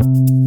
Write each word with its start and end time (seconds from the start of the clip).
you 0.00 0.37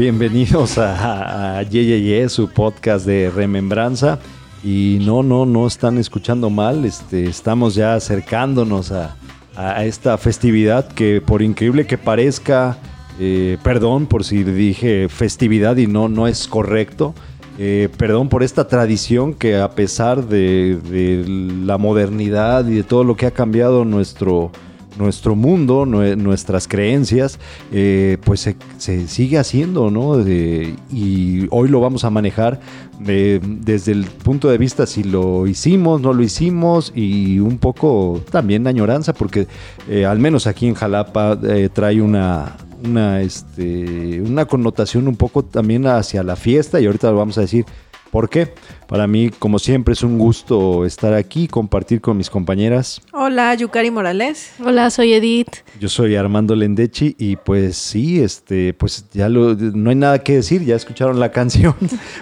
bienvenidos 0.00 0.78
a, 0.78 1.58
a 1.58 1.62
Ye, 1.62 1.84
Ye, 1.84 2.00
Ye, 2.00 2.28
su 2.30 2.48
podcast 2.48 3.04
de 3.04 3.28
remembranza. 3.28 4.18
Y 4.64 4.96
no, 5.02 5.22
no, 5.22 5.44
no 5.44 5.66
están 5.66 5.98
escuchando 5.98 6.48
mal. 6.48 6.86
Este, 6.86 7.26
estamos 7.26 7.74
ya 7.74 7.92
acercándonos 7.92 8.92
a, 8.92 9.14
a 9.54 9.84
esta 9.84 10.16
festividad 10.16 10.88
que, 10.88 11.20
por 11.20 11.42
increíble 11.42 11.86
que 11.86 11.98
parezca, 11.98 12.78
eh, 13.18 13.58
perdón 13.62 14.06
por 14.06 14.24
si 14.24 14.42
dije 14.42 15.10
festividad 15.10 15.76
y 15.76 15.86
no, 15.86 16.08
no 16.08 16.26
es 16.26 16.48
correcto. 16.48 17.14
Eh, 17.58 17.90
perdón 17.98 18.30
por 18.30 18.42
esta 18.42 18.68
tradición 18.68 19.34
que 19.34 19.58
a 19.58 19.72
pesar 19.72 20.28
de, 20.28 20.78
de 20.82 21.26
la 21.28 21.76
modernidad 21.76 22.66
y 22.66 22.76
de 22.76 22.84
todo 22.84 23.04
lo 23.04 23.16
que 23.16 23.26
ha 23.26 23.32
cambiado 23.32 23.84
nuestro, 23.84 24.50
nuestro 24.98 25.34
mundo, 25.36 25.86
nue- 25.86 26.16
nuestras 26.16 26.66
creencias, 26.68 27.38
eh, 27.72 28.18
pues 28.24 28.40
se, 28.78 29.08
sigue 29.08 29.38
haciendo, 29.38 29.90
¿no? 29.90 30.20
Y 30.28 31.46
hoy 31.50 31.68
lo 31.68 31.80
vamos 31.80 32.04
a 32.04 32.10
manejar 32.10 32.60
de- 32.98 33.40
desde 33.42 33.92
el 33.92 34.04
punto 34.04 34.48
de 34.48 34.58
vista 34.58 34.86
si 34.86 35.02
lo 35.04 35.46
hicimos, 35.46 36.00
no 36.00 36.12
lo 36.12 36.22
hicimos 36.22 36.92
y 36.94 37.38
un 37.38 37.58
poco 37.58 38.20
también 38.30 38.66
añoranza, 38.66 39.12
porque 39.14 39.46
eh, 39.88 40.04
al 40.04 40.18
menos 40.18 40.46
aquí 40.46 40.66
en 40.66 40.74
Jalapa 40.74 41.38
eh, 41.42 41.68
trae 41.72 42.00
una... 42.02 42.56
Una, 42.82 43.20
este, 43.20 44.22
una 44.22 44.46
connotación 44.46 45.06
un 45.06 45.14
poco 45.16 45.44
también 45.44 45.86
hacia 45.86 46.22
la 46.22 46.34
fiesta 46.34 46.80
y 46.80 46.86
ahorita 46.86 47.10
lo 47.10 47.18
vamos 47.18 47.36
a 47.36 47.42
decir 47.42 47.66
¿Por 48.10 48.28
qué? 48.28 48.52
Para 48.88 49.06
mí, 49.06 49.30
como 49.30 49.60
siempre, 49.60 49.94
es 49.94 50.02
un 50.02 50.18
gusto 50.18 50.84
estar 50.84 51.14
aquí, 51.14 51.46
compartir 51.46 52.00
con 52.00 52.16
mis 52.16 52.28
compañeras. 52.28 53.00
Hola, 53.12 53.54
Yukari 53.54 53.92
Morales. 53.92 54.50
Hola, 54.64 54.90
soy 54.90 55.12
Edith. 55.12 55.58
Yo 55.78 55.88
soy 55.88 56.16
Armando 56.16 56.56
Lendechi 56.56 57.14
y 57.18 57.36
pues 57.36 57.76
sí, 57.76 58.20
este, 58.20 58.74
pues 58.74 59.04
ya 59.12 59.28
lo, 59.28 59.54
no 59.54 59.90
hay 59.90 59.96
nada 59.96 60.18
que 60.24 60.34
decir, 60.34 60.64
ya 60.64 60.74
escucharon 60.74 61.20
la 61.20 61.30
canción, 61.32 61.74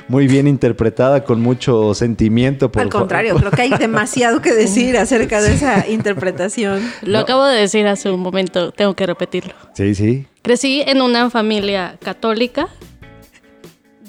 muy 0.09 0.27
bien 0.29 0.47
interpretada, 0.47 1.25
con 1.25 1.41
mucho 1.41 1.95
sentimiento. 1.95 2.71
por 2.71 2.83
Al 2.83 2.91
contrario, 2.91 3.35
creo 3.39 3.51
que 3.51 3.63
hay 3.63 3.71
demasiado 3.71 4.43
que 4.43 4.53
decir 4.53 4.99
acerca 4.99 5.41
de 5.41 5.55
esa 5.55 5.89
interpretación. 5.89 6.83
Lo 7.01 7.13
No. 7.13 7.19
acabo 7.21 7.45
de 7.47 7.59
decir 7.61 7.87
hace 7.87 8.11
un 8.11 8.21
momento, 8.21 8.73
tengo 8.73 8.93
que 8.95 9.07
repetirlo. 9.07 9.55
Sí, 9.73 9.95
sí. 9.95 10.27
Crecí 10.43 10.83
en 10.87 11.01
una 11.01 11.31
familia 11.31 11.97
católica, 12.03 12.69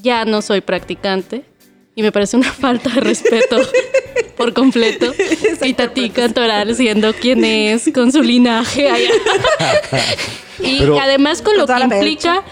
ya 0.01 0.25
no 0.25 0.41
soy 0.41 0.59
practicante 0.61 1.45
y 1.99 2.01
me 2.01 2.13
parece 2.13 2.37
una 2.37 2.49
falta 2.53 2.89
de 2.91 3.01
respeto 3.01 3.57
por 4.37 4.53
completo. 4.53 5.13
Y 5.61 5.73
Tati 5.73 6.09
Cantoral 6.11 6.73
siendo 6.73 7.11
quien 7.13 7.43
es 7.43 7.89
con 7.93 8.13
su 8.13 8.21
linaje 8.21 8.89
allá. 8.89 9.09
Y 10.61 10.79
Pero- 10.79 10.99
además 10.99 11.41
con 11.41 11.57
lo 11.57 11.65
que 11.67 11.73
implica 11.79 12.43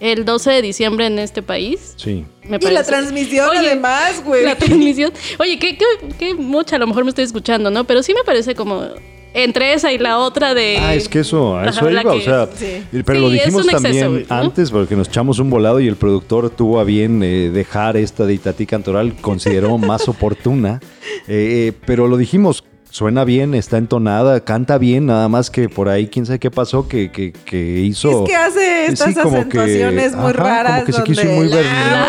el 0.00 0.24
12 0.24 0.50
de 0.50 0.62
diciembre 0.62 1.06
en 1.06 1.18
este 1.18 1.40
país. 1.42 1.94
Sí. 1.96 2.24
Me 2.44 2.58
Y 2.60 2.66
la 2.70 2.84
transmisión, 2.84 3.48
Oye, 3.48 3.58
además, 3.70 4.22
güey. 4.24 4.44
La 4.44 4.56
transmisión. 4.56 5.12
Oye, 5.38 5.58
qué, 5.58 5.76
qué, 5.76 5.84
qué 6.18 6.34
mucha 6.34 6.76
a 6.76 6.78
lo 6.78 6.86
mejor 6.86 7.02
me 7.04 7.10
estoy 7.10 7.24
escuchando, 7.24 7.70
¿no? 7.70 7.84
Pero 7.84 8.02
sí 8.02 8.12
me 8.14 8.22
parece 8.24 8.54
como 8.54 8.88
entre 9.34 9.74
esa 9.74 9.92
y 9.92 9.98
la 9.98 10.18
otra 10.18 10.54
de. 10.54 10.78
Ah, 10.80 10.94
es 10.94 11.08
que 11.08 11.18
eso, 11.18 11.58
a 11.58 11.66
eso 11.66 11.80
Ajá, 11.80 12.00
iba, 12.00 12.12
o 12.14 12.20
sea, 12.20 12.48
sí. 12.54 12.82
pero 13.04 13.18
Sí, 13.18 13.24
lo 13.24 13.30
dijimos 13.30 13.66
exceso, 13.68 13.82
también 13.82 14.26
antes 14.28 14.70
porque 14.70 14.94
nos 14.96 15.08
echamos 15.08 15.40
un 15.40 15.50
volado 15.50 15.80
y 15.80 15.88
el 15.88 15.96
productor 15.96 16.50
tuvo 16.50 16.78
a 16.78 16.84
bien 16.84 17.22
eh, 17.22 17.50
dejar 17.52 17.96
esta 17.96 18.24
de 18.24 18.34
Itatí 18.34 18.64
Cantoral, 18.64 19.14
consideró 19.20 19.76
más 19.76 20.08
oportuna, 20.08 20.80
eh, 21.26 21.68
eh, 21.68 21.72
pero 21.84 22.06
lo 22.06 22.16
dijimos, 22.16 22.64
suena 22.94 23.24
bien, 23.24 23.54
está 23.54 23.76
entonada, 23.78 24.38
canta 24.44 24.78
bien, 24.78 25.06
nada 25.06 25.28
más 25.28 25.50
que 25.50 25.68
por 25.68 25.88
ahí 25.88 26.06
quién 26.06 26.26
sabe 26.26 26.38
qué 26.38 26.52
pasó 26.52 26.86
que, 26.86 27.10
que, 27.10 27.32
que 27.32 27.80
hizo... 27.80 28.22
Es 28.22 28.28
que 28.30 28.36
hace 28.36 28.86
estas 28.86 29.08
Sí, 29.08 29.14
que- 29.14 29.20
acentuaciones 29.20 30.14
muy 30.14 30.30
ajá, 30.30 30.32
raras. 30.32 30.84
como 30.84 30.86
que 30.86 30.92
se 30.92 31.02
quiso 31.02 31.24
muy 31.24 31.48
la- 31.48 31.56
verna- 31.56 32.08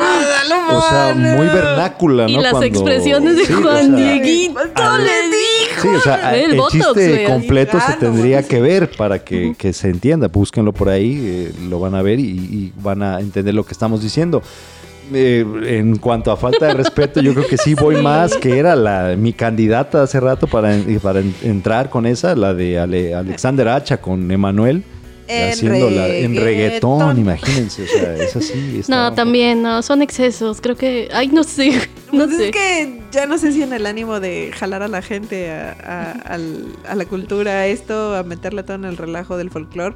o 0.70 0.82
sea, 0.82 1.16
muy 1.16 1.48
vernácula, 1.48 2.30
Y 2.30 2.36
¿no? 2.36 2.42
las 2.44 2.52
Cuando- 2.52 2.68
expresiones 2.68 3.36
de 3.36 3.46
sí, 3.48 3.54
o 3.54 3.62
Juan 3.64 3.88
sea, 3.88 3.96
Dieguito 3.96 4.60
al- 4.76 5.04
le 5.04 5.12
dijo. 5.24 5.82
Sí, 5.82 5.88
o 5.88 6.02
sea, 6.02 6.36
El 6.36 6.52
el, 6.52 6.58
Botox, 6.58 6.74
chiste 6.74 7.24
completo 7.26 7.80
se 7.82 7.94
tendría 7.94 8.44
que 8.44 8.62
ver 8.62 8.92
para 8.92 9.18
que, 9.24 9.56
que 9.58 9.74
se 9.74 9.90
entienda. 9.90 10.28
Búsquenlo 10.28 10.72
por 10.72 10.90
ahí, 10.90 11.20
eh, 11.20 11.52
lo 11.68 11.80
van 11.80 11.96
a 11.96 12.04
ver 12.04 12.20
y, 12.20 12.24
y 12.30 12.74
van 12.80 13.02
a 13.02 13.20
entender 13.20 13.56
lo 13.56 13.66
que 13.66 13.72
estamos 13.74 14.04
diciendo. 14.04 14.44
Eh, 15.14 15.46
en 15.66 15.98
cuanto 15.98 16.32
a 16.32 16.38
falta 16.38 16.68
de 16.68 16.74
respeto, 16.74 17.22
yo 17.22 17.34
creo 17.34 17.48
que 17.48 17.58
sí 17.58 17.76
voy 17.76 18.02
más, 18.02 18.36
que 18.38 18.58
era 18.58 18.76
la, 18.76 19.16
mi 19.18 19.34
candidata 19.34 20.04
hace 20.04 20.20
rato 20.20 20.48
para, 20.48 20.76
para 21.02 21.20
en- 21.20 21.36
entrar 21.44 21.90
con 21.90 22.06
esa, 22.06 22.36
la 22.36 22.54
de 22.54 22.80
Ale- 22.80 23.14
Alexander 23.14 23.68
Hacha 23.70 23.98
con 23.98 24.32
Emanuel. 24.32 24.84
En 25.28 25.52
haciéndola 25.54 26.08
en 26.08 26.36
reggaetón, 26.36 27.18
imagínense, 27.18 27.84
o 27.84 27.88
sea, 27.88 28.14
es 28.16 28.36
así. 28.36 28.82
No, 28.88 29.12
también, 29.14 29.64
no, 29.64 29.82
son 29.82 30.04
excesos. 30.04 30.62
Creo 30.62 30.76
que. 30.78 31.10
Ay, 31.14 31.28
no 31.30 31.44
sé. 31.44 31.72
No 32.12 32.26
Pues 32.26 32.38
sé. 32.38 32.46
es 32.46 32.52
que 32.52 33.02
ya 33.12 33.26
no 33.26 33.38
sé 33.40 33.52
si 33.52 33.64
en 33.64 33.74
el 33.74 33.88
ánimo 33.88 34.20
de 34.20 34.52
jalar 34.58 34.84
a 34.84 34.88
la 34.88 35.02
gente 35.02 35.52
a, 35.52 35.72
a- 35.84 36.12
al- 36.34 36.68
a 36.88 36.94
la 36.96 37.06
cultura, 37.06 37.52
a 37.62 37.68
esto, 37.68 38.16
a 38.16 38.22
meterle 38.24 38.62
todo 38.64 38.76
en 38.76 38.86
el 38.86 38.96
relajo 38.98 39.36
del 39.38 39.50
folclore, 39.50 39.96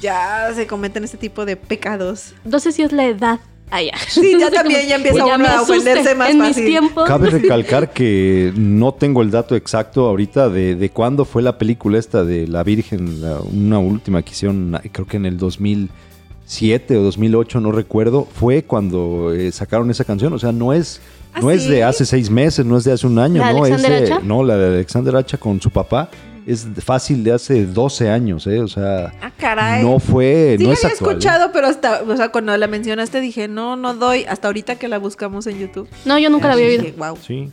ya 0.00 0.48
se 0.54 0.66
cometen 0.68 1.02
este 1.04 1.16
tipo 1.18 1.44
de 1.44 1.56
pecados. 1.56 2.34
No 2.44 2.60
sé 2.60 2.70
si 2.72 2.82
es 2.82 2.92
la 2.92 3.04
edad. 3.06 3.40
Ay, 3.70 3.86
ya. 3.86 3.98
Sí, 4.08 4.36
ya 4.38 4.50
también 4.52 4.86
ya 4.88 4.96
empieza 4.96 5.18
Ya 5.26 5.36
uno 5.36 5.46
a 5.46 5.62
ofenderse 5.62 6.14
más 6.14 6.30
En 6.30 6.38
fácil. 6.38 6.62
mis 6.64 6.70
tiempos. 6.72 7.08
Cabe 7.08 7.30
recalcar 7.30 7.92
que 7.92 8.52
no 8.56 8.92
tengo 8.94 9.22
el 9.22 9.30
dato 9.30 9.54
exacto 9.56 10.06
ahorita 10.08 10.48
de, 10.48 10.74
de 10.74 10.90
cuándo 10.90 11.24
fue 11.24 11.42
la 11.42 11.56
película 11.58 11.98
esta 11.98 12.24
de 12.24 12.48
La 12.48 12.62
Virgen, 12.64 13.20
la- 13.20 13.38
una 13.40 13.78
última 13.78 14.22
que 14.22 14.32
hicieron, 14.32 14.78
creo 14.92 15.06
que 15.06 15.16
en 15.18 15.26
el 15.26 15.36
2007 15.38 16.96
o 16.96 17.02
2008, 17.02 17.60
no 17.60 17.72
recuerdo, 17.72 18.26
fue 18.32 18.64
cuando 18.64 19.32
eh, 19.32 19.52
sacaron 19.52 19.90
esa 19.90 20.04
canción. 20.04 20.32
O 20.32 20.38
sea, 20.38 20.52
no 20.52 20.72
es, 20.72 21.00
¿Ah, 21.32 21.40
no 21.40 21.50
es 21.50 21.68
de 21.68 21.84
hace 21.84 22.04
seis 22.06 22.28
meses, 22.30 22.66
no 22.66 22.76
es 22.76 22.84
de 22.84 22.92
hace 22.92 23.06
un 23.06 23.18
año, 23.18 23.40
¿La 23.40 23.48
de 23.48 23.54
no 23.54 23.66
es 23.66 23.72
Alexander 23.72 24.00
de, 24.08 24.12
Hacha? 24.14 24.24
no, 24.26 24.42
la 24.42 24.56
de 24.56 24.66
Alexander 24.74 25.16
Hacha 25.16 25.36
con 25.38 25.60
su 25.60 25.70
papá. 25.70 26.10
Es 26.50 26.66
fácil 26.84 27.22
de 27.22 27.32
hace 27.32 27.64
12 27.66 28.10
años, 28.10 28.46
¿eh? 28.46 28.60
O 28.60 28.68
sea, 28.68 29.12
Ah, 29.22 29.30
caray. 29.38 29.82
no 29.84 29.98
fue, 30.00 30.56
Sí 30.58 30.64
no 30.64 30.70
la 30.70 30.74
es 30.74 30.84
había 30.84 30.94
actual. 30.94 31.10
¿eh? 31.12 31.18
escuchado, 31.18 31.50
pero 31.52 31.66
hasta, 31.68 32.02
o 32.02 32.16
sea, 32.16 32.30
cuando 32.30 32.56
la 32.56 32.66
mencionaste 32.66 33.20
dije, 33.20 33.46
no, 33.48 33.76
no 33.76 33.94
doy, 33.94 34.24
hasta 34.24 34.48
ahorita 34.48 34.76
que 34.76 34.88
la 34.88 34.98
buscamos 34.98 35.46
en 35.46 35.58
YouTube. 35.58 35.88
No, 36.04 36.18
yo 36.18 36.28
nunca 36.30 36.48
la 36.48 36.54
había 36.54 36.66
oído. 36.66 36.82
Dije, 36.82 36.94
wow. 36.98 37.16
Sí, 37.24 37.50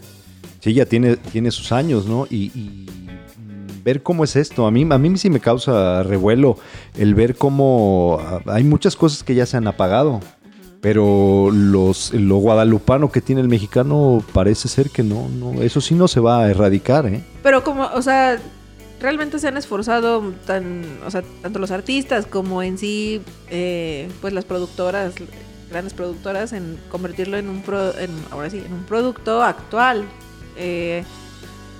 sí, 0.61 0.73
ya 0.73 0.85
tiene, 0.85 1.17
tiene 1.17 1.51
sus 1.51 1.71
años, 1.71 2.05
¿no? 2.07 2.25
Y, 2.29 2.51
y, 2.55 2.85
ver 3.83 4.03
cómo 4.03 4.23
es 4.25 4.35
esto, 4.35 4.65
a 4.67 4.71
mí, 4.71 4.85
a 4.89 4.97
mí 4.97 5.17
sí 5.17 5.29
me 5.29 5.39
causa 5.39 6.03
revuelo 6.03 6.57
el 6.97 7.15
ver 7.15 7.35
cómo 7.37 8.17
ah, 8.19 8.41
hay 8.47 8.65
muchas 8.65 8.97
cosas 8.97 9.23
que 9.23 9.33
ya 9.33 9.45
se 9.45 9.55
han 9.55 9.65
apagado, 9.65 10.19
pero 10.81 11.49
los, 11.53 12.13
lo 12.13 12.35
guadalupano 12.37 13.09
que 13.11 13.21
tiene 13.21 13.39
el 13.41 13.47
mexicano 13.47 14.21
parece 14.33 14.67
ser 14.67 14.89
que 14.89 15.03
no, 15.03 15.29
no, 15.29 15.61
eso 15.61 15.79
sí 15.79 15.95
no 15.95 16.07
se 16.09 16.19
va 16.19 16.41
a 16.43 16.49
erradicar, 16.49 17.05
¿eh? 17.05 17.21
Pero 17.43 17.63
como, 17.63 17.83
o 17.93 18.01
sea, 18.01 18.37
realmente 18.99 19.39
se 19.39 19.47
han 19.47 19.57
esforzado 19.57 20.33
tan, 20.45 20.83
o 21.05 21.11
sea, 21.11 21.23
tanto 21.41 21.59
los 21.59 21.71
artistas 21.71 22.25
como 22.25 22.63
en 22.63 22.77
sí, 22.77 23.21
eh, 23.49 24.09
pues 24.21 24.33
las 24.33 24.45
productoras, 24.45 25.13
grandes 25.69 25.93
productoras, 25.93 26.53
en 26.53 26.79
convertirlo 26.89 27.37
en 27.37 27.49
un, 27.49 27.61
pro- 27.61 27.97
en, 27.97 28.09
ahora 28.31 28.49
sí, 28.49 28.61
en 28.65 28.73
un 28.73 28.83
producto 28.85 29.43
actual. 29.43 30.05
Eh, 30.57 31.03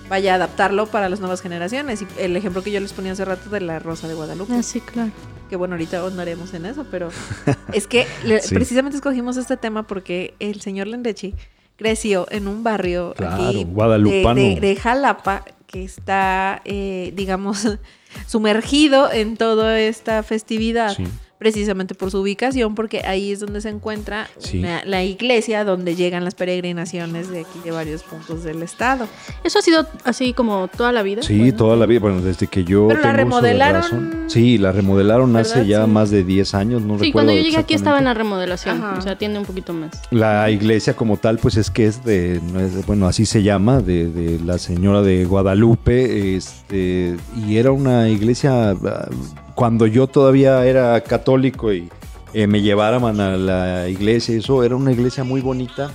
vaya 0.09 0.33
a 0.33 0.35
adaptarlo 0.35 0.85
para 0.85 1.09
las 1.09 1.19
nuevas 1.19 1.41
generaciones. 1.41 2.01
Y 2.01 2.07
el 2.21 2.35
ejemplo 2.37 2.63
que 2.63 2.71
yo 2.71 2.79
les 2.79 2.93
ponía 2.93 3.11
hace 3.11 3.25
rato 3.25 3.49
de 3.49 3.59
la 3.61 3.79
Rosa 3.79 4.07
de 4.07 4.13
Guadalupe. 4.13 4.53
Ah, 4.53 4.63
sí, 4.63 4.79
claro. 4.79 5.11
Que 5.49 5.55
bueno, 5.57 5.73
ahorita 5.75 5.97
ahondaremos 5.99 6.53
en 6.53 6.65
eso, 6.65 6.85
pero 6.91 7.09
es 7.73 7.87
que 7.87 8.05
le- 8.23 8.41
Sí. 8.41 8.53
precisamente 8.55 8.95
escogimos 8.97 9.35
este 9.37 9.57
tema 9.57 9.83
porque 9.83 10.33
el 10.39 10.61
señor 10.61 10.87
Lendechi 10.87 11.33
creció 11.77 12.25
en 12.31 12.47
un 12.47 12.63
barrio 12.63 13.13
Claro, 13.17 13.43
aquí 13.43 13.63
guadalupano. 13.65 14.35
De, 14.35 14.55
de- 14.55 14.59
de 14.61 14.75
Jalapa 14.75 15.43
que 15.67 15.83
está, 15.83 16.61
eh, 16.65 17.11
digamos, 17.15 17.67
sumergido 18.27 19.11
en 19.11 19.37
toda 19.37 19.79
esta 19.79 20.23
festividad. 20.23 20.95
Sí. 20.95 21.05
Precisamente 21.37 21.93
por 21.95 22.09
su 22.11 22.19
ubicación, 22.19 22.73
porque 22.73 23.01
ahí 23.05 23.31
es 23.31 23.39
donde 23.39 23.61
se 23.61 23.69
encuentra 23.69 24.27
Sí. 24.39 24.59
la, 24.59 24.83
la 24.85 25.03
iglesia 25.03 25.63
donde 25.63 25.95
llegan 25.95 26.23
las 26.25 26.33
peregrinaciones 26.35 27.29
de 27.29 27.41
aquí 27.41 27.59
de 27.63 27.71
varios 27.71 28.01
puntos 28.03 28.43
del 28.43 28.63
estado. 28.63 29.07
¿Eso 29.43 29.59
ha 29.59 29.61
sido 29.61 29.85
así 30.03 30.33
como 30.33 30.67
toda 30.67 30.91
la 30.91 31.03
vida? 31.03 31.21
Sí, 31.21 31.37
Bueno. 31.37 31.55
toda 31.55 31.75
la 31.75 31.85
vida, 31.85 31.99
bueno, 31.99 32.21
desde 32.21 32.47
que 32.47 32.63
yo 32.63 32.87
Pero 32.87 33.01
la 33.01 33.15
tengo 33.15 33.29
uso 33.37 33.41
de 33.41 33.53
remodelaron- 33.53 33.73
razón. 33.81 34.23
Sí, 34.27 34.57
la 34.57 34.71
remodelaron 34.71 35.35
hace 35.35 35.65
ya 35.67 35.85
Sí. 35.85 35.91
más 35.91 36.09
de 36.09 36.23
10 36.23 36.53
años, 36.55 36.81
no 36.81 36.95
Sí, 36.97 37.05
recuerdo 37.05 37.11
cuando 37.13 37.33
yo 37.33 37.41
llegué 37.41 37.57
aquí 37.57 37.73
estaba 37.75 37.99
en 37.99 38.05
la 38.05 38.13
remodelación, 38.15 38.77
Ajá. 38.83 38.95
o 38.97 39.01
sea, 39.01 39.17
tiene 39.17 39.37
un 39.37 39.45
poquito 39.45 39.73
más. 39.73 39.91
La 40.11 40.49
iglesia 40.49 40.95
como 40.95 41.17
tal, 41.17 41.37
pues 41.37 41.55
es 41.57 41.69
que 41.69 41.85
es 41.85 42.03
de, 42.03 42.41
no 42.51 42.59
es 42.59 42.73
de- 42.75 42.81
bueno, 42.81 43.07
así 43.07 43.25
se 43.27 43.43
llama, 43.43 43.79
de, 43.81 44.09
de 44.09 44.39
la 44.43 44.57
señora 44.57 45.01
de 45.03 45.25
Guadalupe, 45.25 46.35
este, 46.35 47.15
y 47.47 47.57
era 47.57 47.71
una 47.71 48.09
iglesia, 48.09 48.71
ah, 48.71 49.09
cuando 49.57 49.87
yo 49.87 50.05
todavía 50.05 50.63
era 50.67 51.01
católico 51.01 51.73
y 51.73 51.89
eh, 52.35 52.45
me 52.45 52.61
llevaban 52.61 53.19
a 53.19 53.35
la 53.37 53.89
iglesia, 53.89 54.37
eso 54.37 54.63
era 54.63 54.75
una 54.75 54.91
iglesia 54.91 55.23
muy 55.23 55.41
bonita, 55.41 55.89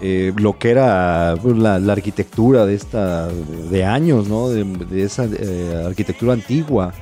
eh, 0.00 0.32
lo 0.36 0.56
que 0.58 0.70
era 0.70 1.34
pues, 1.42 1.56
la, 1.58 1.80
la 1.80 1.92
arquitectura 1.94 2.66
de 2.66 2.74
esta, 2.76 3.26
de 3.26 3.84
años, 3.84 4.28
¿no? 4.28 4.48
De, 4.48 4.62
de 4.62 5.02
esa 5.02 5.24
eh, 5.24 5.82
arquitectura 5.88 6.34
antigua. 6.34 6.92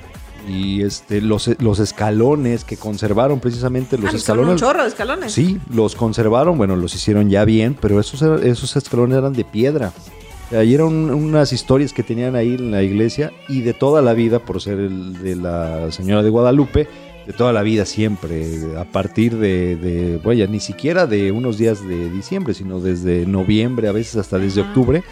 Y 0.48 0.82
este, 0.82 1.20
los, 1.20 1.50
los 1.60 1.78
escalones 1.78 2.64
que 2.64 2.78
conservaron 2.78 3.38
precisamente 3.38 3.98
los 3.98 4.06
Ah, 4.06 4.10
son 4.12 4.16
escalones. 4.18 4.52
un 4.52 4.56
chorro 4.58 4.82
de 4.84 4.88
escalones. 4.88 5.30
Sí, 5.30 5.58
los 5.70 5.94
conservaron, 5.94 6.56
bueno, 6.56 6.74
los 6.74 6.94
hicieron 6.94 7.28
ya 7.28 7.44
bien, 7.44 7.76
pero 7.78 8.00
esos, 8.00 8.22
esos 8.42 8.74
escalones 8.76 9.18
eran 9.18 9.34
de 9.34 9.44
piedra. 9.44 9.92
Ahí 10.50 10.74
eran 10.74 10.88
unas 11.10 11.52
historias 11.52 11.92
que 11.92 12.02
tenían 12.02 12.34
ahí 12.34 12.54
en 12.54 12.70
la 12.70 12.82
iglesia 12.82 13.32
y 13.48 13.60
de 13.60 13.74
toda 13.74 14.00
la 14.00 14.14
vida, 14.14 14.38
por 14.38 14.60
ser 14.62 14.78
el 14.78 15.22
de 15.22 15.36
la 15.36 15.92
señora 15.92 16.22
de 16.22 16.30
Guadalupe, 16.30 16.88
de 17.26 17.32
toda 17.34 17.52
la 17.52 17.60
vida 17.62 17.84
siempre, 17.84 18.46
a 18.78 18.84
partir 18.84 19.36
de, 19.36 19.76
de 19.76 20.16
bueno, 20.24 20.38
ya 20.38 20.46
ni 20.46 20.60
siquiera 20.60 21.06
de 21.06 21.30
unos 21.32 21.58
días 21.58 21.86
de 21.86 22.08
diciembre, 22.08 22.54
sino 22.54 22.80
desde 22.80 23.26
noviembre, 23.26 23.88
a 23.88 23.92
veces 23.92 24.16
hasta 24.16 24.38
desde 24.38 24.62
octubre, 24.62 25.02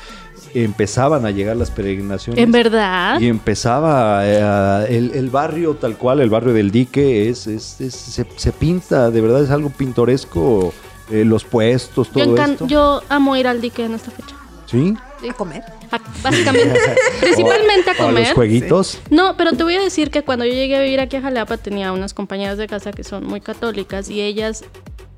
empezaban 0.54 1.26
a 1.26 1.30
llegar 1.30 1.56
las 1.58 1.70
peregrinaciones. 1.70 2.42
¿En 2.42 2.50
verdad? 2.52 3.20
Y 3.20 3.26
empezaba 3.26 4.22
eh, 4.24 4.96
el, 4.96 5.10
el 5.14 5.28
barrio 5.28 5.74
tal 5.74 5.96
cual, 5.98 6.20
el 6.20 6.30
barrio 6.30 6.54
del 6.54 6.70
dique, 6.70 7.28
es, 7.28 7.46
es- 7.46 7.78
es- 7.80 7.94
se, 7.94 8.26
se 8.36 8.52
pinta, 8.52 9.10
de 9.10 9.20
verdad 9.20 9.42
es 9.44 9.50
algo 9.50 9.68
pintoresco, 9.68 10.72
eh, 11.10 11.24
los 11.26 11.44
puestos, 11.44 12.08
Yo, 12.14 12.24
todo 12.24 12.36
encan- 12.36 12.52
esto. 12.52 12.66
yo 12.66 13.02
amo 13.10 13.36
ir 13.36 13.46
al 13.46 13.60
dique 13.60 13.84
en 13.84 13.92
esta 13.94 14.10
fecha. 14.10 14.34
¿Sí? 14.66 14.94
A 15.30 15.34
comer. 15.34 15.62
A- 15.90 16.00
básicamente, 16.22 16.78
principalmente 17.20 17.90
a 17.90 17.92
O 17.94 18.06
comer. 18.06 18.24
los 18.24 18.32
jueguitos. 18.34 18.98
No, 19.10 19.36
pero 19.36 19.52
te 19.52 19.62
voy 19.62 19.74
a 19.76 19.80
decir 19.82 20.10
que 20.10 20.22
cuando 20.22 20.44
yo 20.44 20.52
llegué 20.52 20.76
a 20.76 20.80
vivir 20.80 21.00
aquí 21.00 21.16
a 21.16 21.22
Jalapa 21.22 21.56
tenía 21.56 21.92
unas 21.92 22.14
compañeras 22.14 22.58
de 22.58 22.66
casa 22.66 22.92
que 22.92 23.04
son 23.04 23.24
muy 23.26 23.40
católicas 23.40 24.08
y 24.10 24.20
ellas 24.20 24.64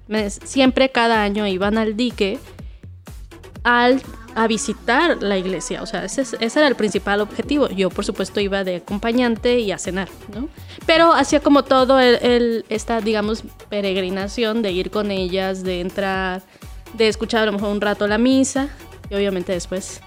me- 0.07 0.31
siempre 0.31 0.91
cada 0.91 1.23
año 1.23 1.47
iban 1.47 1.79
al 1.79 1.97
dique 1.97 2.39
al, 3.65 4.01
a 4.35 4.47
visitar 4.47 5.23
la 5.23 5.37
iglesia. 5.37 5.83
O 5.83 5.87
sea, 5.87 6.05
ese, 6.05 6.23
es- 6.23 6.37
ese 6.41 6.59
era 6.59 6.69
el 6.69 6.77
principal 6.77 7.21
objetivo. 7.21 7.69
Yo, 7.69 7.91
por 7.91 8.05
supuesto, 8.05 8.41
iba 8.41 8.65
de 8.65 8.77
acompañante 8.77 9.59
y 9.59 9.73
a 9.73 9.79
cenar, 9.79 10.09
¿no? 10.35 10.49
Pero 10.87 11.13
hacía 11.13 11.41
como 11.41 11.65
todo 11.65 12.01
el, 12.01 12.15
el- 12.23 12.65
esta, 12.69 13.01
digamos, 13.01 13.43
peregrinación 13.69 14.63
de 14.63 14.73
ir 14.73 14.91
con 14.91 15.11
ellas, 15.11 15.65
de 15.65 15.81
entrar, 15.81 16.43
de 16.95 17.09
escuchar 17.09 17.43
a 17.43 17.47
lo 17.47 17.53
mejor 17.53 17.71
un 17.71 17.81
rato 17.81 18.07
la 18.07 18.17
misa 18.17 18.69
y 19.11 19.15
obviamente 19.15 19.53
después 19.53 20.01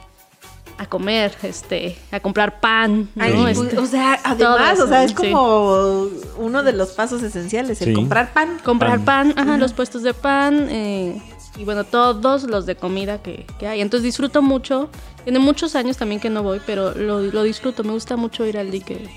a 0.77 0.85
comer, 0.87 1.35
este, 1.43 1.95
a 2.11 2.19
comprar 2.19 2.59
pan, 2.59 3.09
¿no? 3.13 3.23
Ay, 3.23 3.51
Este, 3.51 3.77
o 3.77 3.85
sea, 3.85 4.19
además, 4.23 4.79
o 4.79 4.87
sea, 4.87 5.03
es 5.03 5.11
sí. 5.11 5.15
como 5.15 6.07
uno 6.37 6.63
de 6.63 6.73
los 6.73 6.89
pasos 6.91 7.21
esenciales, 7.21 7.81
el 7.81 7.89
Sí. 7.89 7.93
comprar 7.93 8.33
pan. 8.33 8.57
comprar 8.63 8.99
Pan. 9.03 9.33
pan, 9.33 9.47
ajá, 9.47 9.57
los 9.57 9.73
puestos 9.73 10.01
de 10.01 10.13
pan 10.15 10.67
eh, 10.71 11.21
y 11.57 11.65
bueno, 11.65 11.83
todos 11.83 12.43
los 12.43 12.65
de 12.65 12.75
comida 12.75 13.21
que, 13.21 13.45
que 13.59 13.67
hay. 13.67 13.81
Entonces 13.81 14.03
disfruto 14.05 14.41
mucho. 14.41 14.89
Tiene 15.23 15.37
muchos 15.37 15.75
años 15.75 15.97
también 15.97 16.19
que 16.19 16.31
no 16.31 16.41
voy, 16.41 16.59
pero 16.65 16.95
lo, 16.95 17.19
lo 17.21 17.43
disfruto. 17.43 17.83
Me 17.83 17.91
gusta 17.91 18.15
mucho 18.17 18.43
ir 18.47 18.57
al 18.57 18.71
dique 18.71 19.07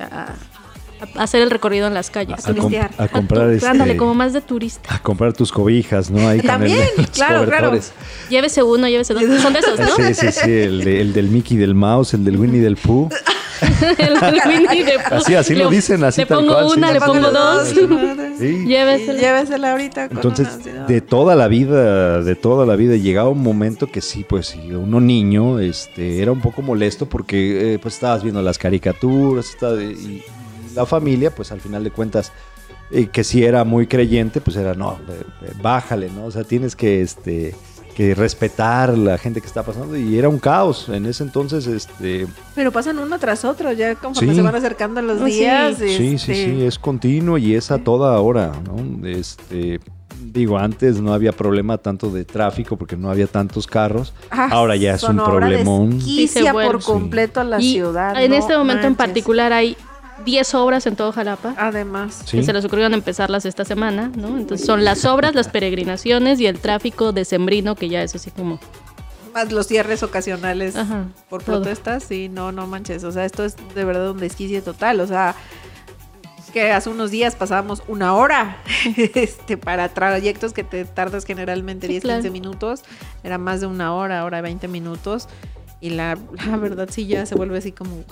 a, 0.00 0.34
a 1.16 1.22
hacer 1.22 1.42
el 1.42 1.50
recorrido 1.50 1.86
en 1.86 1.94
las 1.94 2.10
calles. 2.10 2.46
A, 2.46 2.50
a 2.50 2.54
com- 2.54 2.72
a 2.98 3.08
comprar 3.08 3.46
tu- 3.48 3.50
este, 3.54 3.66
ándale, 3.68 3.96
como 3.96 4.14
más 4.14 4.32
de 4.32 4.40
turista. 4.40 4.94
a 4.94 5.02
comprar 5.02 5.32
tus 5.32 5.50
cobijas, 5.52 6.10
¿no? 6.10 6.28
Ahí 6.28 6.38
con 6.40 6.46
También, 6.46 6.78
el- 6.98 7.08
claro, 7.08 7.44
claro. 7.46 7.72
Llévese 8.30 8.62
uno, 8.62 8.88
llévese 8.88 9.14
dos. 9.14 9.22
Son 9.40 9.52
de 9.52 9.58
esos, 9.60 9.78
¿no? 9.78 9.86
Sí, 9.96 10.14
sí, 10.14 10.26
sí, 10.32 10.50
el, 10.50 10.84
de- 10.84 11.00
el 11.00 11.12
del 11.12 11.28
Mickey 11.28 11.56
del 11.56 11.74
Mouse, 11.74 12.14
el 12.14 12.24
del 12.24 12.36
Winnie 12.38 12.60
del 12.60 12.76
Pooh. 12.76 13.08
El 13.98 14.14
Winnie 14.48 14.84
the 14.84 14.98
Pooh. 15.08 15.18
Así- 15.18 15.34
así 15.36 15.54
lo 15.54 15.70
Le- 15.70 15.76
dicen, 15.76 16.02
así 16.02 16.22
Le 16.22 16.26
tal 16.26 16.38
pongo 16.38 16.52
cual, 16.54 16.70
sí, 16.70 16.78
una, 16.78 16.88
sí, 16.88 16.94
le 16.94 17.00
pongo 17.00 17.28
sí, 17.28 17.32
dos. 17.32 17.68
sí. 18.38 18.64
Llévesela. 18.66 19.20
Llévesela 19.20 19.70
ahorita. 19.72 20.08
con 20.08 20.16
Entonces, 20.16 20.48
una, 20.52 20.64
si 20.64 20.70
no- 20.70 20.86
de 20.86 21.00
toda 21.00 21.36
la 21.36 21.46
vida, 21.46 22.22
de 22.22 22.34
toda 22.34 22.66
la 22.66 22.74
vida, 22.74 22.96
llegaba 22.96 23.28
un 23.28 23.42
momento 23.42 23.86
que 23.88 24.00
sí, 24.00 24.24
pues 24.28 24.46
sí, 24.48 24.58
uno 24.72 25.00
niño, 25.00 25.60
este, 25.60 26.20
era 26.20 26.32
un 26.32 26.40
poco 26.40 26.60
molesto 26.62 27.06
porque 27.06 27.74
eh, 27.74 27.78
pues 27.78 27.94
estabas 27.94 28.24
viendo 28.24 28.42
las 28.42 28.58
caricaturas, 28.58 29.48
estaba- 29.50 29.80
y 29.80 30.24
la 30.74 30.86
familia, 30.86 31.34
pues 31.34 31.52
al 31.52 31.60
final 31.60 31.84
de 31.84 31.90
cuentas, 31.90 32.32
eh, 32.90 33.06
que 33.06 33.24
si 33.24 33.44
era 33.44 33.64
muy 33.64 33.86
creyente, 33.86 34.40
pues 34.40 34.56
era, 34.56 34.74
no, 34.74 34.98
eh, 35.08 35.22
eh, 35.42 35.52
bájale, 35.62 36.10
¿no? 36.10 36.26
O 36.26 36.30
sea, 36.30 36.44
tienes 36.44 36.76
que, 36.76 37.00
este, 37.02 37.54
que 37.96 38.14
respetar 38.14 38.96
la 38.96 39.18
gente 39.18 39.40
que 39.40 39.46
está 39.46 39.62
pasando 39.62 39.96
y 39.96 40.18
era 40.18 40.28
un 40.28 40.38
caos 40.38 40.88
en 40.88 41.04
ese 41.06 41.22
entonces, 41.24 41.66
este, 41.66 42.26
Pero 42.54 42.72
pasan 42.72 42.98
uno 42.98 43.18
tras 43.18 43.44
otro, 43.44 43.72
ya 43.72 43.94
conforme 43.96 44.30
Sí. 44.32 44.36
se 44.36 44.42
van 44.42 44.54
acercando 44.54 45.00
los 45.02 45.18
Sí. 45.18 45.24
días. 45.40 45.76
Sí, 45.78 45.88
sí, 45.96 46.14
este, 46.14 46.34
sí, 46.34 46.64
es 46.64 46.78
continuo 46.78 47.36
y 47.38 47.54
es 47.54 47.70
a 47.70 47.78
toda 47.78 48.18
hora, 48.20 48.52
¿no? 48.64 49.06
Este, 49.06 49.78
digo, 50.24 50.56
antes 50.58 51.00
no 51.00 51.12
había 51.12 51.32
problema 51.32 51.76
tanto 51.78 52.08
de 52.10 52.24
tráfico 52.24 52.76
porque 52.78 52.96
no 52.96 53.10
había 53.10 53.26
tantos 53.26 53.66
carros. 53.66 54.14
ah, 54.30 54.48
Ahora 54.50 54.76
ya 54.76 54.94
es 54.94 55.02
un 55.02 55.16
problemón. 55.16 55.92
Sí, 56.00 56.22
desquicia 56.22 56.44
se 56.44 56.52
vuelve. 56.52 56.70
por 56.72 56.82
completo 56.82 57.40
a 57.40 57.44
la 57.44 57.60
Y 57.60 57.72
ciudad. 57.72 58.22
en 58.22 58.30
no 58.30 58.36
este 58.38 58.56
momento 58.56 58.86
en 58.86 58.94
particular 58.94 59.52
hay 59.52 59.76
10 60.24 60.54
obras 60.54 60.86
en 60.86 60.96
todo 60.96 61.12
Jalapa. 61.12 61.54
Además. 61.56 62.22
Sí. 62.26 62.38
que 62.38 62.42
se 62.42 62.52
les 62.52 62.64
ocurrieron 62.64 62.94
empezarlas 62.94 63.44
esta 63.44 63.64
semana, 63.64 64.10
¿no? 64.16 64.38
Entonces 64.38 64.66
son 64.66 64.84
las 64.84 65.04
obras, 65.04 65.34
las 65.34 65.48
peregrinaciones 65.48 66.40
y 66.40 66.46
el 66.46 66.58
tráfico 66.60 67.12
decembrino, 67.12 67.74
que 67.74 67.88
ya 67.88 68.02
es 68.02 68.14
así 68.14 68.30
como... 68.30 68.58
Más 69.34 69.50
los 69.50 69.66
cierres 69.66 70.02
ocasionales 70.02 70.76
Ajá, 70.76 71.06
por 71.30 71.42
todo. 71.42 71.56
protestas, 71.62 72.04
sí, 72.04 72.28
no, 72.28 72.52
no 72.52 72.66
manches. 72.66 73.02
O 73.04 73.12
sea, 73.12 73.24
esto 73.24 73.44
es 73.44 73.56
de 73.74 73.84
verdad 73.84 74.10
un 74.10 74.18
desquicie 74.18 74.60
total. 74.60 75.00
O 75.00 75.06
sea, 75.06 75.34
que 76.52 76.70
hace 76.70 76.90
unos 76.90 77.10
días 77.10 77.34
pasábamos 77.34 77.82
una 77.88 78.14
hora 78.14 78.58
este, 78.96 79.56
para 79.56 79.88
trayectos 79.88 80.52
que 80.52 80.64
te 80.64 80.84
tardas 80.84 81.24
generalmente 81.24 81.86
Sí, 81.86 81.92
10, 81.94 82.02
claro. 82.02 82.22
15 82.22 82.30
minutos. 82.30 82.82
Era 83.24 83.38
más 83.38 83.62
de 83.62 83.66
una 83.68 83.94
hora, 83.94 84.22
hora 84.26 84.42
20 84.42 84.68
minutos. 84.68 85.28
Y 85.80 85.90
la, 85.90 86.18
la 86.46 86.56
verdad 86.58 86.88
sí 86.92 87.06
ya 87.06 87.24
se 87.24 87.34
vuelve 87.34 87.56
así 87.56 87.72
como... 87.72 87.94
wow, 87.96 88.04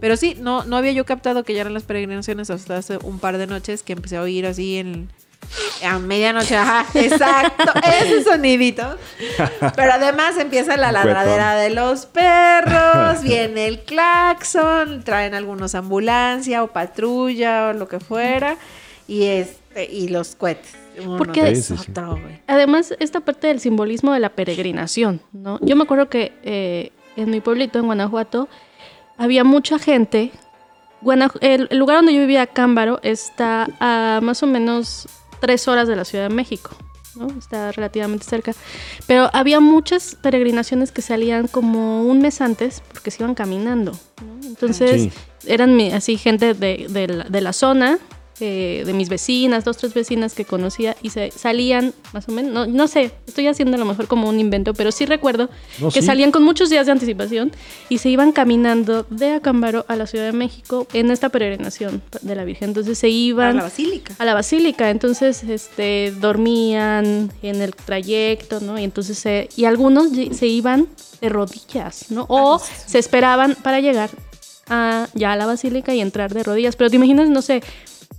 Pero 0.00 0.16
sí, 0.16 0.36
no, 0.38 0.64
no 0.64 0.76
había 0.76 0.92
yo 0.92 1.04
captado 1.04 1.44
que 1.44 1.54
ya 1.54 1.60
eran 1.62 1.74
las 1.74 1.84
peregrinaciones 1.84 2.50
hasta 2.50 2.76
hace 2.76 2.98
un 2.98 3.18
par 3.18 3.38
de 3.38 3.46
noches 3.46 3.82
que 3.82 3.92
empecé 3.92 4.16
a 4.16 4.22
oír 4.22 4.46
así 4.46 4.78
en... 4.78 5.08
A 5.84 5.98
medianoche, 5.98 6.56
ajá, 6.56 6.86
exacto, 6.98 7.64
ese 8.00 8.22
sonidito. 8.30 8.96
Pero 9.76 9.92
además 9.92 10.38
empieza 10.38 10.76
la 10.76 10.92
ladradera 10.92 11.56
de 11.56 11.70
los 11.70 12.06
perros, 12.06 13.22
viene 13.22 13.66
el 13.66 13.80
claxon, 13.80 15.02
traen 15.02 15.34
algunos 15.34 15.74
ambulancia 15.74 16.62
o 16.62 16.68
patrulla 16.68 17.68
o 17.68 17.72
lo 17.72 17.86
que 17.88 18.00
fuera, 18.00 18.56
y 19.06 19.24
este, 19.24 19.84
y 19.92 20.08
los 20.08 20.36
cohetes. 20.36 20.74
Uno 21.04 21.16
Porque- 21.18 21.60
otro. 21.88 22.18
Además, 22.46 22.94
esta 22.98 23.20
parte 23.20 23.48
del 23.48 23.60
simbolismo 23.60 24.12
de 24.12 24.20
la 24.20 24.30
peregrinación, 24.30 25.20
¿no? 25.32 25.58
Yo 25.60 25.74
me 25.76 25.82
acuerdo 25.84 26.08
que 26.08 26.32
eh, 26.44 26.92
en 27.16 27.30
mi 27.30 27.40
pueblito, 27.40 27.78
en 27.78 27.86
Guanajuato, 27.86 28.48
había 29.16 29.44
mucha 29.44 29.78
gente. 29.78 30.32
Guanaju- 31.02 31.38
el, 31.40 31.66
el 31.70 31.78
lugar 31.78 31.96
donde 31.98 32.14
yo 32.14 32.20
vivía, 32.20 32.46
Cámbaro, 32.46 33.00
está 33.02 33.68
a 33.80 34.20
más 34.22 34.42
o 34.42 34.46
menos 34.46 35.08
tres 35.40 35.66
horas 35.68 35.88
de 35.88 35.96
la 35.96 36.04
Ciudad 36.04 36.28
de 36.28 36.34
México, 36.34 36.70
¿no? 37.16 37.26
Está 37.38 37.72
relativamente 37.72 38.24
cerca. 38.24 38.52
Pero 39.08 39.28
había 39.32 39.58
muchas 39.58 40.14
peregrinaciones 40.14 40.92
que 40.92 41.02
salían 41.02 41.48
como 41.48 42.02
un 42.04 42.20
mes 42.20 42.40
antes 42.40 42.82
porque 42.92 43.10
se 43.10 43.22
iban 43.22 43.34
caminando, 43.34 43.92
¿no? 44.24 44.46
Entonces, 44.46 45.02
Sí. 45.02 45.12
eran 45.46 45.80
así 45.92 46.16
gente 46.18 46.54
de, 46.54 46.86
de 47.28 47.40
la 47.40 47.52
zona, 47.52 47.98
eh, 48.40 48.82
de 48.86 48.92
mis 48.92 49.08
vecinas, 49.08 49.64
dos, 49.64 49.76
tres 49.76 49.94
vecinas 49.94 50.34
que 50.34 50.44
conocía 50.44 50.96
y 51.02 51.10
se 51.10 51.30
salían 51.30 51.92
más 52.12 52.28
o 52.28 52.32
menos, 52.32 52.52
no, 52.52 52.66
no 52.66 52.88
sé, 52.88 53.12
estoy 53.26 53.46
haciendo 53.46 53.76
a 53.76 53.78
lo 53.78 53.84
mejor 53.84 54.08
como 54.08 54.28
un 54.28 54.40
invento, 54.40 54.74
pero 54.74 54.90
sí 54.90 55.04
recuerdo 55.06 55.48
No, 55.80 55.90
que 55.90 56.00
sí. 56.00 56.06
salían 56.06 56.32
con 56.32 56.42
muchos 56.42 56.70
días 56.70 56.86
de 56.86 56.92
anticipación 56.92 57.52
y 57.88 57.98
se 57.98 58.08
iban 58.08 58.32
caminando 58.32 59.06
de 59.10 59.32
Acámbaro 59.34 59.84
a 59.88 59.96
la 59.96 60.06
Ciudad 60.06 60.24
de 60.26 60.32
México 60.32 60.86
en 60.92 61.10
esta 61.10 61.28
peregrinación 61.28 62.02
de 62.22 62.34
la 62.34 62.44
Virgen. 62.44 62.70
Entonces 62.70 62.98
se 62.98 63.06
A 63.06 63.10
iban 63.10 63.56
la 63.56 63.62
basílica. 63.64 64.14
a 64.18 64.24
la 64.24 64.34
basílica, 64.34 64.90
entonces 64.90 65.42
este 65.44 66.12
dormían 66.20 67.32
en 67.42 67.62
el 67.62 67.74
trayecto, 67.74 68.60
¿no? 68.60 68.78
Y 68.78 68.84
entonces 68.84 69.18
se, 69.18 69.48
y 69.56 69.64
algunos 69.66 70.08
se 70.32 70.46
iban 70.46 70.88
de 71.20 71.28
rodillas, 71.28 72.10
¿no? 72.10 72.26
O 72.28 72.58
se 72.86 72.98
esperaban 72.98 73.54
para 73.62 73.80
llegar 73.80 74.10
a, 74.68 75.08
ya 75.14 75.32
a 75.32 75.36
la 75.36 75.46
basílica 75.46 75.94
y 75.94 76.00
entrar 76.00 76.32
de 76.32 76.42
rodillas, 76.42 76.76
pero 76.76 76.90
te 76.90 76.96
imaginas, 76.96 77.28
no 77.28 77.42
sé, 77.42 77.62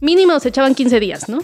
mínimo 0.03 0.39
se 0.39 0.49
echaban 0.49 0.75
15 0.75 0.99
días, 0.99 1.29
¿no? 1.29 1.39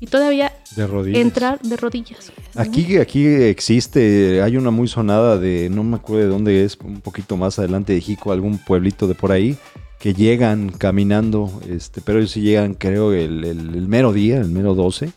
Y 0.00 0.06
todavía 0.06 0.52
De 0.76 0.86
rodillas. 0.86 1.20
entrar 1.20 1.60
de 1.60 1.76
rodillas. 1.76 2.32
Aquí, 2.54 2.96
aquí 2.98 3.26
existe, 3.26 4.40
hay 4.42 4.56
una 4.56 4.70
muy 4.70 4.88
sonada 4.88 5.38
de, 5.38 5.68
no 5.70 5.82
me 5.84 5.96
acuerdo 5.96 6.22
de 6.24 6.28
dónde 6.30 6.64
es, 6.64 6.78
un 6.84 7.00
poquito 7.00 7.36
más 7.36 7.58
adelante 7.58 7.92
de 7.92 8.00
Jico, 8.00 8.32
algún 8.32 8.58
pueblito 8.58 9.06
de 9.06 9.14
por 9.14 9.32
ahí, 9.32 9.56
que 9.98 10.12
llegan 10.14 10.68
caminando, 10.70 11.50
este, 11.68 12.00
pero 12.02 12.18
ellos 12.18 12.30
sí 12.30 12.40
llegan, 12.42 12.74
creo, 12.74 13.12
el, 13.12 13.44
el- 13.44 13.74
el 13.74 13.88
mero 13.88 14.12
día, 14.12 14.38
el 14.38 14.50
mero 14.50 14.74
12. 14.74 15.10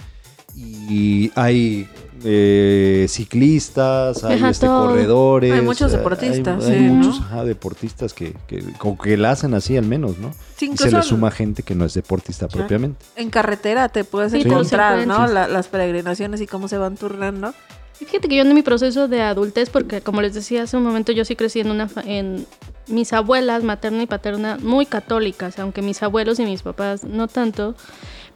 Y 0.56 1.32
hay 1.36 1.88
eh, 2.24 3.06
ciclistas, 3.10 4.24
hay 4.24 4.38
Ajá, 4.38 4.50
este, 4.50 4.68
corredores. 4.68 5.54
Hay 5.54 5.62
muchos 5.62 5.94
eh, 5.94 5.98
deportistas, 5.98 6.66
Hay, 6.66 6.72
hay 6.74 6.80
sí, 6.80 6.86
¿no? 6.86 6.94
muchos 6.96 7.22
ajá, 7.22 7.44
deportistas 7.46 8.14
que, 8.14 8.36
que, 8.48 8.64
como 8.78 8.98
que 8.98 9.18
la 9.18 9.32
hacen 9.32 9.54
así 9.54 9.78
al 9.78 9.86
menos, 9.86 10.18
¿no? 10.18 10.32
Sí, 10.58 10.70
y 10.74 10.78
se 10.78 10.92
le 10.92 11.02
suma 11.02 11.32
gente 11.32 11.64
que 11.64 11.76
no 11.76 11.86
es 11.86 11.94
deportista 11.94 12.48
Claro. 12.48 12.68
propiamente. 12.68 13.06
en 13.16 13.30
carretera 13.30 13.90
te 13.90 14.04
puedes 14.04 14.32
Sí, 14.32 14.42
encontrar, 14.42 15.06
¿no? 15.08 15.28
La- 15.28 15.48
las 15.48 15.68
peregrinaciones 15.68 16.42
y 16.42 16.48
cómo 16.48 16.68
se 16.68 16.78
van 16.78 16.96
turnando. 16.98 17.54
Y 18.02 18.06
Fíjate 18.06 18.30
que 18.30 18.36
yo 18.38 18.44
en 18.44 18.54
mi 18.54 18.62
proceso 18.62 19.08
de 19.10 19.22
adultez, 19.22 19.70
porque 19.70 20.00
como 20.02 20.22
les 20.22 20.34
decía 20.34 20.64
hace 20.64 20.78
un 20.78 20.84
momento, 20.84 21.12
yo 21.12 21.26
sí 21.26 21.36
crecí 21.36 21.60
en 21.60 21.70
una 21.70 21.88
fa- 21.90 22.04
en 22.06 22.46
mis 22.88 23.12
abuelas 23.14 23.64
materna 23.64 24.04
y 24.04 24.08
paterna 24.08 24.58
muy 24.62 24.86
católicas, 24.86 25.60
aunque 25.60 25.82
mis 25.82 26.02
abuelos 26.02 26.40
y 26.40 26.46
mis 26.46 26.62
papás 26.62 27.04
no 27.04 27.28
tanto, 27.28 27.76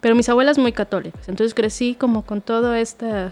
pero 0.01 0.15
mis 0.15 0.27
abuelas 0.27 0.57
muy 0.57 0.73
católicas. 0.73 1.29
Entonces 1.29 1.53
crecí 1.53 1.95
como 1.95 2.23
con 2.25 2.41
todo 2.41 2.73
esta 2.75 3.31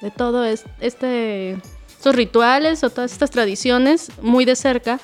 de 0.00 0.10
todo 0.10 0.44
es- 0.44 0.64
este 0.80 1.58
estos 1.96 2.14
rituales 2.14 2.82
o 2.82 2.88
todas 2.90 3.12
estas 3.12 3.30
tradiciones 3.30 4.10
muy 4.22 4.44
de 4.46 4.56
cerca. 4.56 4.98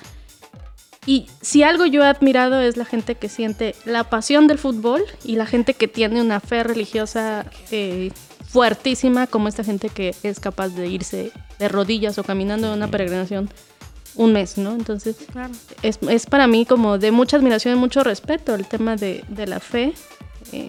Y 1.05 1.26
si 1.41 1.62
algo 1.62 1.85
yo 1.87 2.03
he 2.03 2.07
admirado 2.07 2.61
es 2.61 2.76
la 2.76 2.85
gente 2.85 3.15
que 3.15 3.29
siente 3.29 3.75
la 3.85 4.05
pasión 4.05 4.47
del 4.49 4.59
fútbol 4.59 5.03
y 5.23 5.37
la 5.37 5.47
gente 5.47 5.75
que 5.75 5.87
tiene 5.88 6.21
una 6.21 6.41
fe 6.41 6.65
religiosa 6.65 7.45
eh, 7.71 8.11
fuertísima, 8.49 9.26
como 9.26 9.47
esta 9.49 9.62
gente 9.62 9.88
que 9.88 10.15
es 10.23 10.41
capaz 10.41 10.71
de 10.71 10.88
irse 10.88 11.31
de 11.59 11.69
rodillas 11.69 12.19
o 12.19 12.25
caminando 12.25 12.69
en 12.69 12.73
una 12.73 12.88
peregrinación 12.91 13.50
un 14.17 14.33
mes, 14.33 14.57
¿no? 14.57 14.73
Entonces, 14.73 15.17
Claro. 15.31 15.53
es, 15.83 15.99
es 16.09 16.25
para 16.26 16.47
mí 16.47 16.65
como 16.65 16.97
de 16.99 17.11
mucha 17.12 17.37
admiración 17.37 17.76
y 17.76 17.79
mucho 17.79 18.03
respeto 18.03 18.55
el 18.55 18.67
tema 18.67 18.97
de, 18.97 19.23
de 19.29 19.47
la 19.47 19.61
fe, 19.61 19.93
eh, 20.53 20.69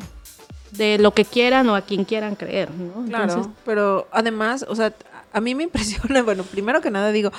de 0.71 0.97
lo 0.97 1.11
que 1.11 1.25
quieran 1.25 1.69
o 1.69 1.75
a 1.75 1.81
quien 1.81 2.03
quieran 2.05 2.35
creer, 2.35 2.69
¿no? 2.71 3.05
Claro, 3.07 3.23
Entonces, 3.25 3.53
pero 3.65 4.07
además, 4.11 4.65
o 4.67 4.75
sea, 4.75 4.93
a 5.33 5.41
mí 5.41 5.55
me 5.55 5.63
impresiona, 5.63 6.21
bueno, 6.23 6.43
primero 6.43 6.81
que 6.81 6.89
nada 6.91 7.11
digo, 7.11 7.31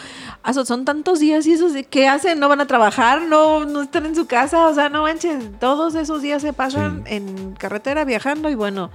"Ah, 0.43 0.53
so- 0.55 0.65
son 0.65 0.85
tantos 0.85 1.19
días 1.21 1.47
y 1.47 1.53
esos, 1.53 1.73
¿qué 1.91 2.07
hacen? 2.09 2.39
¿No 2.41 2.49
van 2.49 2.61
a 2.61 2.67
trabajar? 2.67 3.23
¿No, 3.23 3.65
no 3.65 3.83
están 3.83 4.07
en 4.07 4.15
su 4.15 4.27
casa? 4.27 4.69
O 4.69 4.75
sea, 4.75 4.89
no 4.89 5.03
manchen, 5.03 5.55
todos 5.59 5.95
esos 5.95 6.23
días 6.23 6.43
se 6.43 6.53
pasan 6.53 7.03
Sí. 7.07 7.15
en 7.17 7.53
carretera 7.55 8.05
viajando 8.05 8.49
y 8.51 8.55
bueno, 8.55 8.91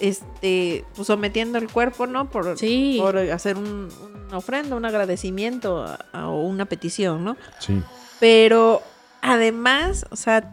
este, 0.00 0.84
pues 0.94 1.06
sometiendo 1.06 1.58
el 1.58 1.68
cuerpo, 1.70 2.06
¿no? 2.06 2.28
Por, 2.30 2.58
Sí. 2.58 2.98
por 3.00 3.16
hacer 3.18 3.56
un- 3.56 3.88
una 4.28 4.38
ofrenda, 4.38 4.76
un 4.76 4.84
agradecimiento 4.84 5.82
a- 5.84 5.98
a- 6.12 6.28
o 6.28 6.42
una 6.42 6.66
petición, 6.66 7.24
¿no? 7.24 7.36
Sí. 7.58 7.80
Pero 8.20 8.82
además, 9.22 10.04
o 10.10 10.16
sea, 10.16 10.52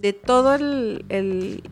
de 0.00 0.12
todo 0.12 0.54
el, 0.54 1.04
el- 1.08 1.62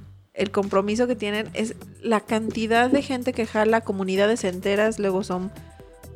el 0.40 0.50
compromiso 0.50 1.06
que 1.06 1.14
tienen, 1.14 1.48
es 1.52 1.74
la 2.02 2.20
cantidad 2.20 2.90
de 2.90 3.02
gente 3.02 3.34
que 3.34 3.46
jala 3.46 3.82
comunidades 3.82 4.42
enteras, 4.44 4.98
luego 4.98 5.22
son 5.22 5.52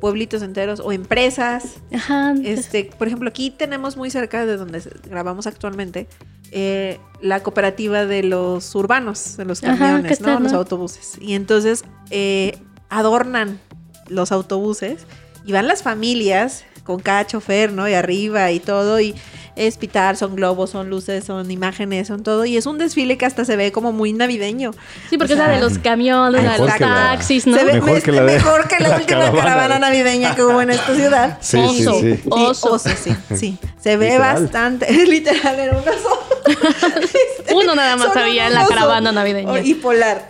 pueblitos 0.01 0.41
enteros 0.41 0.79
o 0.79 0.91
empresas. 0.91 1.75
ajá, 1.93 2.33
Este, 2.43 2.89
por 2.97 3.07
ejemplo, 3.07 3.29
aquí 3.29 3.51
tenemos 3.51 3.97
muy 3.97 4.09
cerca 4.09 4.45
de 4.45 4.57
donde 4.57 4.81
grabamos 5.07 5.45
actualmente 5.45 6.07
eh, 6.51 6.99
la 7.21 7.43
cooperativa 7.43 8.05
de 8.05 8.23
los 8.23 8.73
urbanos, 8.73 9.37
de 9.37 9.45
los 9.45 9.63
Ajá, 9.63 9.77
camiones, 9.77 10.13
está, 10.13 10.33
¿no? 10.33 10.39
Los 10.39 10.53
autobuses. 10.53 11.13
Y 11.21 11.35
entonces 11.35 11.85
eh, 12.09 12.57
adornan 12.89 13.59
los 14.07 14.31
autobuses 14.31 15.05
y 15.45 15.51
van 15.51 15.67
las 15.67 15.83
familias 15.83 16.65
con 16.83 16.99
cada 16.99 17.27
chofer, 17.27 17.71
¿no? 17.71 17.87
Y 17.87 17.93
arriba 17.93 18.51
y 18.51 18.59
todo, 18.59 18.99
y 18.99 19.15
es 19.55 19.77
pitar, 19.77 20.17
son 20.17 20.35
globos, 20.35 20.69
son 20.71 20.89
luces, 20.89 21.23
son 21.23 21.49
imágenes, 21.51 22.07
son 22.07 22.23
todo. 22.23 22.45
Y 22.45 22.57
es 22.57 22.65
un 22.65 22.77
desfile 22.77 23.17
que 23.17 23.25
hasta 23.25 23.45
se 23.45 23.55
ve 23.55 23.71
como 23.71 23.91
muy 23.91 24.11
navideño. 24.13 24.71
sí, 25.09 25.17
porque 25.17 25.33
o 25.33 25.35
es 25.35 25.39
la 25.41 25.49
de 25.49 25.59
los 25.61 25.77
camiones, 25.79 26.43
la 26.43 26.53
de 26.53 26.57
los 26.59 26.77
taxis, 26.77 27.47
¿no? 27.47 27.57
Se 27.57 27.63
ve 27.63 27.73
Mejor 27.73 27.91
me- 27.93 28.01
que 28.01 28.11
la 28.11 28.23
de- 28.23 28.33
mejor 28.33 28.67
que 28.67 28.79
la, 28.79 28.89
la 28.89 28.95
última 28.97 29.19
caravana. 29.19 29.43
caravana 29.43 29.79
navideña 29.79 30.35
que 30.35 30.43
hubo 30.43 30.61
en 30.61 30.69
esta 30.71 30.95
ciudad. 30.95 31.37
Sí, 31.41 31.57
Oso. 31.57 31.99
sí, 31.99 31.99
sí. 32.01 32.15
Sí, 32.23 32.29
Oso. 32.29 32.71
oso, 32.73 32.89
sí, 33.03 33.15
sí. 33.35 33.57
Se 33.81 33.97
ve 33.97 34.07
Literal. 34.09 34.41
bastante. 34.43 34.91
Literal, 35.05 35.59
era 35.59 35.77
un 35.77 35.87
oso. 35.87 36.19
Uno 37.55 37.75
nada 37.75 37.95
más 37.95 38.15
había 38.15 38.47
en 38.47 38.53
la 38.53 38.65
caravana 38.67 39.11
navideña. 39.11 39.61
Y 39.61 39.75
polar. 39.75 40.27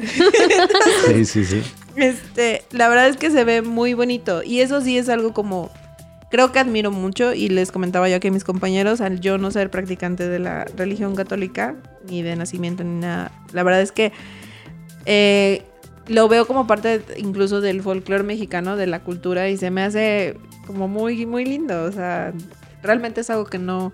Sí, 1.08 1.26
sí, 1.26 1.46
sí. 1.46 1.64
Este, 1.96 2.64
la 2.72 2.90
verdad 2.90 3.08
es 3.08 3.18
que 3.18 3.32
se 3.32 3.44
ve 3.44 3.62
muy 3.62 3.94
bonito. 3.94 4.44
Y 4.44 4.62
eso 4.62 4.82
sí 4.82 4.98
es 4.98 5.10
algo 5.10 5.34
como. 5.34 5.72
Creo 6.30 6.52
que 6.52 6.60
admiro 6.60 6.92
mucho. 6.92 7.34
Y 7.34 7.50
les 7.50 7.72
comentaba 7.72 8.10
yo 8.10 8.18
a 8.18 8.32
mis 8.32 8.44
compañeros, 8.44 9.02
al 9.02 9.20
yo 9.20 9.38
no 9.38 9.52
ser 9.52 9.70
practicante 9.72 10.28
de 10.28 10.40
la 10.40 10.66
religión 10.76 11.16
católica, 11.16 11.76
ni 12.08 12.22
de 12.22 12.36
nacimiento, 12.36 12.84
ni 12.84 13.00
nada. 13.00 13.32
La 13.54 13.64
verdad 13.64 13.82
es 13.82 13.92
que 13.92 14.12
eh, 15.06 15.64
lo 16.08 16.28
veo 16.28 16.46
como 16.46 16.68
parte 16.68 17.02
incluso 17.18 17.62
del 17.62 17.82
folclore 17.82 18.24
mexicano, 18.24 18.76
de 18.76 18.88
la 18.88 19.02
cultura, 19.02 19.50
y 19.50 19.58
se 19.58 19.72
me 19.72 19.84
hace 19.84 20.38
como 20.68 20.88
muy, 20.88 21.26
muy 21.26 21.46
lindo. 21.46 21.84
O 21.84 21.92
sea, 21.92 22.34
realmente 22.82 23.22
es 23.22 23.30
algo 23.30 23.46
que 23.46 23.60
no, 23.60 23.92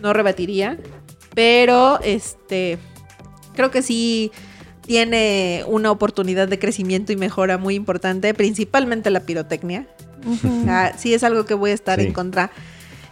no 0.00 0.12
rebatiría. 0.12 0.78
Pero 1.34 2.00
este 2.00 2.78
creo 3.56 3.70
que 3.70 3.82
sí 3.82 4.30
tiene 4.82 5.64
una 5.66 5.90
oportunidad 5.90 6.46
de 6.46 6.60
crecimiento 6.60 7.12
y 7.12 7.16
mejora 7.16 7.58
muy 7.58 7.74
importante, 7.74 8.32
principalmente 8.34 9.10
la 9.10 9.20
pirotecnia. 9.20 9.88
O 10.26 10.64
sea, 10.64 10.94
sí 10.98 11.14
es 11.14 11.22
algo 11.24 11.44
que 11.46 11.54
voy 11.54 11.70
a 11.70 11.74
estar 11.74 12.00
Sí. 12.00 12.06
en 12.06 12.12
contra. 12.12 12.50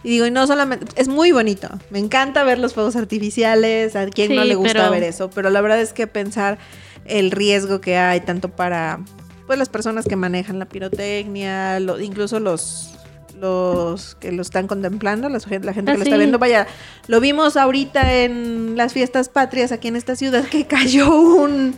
Y 0.03 0.09
digo, 0.09 0.25
y 0.27 0.31
no 0.31 0.45
solamente, 0.45 0.85
es 0.95 1.07
muy 1.07 1.31
bonito. 1.31 1.67
Me 1.89 1.97
encanta 1.99 2.43
ver 2.43 2.59
los 2.59 2.73
fuegos 2.75 2.95
artificiales, 2.95 3.95
a 3.95 4.05
quien 4.07 4.35
no 4.35 4.43
le 4.43 4.55
gusta 4.55 4.73
pero- 4.73 4.91
ver 4.91 5.03
eso, 5.03 5.29
pero 5.31 5.49
la 5.49 5.61
verdad 5.61 5.81
es 5.81 5.93
que 5.93 6.05
pensar 6.07 6.57
el 7.05 7.31
riesgo 7.31 7.81
que 7.81 7.97
hay 7.97 8.19
tanto 8.21 8.49
para 8.49 8.99
pues 9.47 9.59
las 9.59 9.69
personas 9.69 10.05
que 10.05 10.15
manejan 10.15 10.57
la 10.59 10.65
pirotecnia, 10.65 11.79
lo- 11.79 11.99
incluso 11.99 12.39
los 12.39 12.91
los 13.39 14.15
que 14.15 14.31
lo 14.31 14.41
están 14.41 14.65
contemplando, 14.65 15.27
la, 15.27 15.41
gen- 15.41 15.65
la 15.65 15.73
gente 15.73 15.91
Ah, 15.91 15.95
que 15.95 15.97
lo 15.99 16.03
está 16.05 16.15
viendo, 16.17 16.39
vaya, 16.39 16.67
lo 17.07 17.19
vimos 17.19 17.57
ahorita 17.57 18.13
en 18.23 18.77
las 18.77 18.93
fiestas 18.93 19.27
patrias 19.27 19.73
aquí 19.73 19.89
en 19.89 19.97
esta 19.97 20.15
ciudad 20.15 20.45
que 20.45 20.65
cayó 20.67 21.13
un 21.13 21.75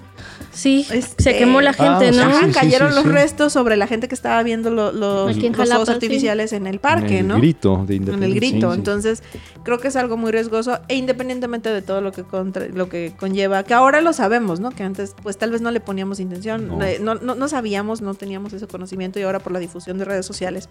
Sí, 0.58 0.88
Este- 0.90 1.22
se 1.24 1.38
quemó 1.38 1.62
la 1.62 1.72
gente, 1.72 2.08
Ah, 2.08 2.12
¿no? 2.12 2.22
Ajá, 2.24 2.40
sí, 2.40 2.46
sí, 2.48 2.52
cayeron 2.52 2.90
sí, 2.90 2.96
los 2.96 3.04
sí. 3.04 3.10
restos 3.12 3.54
sobre 3.54 3.78
la 3.78 3.86
gente 3.86 4.08
que 4.08 4.16
estaba 4.16 4.42
viendo 4.42 4.72
lo- 4.72 4.92
los, 4.92 5.36
Jalapa, 5.38 5.56
fuegos 5.66 5.90
artificiales 5.90 6.52
en 6.52 6.66
el 6.66 6.80
parque, 6.80 7.20
en 7.20 7.26
el 7.26 7.28
¿no? 7.28 7.38
grito 7.38 7.84
de 7.86 7.98
En 7.98 8.24
el 8.24 8.34
grito. 8.34 8.70
sí, 8.70 8.74
sí. 8.74 8.80
Entonces, 8.80 9.24
creo 9.64 9.78
que 9.78 9.90
es 9.90 9.96
algo 9.96 10.18
muy 10.18 10.32
riesgoso 10.32 10.80
e 10.88 10.96
independientemente 10.96 11.70
de 11.70 11.84
todo 11.84 12.02
lo 12.02 12.12
que 12.12 12.24
contra- 12.24 12.68
lo 12.70 12.90
que 12.90 13.14
conlleva, 13.16 13.62
que 13.64 13.76
ahora 13.76 14.02
lo 14.02 14.14
sabemos, 14.14 14.60
¿no? 14.60 14.72
Que 14.72 14.82
antes, 14.82 15.14
pues 15.22 15.38
tal 15.38 15.52
vez 15.52 15.62
no 15.62 15.70
le 15.70 15.80
poníamos 15.80 16.20
intención, 16.20 16.68
No. 16.70 16.84
eh, 16.84 16.98
no, 17.00 17.14
no, 17.14 17.36
no 17.36 17.48
sabíamos, 17.48 18.02
no 18.02 18.16
teníamos 18.16 18.52
ese 18.54 18.66
conocimiento 18.66 19.20
y 19.20 19.24
ahora 19.24 19.38
por 19.38 19.52
la 19.54 19.60
difusión 19.60 20.00
de 20.00 20.06
redes 20.06 20.26
sociales, 20.26 20.70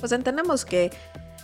pues 0.00 0.12
entendemos 0.12 0.64
que 0.64 0.90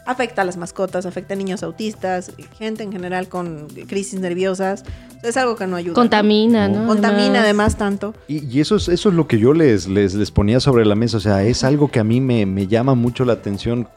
afecta 0.07 0.43
a 0.43 0.45
las 0.45 0.57
mascotas, 0.57 1.07
afecta 1.07 1.35
a 1.35 1.37
niños 1.37 1.63
autistas, 1.63 2.33
gente 2.59 2.83
en 2.83 2.93
general 2.93 3.29
con 3.29 3.69
crisis 3.89 4.19
nerviosas. 4.21 4.85
Es 5.23 5.37
algo 5.37 5.55
que 5.57 5.67
no 5.67 5.77
ayuda. 5.77 5.95
Contamina, 5.95 6.69
No. 6.69 6.83
¿no? 6.83 6.87
Contamina 6.89 7.41
además 7.43 7.77
tanto. 7.77 8.15
Y, 8.27 8.45
y 8.47 8.61
eso, 8.61 8.77
es, 8.77 8.89
eso 8.89 9.11
es 9.11 9.15
lo 9.15 9.27
que 9.29 9.39
yo 9.39 9.53
les, 9.53 9.87
les, 9.87 10.15
les 10.15 10.31
ponía 10.31 10.61
sobre 10.61 10.85
la 10.87 10.95
mesa. 10.95 11.19
O 11.19 11.21
sea, 11.21 11.45
es 11.45 11.63
algo 11.65 11.91
que 11.91 12.01
a 12.01 12.05
mí 12.05 12.21
me, 12.21 12.47
me 12.47 12.67
llama 12.67 12.95
mucho 12.95 13.25
la 13.25 13.35
atención. 13.35 13.89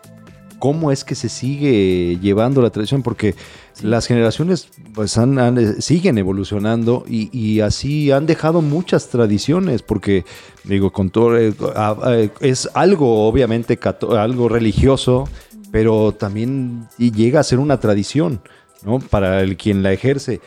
¿Cómo 0.60 0.92
es 0.94 1.04
que 1.04 1.16
se 1.16 1.28
sigue 1.28 2.18
llevando 2.22 2.62
la 2.62 2.70
tradición? 2.70 3.04
Porque 3.04 3.36
las 3.82 4.06
generaciones 4.08 4.70
pues 4.94 5.18
han, 5.18 5.38
han, 5.38 5.58
eh, 5.58 5.82
siguen 5.82 6.18
evolucionando 6.18 7.04
y, 7.06 7.30
y 7.38 7.60
así 7.60 8.12
han 8.12 8.26
dejado 8.26 8.62
muchas 8.62 9.10
tradiciones. 9.10 9.82
Porque, 9.82 10.24
digo, 10.64 10.92
con 10.94 11.10
todo, 11.10 11.38
eh, 11.38 11.54
es 12.40 12.70
algo 12.76 13.28
obviamente 13.28 13.78
algo 14.18 14.48
religioso, 14.48 15.28
pero 15.74 16.12
también 16.12 16.88
llega 17.00 17.40
a 17.40 17.44
ser 17.44 17.58
una 17.58 17.80
tradición, 17.80 18.42
¿no? 18.86 19.00
Para 19.00 19.42
el 19.42 19.58
quien 19.58 19.82
la 19.82 19.92
ejerce 19.92 20.40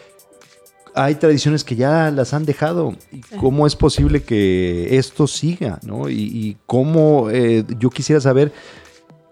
hay 0.94 1.16
tradiciones 1.16 1.62
que 1.62 1.76
ya 1.76 2.10
las 2.10 2.32
han 2.32 2.46
dejado. 2.46 2.94
¿Y 3.12 3.20
¿Cómo 3.38 3.66
es 3.66 3.76
posible 3.76 4.22
que 4.22 4.96
esto 4.96 5.26
siga? 5.26 5.78
¿no? 5.82 6.08
Y, 6.08 6.14
y 6.32 6.56
cómo 6.64 7.28
eh, 7.30 7.64
yo 7.78 7.90
quisiera 7.90 8.18
saber 8.18 8.50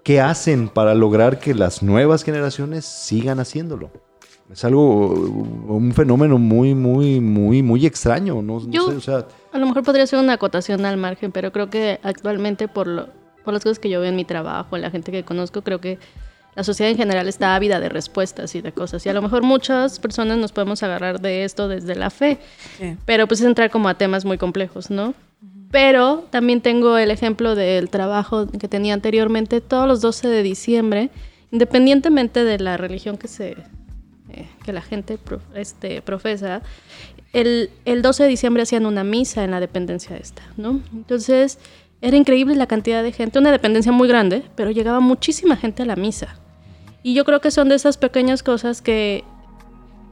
qué 0.03 0.21
hacen 0.21 0.69
para 0.69 0.95
lograr 0.95 1.39
que 1.39 1.55
las 1.55 1.83
nuevas 1.83 2.23
generaciones 2.23 2.85
sigan 2.85 3.41
haciéndolo. 3.41 3.91
Es 4.53 4.63
algo, 4.65 5.09
un 5.09 5.95
fenómeno 5.95 6.37
muy, 6.37 6.75
muy, 6.75 7.19
muy, 7.21 7.63
muy 7.63 7.87
extraño. 7.87 8.43
No, 8.43 8.61
no 8.61 8.71
Yo- 8.71 8.91
sé, 8.91 8.97
o 8.97 9.01
sea, 9.01 9.27
A 9.51 9.59
lo 9.59 9.67
mejor 9.67 9.85
podría 9.85 10.07
ser 10.07 10.19
una 10.19 10.35
acotación 10.35 10.85
al 10.85 10.99
margen, 10.99 11.33
pero 11.33 11.51
creo 11.51 11.71
que 11.71 11.99
actualmente 12.03 12.69
por, 12.69 12.87
lo, 12.89 13.09
por 13.45 13.55
las 13.55 13.63
cosas 13.63 13.79
que 13.79 13.89
yo 13.91 14.01
veo 14.01 14.09
en 14.09 14.17
mi 14.17 14.25
trabajo, 14.25 14.77
en 14.77 14.83
la 14.83 14.91
gente 14.91 15.13
que 15.13 15.23
conozco, 15.23 15.63
creo 15.63 15.81
que 15.81 15.99
la 16.57 16.63
sociedad 16.65 16.91
en 16.91 16.97
general 16.97 17.27
está 17.29 17.55
ávida 17.57 17.81
de 17.81 17.89
respuestas 17.89 18.55
y 18.55 18.61
de 18.61 18.73
cosas. 18.73 19.05
Y 19.07 19.09
a 19.09 19.13
lo 19.13 19.23
mejor 19.23 19.43
muchas 19.43 19.99
personas 19.99 20.39
nos 20.39 20.53
podemos 20.53 20.83
agarrar 20.85 21.21
de 21.21 21.45
esto 21.45 21.67
desde 21.69 21.95
la 21.97 22.11
fe, 22.11 22.39
Sí. 22.79 22.97
pero 23.05 23.27
pues 23.27 23.41
es 23.41 23.47
entrar 23.47 23.71
como 23.71 23.89
a 23.89 23.95
temas 23.95 24.25
muy 24.25 24.39
complejos, 24.39 24.91
¿no? 24.91 25.15
Pero 25.73 26.25
también 26.31 26.61
tengo 26.61 26.97
el 26.99 27.11
ejemplo 27.11 27.57
del 27.57 27.91
trabajo 27.91 28.47
que 28.49 28.69
tenía 28.69 28.95
anteriormente, 28.95 29.61
todos 29.61 29.89
los 29.89 30.01
12 30.01 30.29
de 30.29 30.43
diciembre, 30.45 31.11
independientemente 31.51 32.45
de 32.45 32.59
la 32.59 32.77
religión 32.77 33.17
que 33.19 33.27
se 33.29 33.57
eh, 34.31 34.49
que 34.65 34.73
la 34.73 34.83
gente 34.83 35.19
este, 35.55 36.03
profesa, 36.03 36.63
el, 37.33 37.71
el 37.85 38.03
12 38.03 38.23
de 38.25 38.29
diciembre 38.29 38.63
hacían 38.63 38.87
una 38.87 39.03
misa 39.05 39.43
en 39.45 39.51
la 39.51 39.61
dependencia 39.61 40.17
esta, 40.17 40.43
¿no? 40.57 40.81
Entonces 40.93 41.59
era 42.05 42.19
increíble 42.19 42.55
la 42.55 42.67
cantidad 42.67 43.03
de 43.03 43.13
gente, 43.13 43.39
una 43.39 43.51
dependencia 43.51 43.91
muy 43.91 44.07
grande, 44.07 44.43
pero 44.57 44.71
llegaba 44.71 45.01
muchísima 45.01 45.57
gente 45.57 45.85
a 45.85 45.87
la 45.87 45.97
misa. 45.97 46.37
Y 47.03 47.15
yo 47.15 47.25
creo 47.25 47.41
que 47.41 47.51
son 47.51 47.71
de 47.71 47.77
esas 47.77 47.97
pequeñas 47.97 48.43
cosas 48.43 48.83
que 48.83 49.25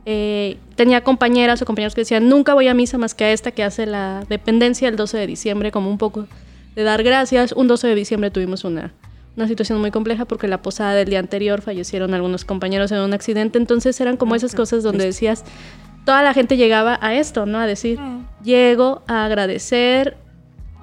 eh, 0.07 0.57
tenía 0.75 1.05
compañeras 1.05 1.61
o 1.61 1.67
compañeros 1.67 1.95
que 1.95 2.01
decían, 2.01 2.31
nunca 2.31 2.55
voy 2.55 2.69
a 2.69 2.73
misa 2.73 2.97
más 2.97 3.15
que 3.15 3.25
a 3.25 3.33
esta 3.33 3.51
que 3.51 3.63
hace 3.63 3.85
la 3.85 4.25
dependencia 4.27 4.89
el 4.89 4.97
12 4.97 5.19
de 5.19 5.27
diciembre, 5.27 5.71
como 5.71 5.91
un 5.91 5.99
poco 5.99 6.27
de 6.75 6.83
dar 6.83 7.03
gracias. 7.03 7.53
Un 7.53 7.69
12 7.69 7.89
de 7.89 7.95
diciembre 7.95 8.31
tuvimos 8.31 8.65
una, 8.65 8.95
una 9.37 9.47
situación 9.47 9.79
muy 9.79 9.91
compleja 9.91 10.25
porque 10.25 10.49
la 10.49 10.63
posada 10.63 10.95
del 10.95 11.11
día 11.11 11.19
anterior 11.19 11.61
fallecieron 11.61 12.15
algunos 12.15 12.47
compañeros 12.47 12.91
en 12.91 13.01
un 13.01 13.13
accidente, 13.13 13.59
entonces 13.59 14.01
eran 14.01 14.17
como 14.17 14.35
esas 14.35 14.55
cosas 14.55 14.83
donde 14.83 15.05
decías, 15.05 15.45
toda 16.07 16.23
la 16.23 16.33
gente 16.33 16.57
llegaba 16.57 16.99
a 17.03 17.15
esto, 17.17 17.45
¿no? 17.45 17.59
A 17.59 17.67
decir, 17.67 17.99
llego 18.43 19.03
a 19.07 19.27
agradecer, 19.27 20.17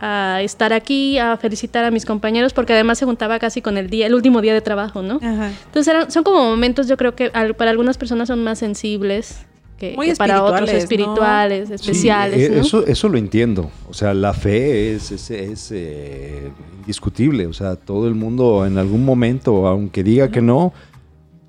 a 0.01 0.41
estar 0.41 0.73
aquí, 0.73 1.17
a 1.17 1.37
felicitar 1.37 1.83
a 1.85 1.91
mis 1.91 2.05
compañeros, 2.05 2.53
porque 2.53 2.73
además 2.73 2.97
se 2.97 3.05
juntaba 3.05 3.39
casi 3.39 3.61
con 3.61 3.77
el 3.77 3.89
día, 3.89 4.07
el 4.07 4.13
último 4.13 4.41
día 4.41 4.53
de 4.53 4.61
trabajo, 4.61 5.01
¿no? 5.01 5.15
Ajá. 5.21 5.51
Entonces 5.65 5.87
eran, 5.93 6.11
son 6.11 6.23
como 6.23 6.43
momentos, 6.43 6.87
yo 6.87 6.97
creo 6.97 7.15
que 7.15 7.31
al- 7.33 7.55
para 7.55 7.71
algunas 7.71 7.97
personas 7.97 8.27
son 8.27 8.43
más 8.43 8.59
sensibles 8.59 9.45
que, 9.77 9.93
Muy 9.95 10.07
que 10.07 10.15
para 10.15 10.43
otros 10.43 10.69
espirituales, 10.69 11.69
¿no? 11.69 11.75
espirituales, 11.75 11.81
Sí, 11.81 11.91
especiales, 11.91 12.51
¿no? 12.51 12.61
eso, 12.61 12.85
eso 12.85 13.07
lo 13.07 13.17
entiendo. 13.17 13.71
O 13.89 13.93
sea, 13.93 14.13
la 14.13 14.33
fe 14.33 14.93
es, 14.93 15.11
es, 15.11 15.31
es, 15.31 15.69
eh, 15.73 16.49
indiscutible. 16.81 17.45
O 17.47 17.53
sea, 17.53 17.75
todo 17.77 18.07
el 18.07 18.15
mundo 18.15 18.65
en 18.65 18.77
algún 18.77 19.05
momento, 19.05 19.67
aunque 19.67 20.03
diga 20.03 20.29
que 20.31 20.41
no, 20.41 20.73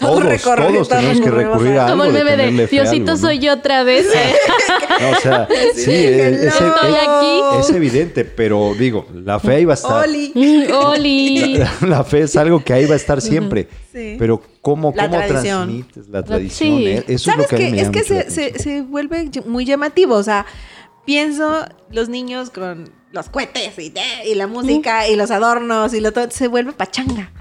Todos 0.00 0.18
todos, 0.20 0.24
recorre- 0.24 0.72
todos 0.72 0.88
tenemos 0.88 1.20
que 1.20 1.30
recurrir 1.30 1.78
a- 1.78 1.86
algo. 1.86 1.98
Como 1.98 2.04
el 2.04 2.12
meme 2.24 2.36
de 2.36 2.66
Diosito 2.66 2.90
algo, 2.90 3.06
¿no? 3.12 3.16
soy 3.18 3.38
yo 3.38 3.52
otra 3.52 3.84
vez. 3.84 4.06
¿eh? 4.14 4.32
No, 5.00 5.10
o 5.10 5.20
sea, 5.20 5.48
sí, 5.74 5.90
es, 5.90 6.42
es- 6.42 6.54
es- 6.60 7.70
evidente, 7.70 8.24
pero 8.24 8.74
digo, 8.78 9.06
la 9.12 9.38
fe 9.38 9.54
ahí 9.56 9.64
va 9.64 9.72
a 9.72 9.74
estar. 9.74 10.04
Oli. 10.08 10.32
Oli. 10.72 11.56
La, 11.58 11.72
la 11.82 12.04
fe 12.04 12.22
es 12.22 12.36
algo 12.36 12.62
que 12.64 12.72
ahí 12.72 12.86
va 12.86 12.94
a 12.94 12.96
estar 12.96 13.20
siempre. 13.20 13.68
Sí. 13.92 14.16
Pero 14.18 14.42
¿cómo, 14.60 14.92
La 14.96 15.08
cómo 15.08 15.16
tradición. 15.18 15.42
transmites 15.68 16.08
la 16.08 16.22
tradición? 16.22 16.78
Sí. 16.78 16.86
eh? 16.86 17.04
Eso 17.08 17.30
es 17.30 17.36
lo 17.36 17.42
¿Sabes 17.44 17.46
que 17.48 17.56
a 17.56 17.58
mí 17.58 17.64
qué? 17.66 17.70
me 17.72 17.80
Es 17.82 17.88
que 17.90 18.04
se, 18.30 18.58
se, 18.58 18.80
vuelve 18.82 19.30
muy 19.46 19.64
llamativo. 19.64 20.14
O 20.14 20.22
sea, 20.22 20.46
pienso 21.04 21.64
los 21.90 22.08
niños 22.08 22.50
con 22.50 22.90
los 23.12 23.28
cohetes 23.28 23.78
y, 23.78 23.92
y 24.28 24.34
la 24.34 24.46
música 24.46 25.08
y 25.08 25.16
los 25.16 25.30
adornos 25.30 25.92
y 25.94 26.00
lo 26.00 26.12
todo, 26.12 26.30
se 26.30 26.48
vuelve 26.48 26.72
pachanga. 26.72 27.32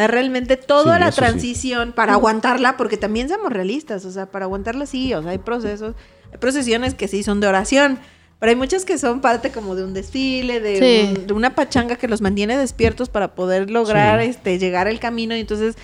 Sea, 0.00 0.08
realmente 0.08 0.56
toda 0.56 0.94
Sí, 0.96 1.00
la 1.00 1.12
sí. 1.12 1.16
transición 1.16 1.92
para 1.92 2.12
aguantarla, 2.14 2.76
porque 2.76 2.96
también 2.96 3.28
seamos 3.28 3.52
realistas, 3.52 4.04
o 4.04 4.10
sea, 4.10 4.26
para 4.26 4.44
aguantarla 4.46 4.86
sí, 4.86 5.12
o 5.14 5.22
sea, 5.22 5.30
hay 5.32 5.38
procesos, 5.38 5.94
hay 6.32 6.38
procesiones 6.38 6.94
que 6.94 7.08
sí 7.08 7.22
son 7.22 7.40
de 7.40 7.46
oración, 7.48 7.98
pero 8.38 8.50
hay 8.50 8.56
muchas 8.56 8.84
que 8.86 8.96
son 8.96 9.20
parte 9.20 9.50
como 9.50 9.74
de 9.76 9.84
un 9.84 9.92
desfile, 9.92 10.60
de, 10.60 10.78
Sí. 10.78 11.14
un- 11.20 11.26
de 11.26 11.32
una 11.34 11.54
pachanga 11.54 11.96
que 11.96 12.08
los 12.08 12.20
mantiene 12.22 12.56
despiertos 12.56 13.08
para 13.10 13.34
poder 13.34 13.70
lograr 13.70 14.22
Sí. 14.22 14.28
este 14.30 14.58
llegar 14.58 14.88
al 14.88 14.98
camino 15.00 15.36
y 15.36 15.40
entonces 15.40 15.76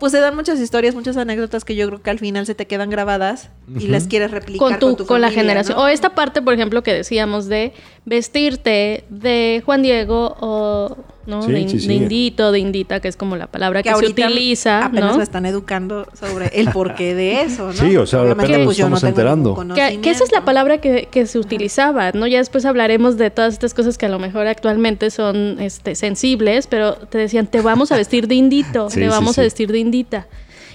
pues 0.00 0.10
se 0.10 0.18
dan 0.18 0.34
muchas 0.34 0.58
historias, 0.58 0.94
muchas 0.96 1.16
anécdotas 1.16 1.64
que 1.64 1.76
yo 1.76 1.86
creo 1.86 2.02
que 2.02 2.10
al 2.10 2.18
final 2.18 2.44
se 2.46 2.54
te 2.56 2.66
quedan 2.66 2.90
grabadas 2.90 3.48
y 3.78 3.86
las 3.86 4.06
quieres 4.08 4.32
replicar 4.32 4.58
con 4.68 4.78
tu, 4.80 4.96
tu 4.96 5.06
con 5.06 5.20
la 5.20 5.30
generación. 5.30 5.78
¿no? 5.78 5.84
O 5.84 5.88
esta 5.88 6.14
parte, 6.16 6.42
por 6.42 6.52
ejemplo, 6.52 6.82
que 6.82 6.92
decíamos 6.92 7.46
de 7.46 7.72
vestirte 8.04 9.04
de 9.08 9.62
Juan 9.64 9.82
Diego 9.82 10.36
o 10.40 10.96
¿no? 11.26 11.42
Sí, 11.42 11.52
de, 11.52 11.60
in- 11.60 11.68
sí, 11.70 11.80
sí. 11.80 11.88
de 11.88 11.94
indito, 11.94 12.52
de 12.52 12.58
indita, 12.58 13.00
que 13.00 13.08
es 13.08 13.16
como 13.16 13.36
la 13.36 13.46
palabra 13.46 13.82
que, 13.82 13.94
se 13.94 14.06
utiliza, 14.06 14.84
apenas 14.86 15.12
¿no? 15.12 15.16
me 15.18 15.22
están 15.24 15.46
educando 15.46 16.06
sobre 16.18 16.48
el 16.58 16.70
porqué 16.70 17.14
de 17.14 17.42
eso, 17.42 17.68
¿no? 17.68 17.72
Sí, 17.72 17.96
o 17.96 18.06
sea, 18.06 18.20
Obviamente, 18.22 18.44
apenas 18.44 18.58
nos 18.58 18.66
pues, 18.66 18.76
yo 18.76 18.88
no 18.88 18.96
estamos 18.96 19.02
ningún 19.02 19.68
enterando. 19.68 19.74
Que, 19.74 20.00
que 20.00 20.10
esa 20.10 20.24
es 20.24 20.32
la 20.32 20.44
palabra 20.44 20.78
que, 20.80 21.08
que 21.10 21.26
se 21.26 21.38
utilizaba, 21.38 22.12
¿no? 22.12 22.26
Ya 22.26 22.38
después 22.38 22.64
hablaremos 22.64 23.16
de 23.16 23.30
todas 23.30 23.54
estas 23.54 23.74
cosas 23.74 23.96
que 23.98 24.06
a 24.06 24.08
lo 24.10 24.18
mejor 24.18 24.46
actualmente 24.46 25.10
son 25.10 25.58
este, 25.60 25.94
sensibles, 25.94 26.66
pero 26.66 26.94
te 26.94 27.18
decían, 27.18 27.46
te 27.46 27.60
vamos 27.60 27.92
a 27.92 27.96
vestir 27.96 28.28
de 28.28 28.34
indito, 28.34 28.90
Sí, 28.94 29.00
te 29.00 29.06
sí, 29.06 29.08
vamos 29.10 29.34
sí. 29.36 29.40
a 29.40 29.44
vestir 29.44 29.72
de 29.72 29.78
indita. 29.78 30.26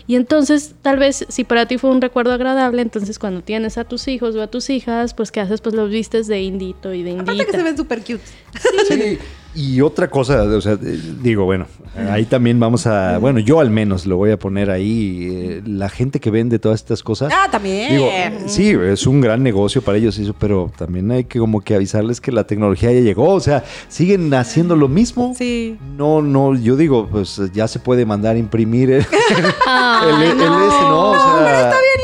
Y 0.07 0.15
entonces, 0.15 0.73
tal 0.81 0.97
vez, 0.97 1.23
si 1.29 1.43
para 1.43 1.67
ti 1.67 1.77
fue 1.77 1.91
un 1.91 2.01
recuerdo 2.01 2.33
agradable, 2.33 2.81
entonces 2.81 3.19
cuando 3.19 3.43
tienes 3.43 3.77
a 3.77 3.83
tus 3.83 4.07
hijos 4.07 4.33
o 4.35 4.41
a 4.41 4.47
tus 4.47 4.71
hijas, 4.71 5.13
pues 5.13 5.31
¿qué 5.31 5.39
haces? 5.39 5.61
Pues 5.61 5.75
los 5.75 5.91
vistes 5.91 6.25
de 6.25 6.41
indito 6.41 6.95
y 6.95 7.03
de 7.03 7.11
Aparte 7.11 7.31
que 7.45 7.51
se 7.51 7.57
indita. 7.59 7.63
ven 7.63 7.77
súper 7.77 7.99
cute. 7.99 8.19
Sí, 8.87 9.19
y 9.55 9.81
otra 9.81 10.09
cosa, 10.09 10.43
o 10.43 10.61
sea, 10.61 10.73
eh, 10.73 10.99
digo, 11.21 11.43
bueno, 11.45 11.65
ahí 12.11 12.25
también 12.25 12.59
vamos 12.59 12.85
a, 12.87 13.17
bueno, 13.17 13.39
yo 13.39 13.59
al 13.59 13.69
menos 13.71 14.05
lo 14.05 14.15
voy 14.17 14.31
a 14.31 14.37
poner 14.37 14.69
ahí, 14.69 15.27
eh, 15.31 15.61
la 15.65 15.89
gente 15.89 16.19
que 16.19 16.29
vende 16.29 16.59
todas 16.59 16.79
estas 16.81 17.01
cosas. 17.03 17.33
Ah, 17.35 17.47
también. 17.51 17.91
Digo, 17.91 18.09
sí, 18.47 18.69
es 18.69 19.07
un 19.07 19.21
gran 19.21 19.41
negocio 19.43 19.81
para 19.81 19.97
ellos 19.97 20.17
eso, 20.19 20.35
pero 20.37 20.71
también 20.77 21.09
hay 21.11 21.23
que 21.23 21.39
como 21.39 21.61
que 21.61 21.75
avisarles 21.75 22.21
que 22.21 22.31
la 22.31 22.43
tecnología 22.45 22.91
ya 22.91 22.99
llegó, 23.01 23.29
o 23.33 23.39
sea, 23.39 23.63
siguen 23.87 24.33
haciendo 24.33 24.75
lo 24.75 24.87
mismo. 24.87 25.33
Sí. 25.35 25.77
No, 25.97 26.21
no, 26.21 26.55
yo 26.55 26.75
digo, 26.75 27.07
pues 27.11 27.41
ya 27.53 27.67
se 27.67 27.79
puede 27.79 28.05
mandar 28.05 28.35
a 28.35 28.39
imprimir 28.39 28.91
el, 28.91 29.05
Ay, 29.67 30.09
el- 30.25 30.31
el 30.31 30.37
no. 30.37 30.67
ese, 30.67 30.81
¿no? 30.83 31.09
O 31.09 31.15
No, 31.15 31.21
sea, 31.21 31.33
pero 31.45 31.57
está 31.57 31.77
bien 31.81 31.98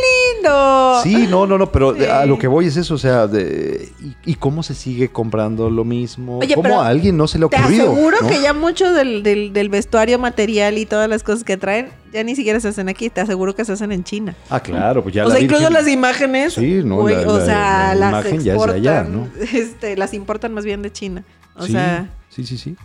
lindo. 0.49 1.01
Sí, 1.03 1.27
no, 1.29 1.45
no, 1.47 1.58
no, 1.58 1.71
pero 1.71 1.95
Sí. 1.95 2.05
a 2.05 2.25
lo 2.25 2.38
que 2.38 2.47
voy 2.47 2.67
es 2.67 2.77
eso, 2.77 2.93
o 2.95 2.97
sea, 2.97 3.27
de- 3.27 3.91
y, 4.01 4.31
y 4.31 4.36
cómo 4.36 4.63
se 4.63 4.73
sigue 4.73 5.10
comprando 5.10 5.69
lo 5.69 5.84
mismo? 5.84 6.39
Oye, 6.39 6.55
¿Cómo 6.55 6.81
a 6.81 6.88
alguien 6.88 7.17
no 7.17 7.27
se 7.27 7.39
le 7.39 7.45
ha 7.45 7.49
Te 7.49 7.58
ocurrido? 7.58 7.91
aseguro 7.91 8.17
¿no? 8.21 8.27
que 8.27 8.41
ya 8.41 8.53
mucho 8.53 8.91
del, 8.93 9.23
del, 9.23 9.53
del 9.53 9.69
vestuario 9.69 10.19
material 10.19 10.77
y 10.77 10.86
todas 10.86 11.10
las 11.10 11.23
cosas 11.23 11.43
que 11.43 11.58
traen 11.58 11.89
ya 12.13 12.23
ni 12.23 12.36
siquiera 12.36 12.60
se 12.60 12.69
hacen 12.69 12.88
aquí. 12.89 13.10
Te 13.10 13.21
aseguro 13.21 13.55
que 13.55 13.65
se 13.65 13.73
hacen 13.73 13.91
en 13.91 14.03
China. 14.03 14.36
Ah, 14.49 14.60
claro, 14.62 15.03
pues 15.03 15.13
ya 15.15 15.25
o 15.25 15.29
la 15.29 15.36
sea, 15.36 15.43
incluso 15.43 15.69
las 15.69 15.88
imágenes. 15.88 16.53
Sí, 16.53 16.81
no, 16.84 17.08
la- 17.08 17.27
o 17.29 17.38
la- 17.39 17.45
sea, 17.45 17.95
la 17.95 18.12
las 18.12 18.25
imagen 18.25 18.31
ya 18.31 18.38
es 18.38 18.43
de 18.45 18.51
exportan. 18.51 18.75
allá, 18.77 19.03
¿no? 19.03 19.27
Este, 19.53 19.97
las 19.97 20.13
importan 20.13 20.53
más 20.53 20.63
bien 20.65 20.81
de 20.81 20.91
China. 20.91 21.23
O 21.58 21.65
sí, 21.65 21.73
sea, 21.73 22.10
sí, 22.29 22.45
sí, 22.45 22.58
sí. 22.58 22.75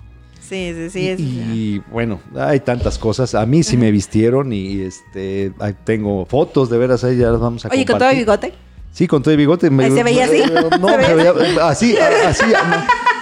Sí, 0.51 0.73
sí, 0.75 0.91
sí. 0.91 1.09
es- 1.09 1.21
y, 1.21 1.25
y, 1.25 1.83
bueno, 1.91 2.21
hay 2.37 2.61
tantas 2.61 2.99
cosas. 2.99 3.35
A 3.35 3.47
mí 3.47 3.63
sí 3.63 3.77
me 3.79 3.91
vistieron 3.91 4.53
y 4.53 4.83
este 4.83 5.53
tengo 5.85 6.27
fotos 6.27 6.69
de 6.69 6.77
veras 6.77 7.03
ahí 7.05 7.17
ya 7.17 7.31
las 7.31 7.41
vamos 7.41 7.65
a 7.65 7.69
Oye, 7.69 7.79
con 7.87 7.99
todo 7.99 8.11
compartir. 8.11 8.19
el 8.19 8.25
bigote. 8.25 8.53
Sí, 8.93 9.07
con 9.07 9.23
todo 9.23 9.31
el 9.31 9.39
bigote. 9.39 9.71
Me, 9.71 9.89
¿Se 9.91 10.03
veía 10.03 10.25
así? 10.25 10.43
No, 10.81 10.89
¿Se 10.89 11.15
veía 11.15 11.33
veía 11.33 11.69
así, 11.69 11.97
así. 11.97 12.43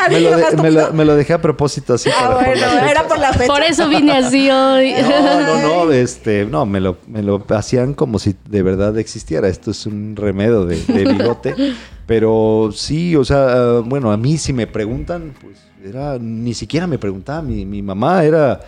Me, 0.09 0.14
me 0.14 0.21
lo 0.21 0.37
de- 0.37 0.57
me 0.62 0.71
lo- 0.71 0.93
me 0.95 1.05
lo 1.05 1.14
dejé 1.14 1.35
a 1.35 1.43
propósito 1.43 1.93
así. 1.95 2.09
Ah, 2.09 2.23
para- 2.23 2.37
por 2.37 2.45
bueno, 2.59 2.88
era 2.88 3.07
por 3.07 3.19
la 3.19 3.33
fecha. 3.35 3.47
Por 3.53 3.62
eso 3.62 3.87
vine 3.88 4.12
así 4.12 4.51
hoy. 4.51 4.95
No, 5.03 5.41
no, 5.43 5.85
no, 5.87 5.93
este, 5.93 6.47
no, 6.47 6.64
me 6.64 6.81
lo, 6.81 6.97
me 7.07 7.23
lo 7.23 7.45
hacían 7.51 7.93
como 7.93 8.19
si 8.19 8.35
de 8.49 8.62
verdad 8.62 8.97
existiera. 8.99 9.47
Esto 9.49 9.71
es 9.73 9.85
un 9.85 10.17
remedio 10.17 10.64
de, 10.64 10.83
de 10.83 11.05
bigote. 11.12 11.55
Pero 12.07 12.71
sí, 12.75 13.14
o 13.17 13.25
sea, 13.27 13.81
bueno, 13.85 14.11
a 14.11 14.17
mí 14.17 14.38
si 14.38 14.55
me 14.55 14.67
preguntan, 14.67 15.35
pues 15.43 15.59
era, 15.88 16.18
ni 16.20 16.55
siquiera 16.55 16.87
me 16.87 16.98
preguntaba, 16.98 17.42
mi, 17.42 17.64
mi 17.64 17.83
mamá 17.83 18.22
era... 18.24 18.61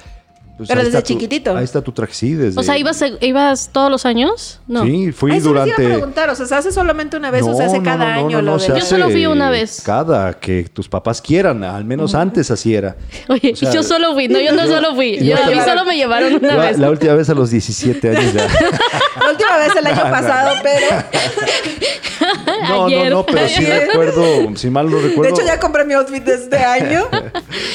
pues, 0.56 0.68
Pero 0.68 0.80
desde 0.82 0.98
está 0.98 1.00
tu- 1.02 1.06
chiquitito. 1.14 1.56
ahí 1.56 1.64
está 1.64 1.80
tu 1.82 1.92
traje, 1.92 2.12
sí, 2.14 2.34
desde... 2.34 2.58
O 2.60 2.62
sea, 2.62 2.76
¿ibas, 2.76 3.02
ibas 3.20 3.70
todos 3.72 3.90
los 3.90 4.04
años? 4.06 4.60
No. 4.66 4.84
Sí, 4.84 5.10
fui 5.12 5.32
Ah, 5.32 5.36
eso 5.36 5.52
les 5.54 5.54
iba 5.54 5.62
a 5.62 5.64
durante... 5.66 5.84
preguntar, 5.94 6.30
o 6.30 6.34
sea, 6.34 6.46
¿se 6.46 6.54
hace 6.54 6.72
solamente 6.72 7.16
una 7.16 7.30
vez 7.30 7.42
o 7.46 7.52
se 7.54 7.62
No, 7.62 7.68
hace 7.68 7.78
no, 7.78 7.84
cada 7.84 7.96
no, 7.96 8.20
no, 8.20 8.26
año 8.26 8.36
no, 8.38 8.42
lo 8.42 8.52
no, 8.52 8.58
de 8.58 8.66
se 8.66 8.78
Yo 8.78 8.84
solo 8.84 9.08
fui 9.10 9.24
una 9.26 9.50
vez. 9.50 9.82
Cada 9.84 10.34
que 10.38 10.64
tus 10.64 10.88
papás 10.88 11.22
quieran, 11.22 11.64
al 11.64 11.84
menos 11.84 12.14
antes 12.14 12.50
así 12.50 12.74
era. 12.74 12.96
Oye, 13.28 13.52
O 13.52 13.56
sea, 13.56 13.72
yo 13.72 13.82
solo 13.82 14.12
fui. 14.14 14.28
No, 14.28 14.38
yo 14.40 14.52
no 14.52 14.66
solo 14.66 14.94
fui. 14.94 15.18
yo 15.18 15.36
Yo, 15.36 15.44
a 15.44 15.46
mí 15.50 15.56
solo 15.64 15.84
me 15.84 15.96
llevaron 15.96 16.34
una 16.34 16.54
La, 16.56 16.62
vez. 16.66 16.78
la 16.78 16.90
última 16.90 17.14
vez 17.14 17.28
a 17.30 17.34
los 17.34 17.50
17 17.50 18.16
años 18.16 18.32
ya. 18.34 18.46
La 19.20 19.30
última 19.32 19.56
vez 19.58 19.76
el 19.76 19.86
año 19.86 20.02
pasado, 20.10 20.54
pero 20.62 20.86
No, 22.68 22.86
Ayer. 22.86 23.10
no, 23.10 23.18
no, 23.18 23.26
pero 23.26 23.48
sí 23.48 23.64
recuerdo, 23.86 24.56
si 24.56 24.70
mal 24.70 24.90
no 24.90 24.98
recuerdo. 24.98 25.22
de 25.22 25.28
hecho 25.30 25.44
ya 25.46 25.58
compré 25.60 25.84
mi 25.84 25.94
outfit 25.94 26.22
de 26.24 26.34
este 26.34 26.56
año. 26.58 27.04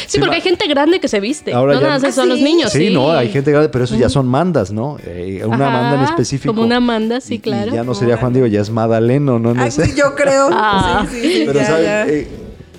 Sí, 0.07 0.19
porque 0.19 0.35
hay 0.35 0.41
gente 0.41 0.67
grande 0.67 0.99
que 0.99 1.07
se 1.07 1.19
viste. 1.19 1.51
Ahora 1.51 1.73
no 1.73 1.81
ya- 1.81 1.87
nada 1.87 1.99
más 1.99 2.09
¿Ah, 2.09 2.11
son 2.11 2.29
los 2.29 2.37
sí? 2.37 2.43
niños. 2.43 2.71
Sí, 2.71 2.89
no, 2.91 3.11
hay 3.11 3.29
gente 3.31 3.49
grande, 3.51 3.69
pero 3.69 3.85
eso 3.85 3.95
ya 3.95 4.07
son 4.07 4.27
mandas, 4.27 4.71
¿no? 4.71 4.97
Eh, 5.03 5.41
una 5.45 5.67
Ajá, 5.67 5.77
manda 5.81 5.97
en 5.97 6.03
específico. 6.05 6.53
Como 6.53 6.65
una 6.65 6.79
manda, 6.79 7.19
sí, 7.21 7.33
Y- 7.33 7.37
y 7.37 7.39
claro. 7.39 7.73
ya 7.73 7.83
no 7.83 7.95
sería 7.95 8.15
Juan 8.17 8.31
Diego, 8.31 8.47
ya 8.47 8.61
es 8.61 8.69
Madaleno, 8.69 9.39
¿no? 9.39 9.53
No 9.55 9.61
Ay, 9.63 9.71
sé. 9.71 9.85
sí, 9.87 9.93
yo 9.97 10.13
creo. 10.15 10.49
Ah. 10.51 11.05
Sí, 11.09 11.19
sí, 11.21 11.31
sí, 11.33 11.43
Pero, 11.47 11.59
ya, 11.59 11.65
¿sabes? 11.65 11.85
ya. 11.85 12.07
Eh, 12.07 12.27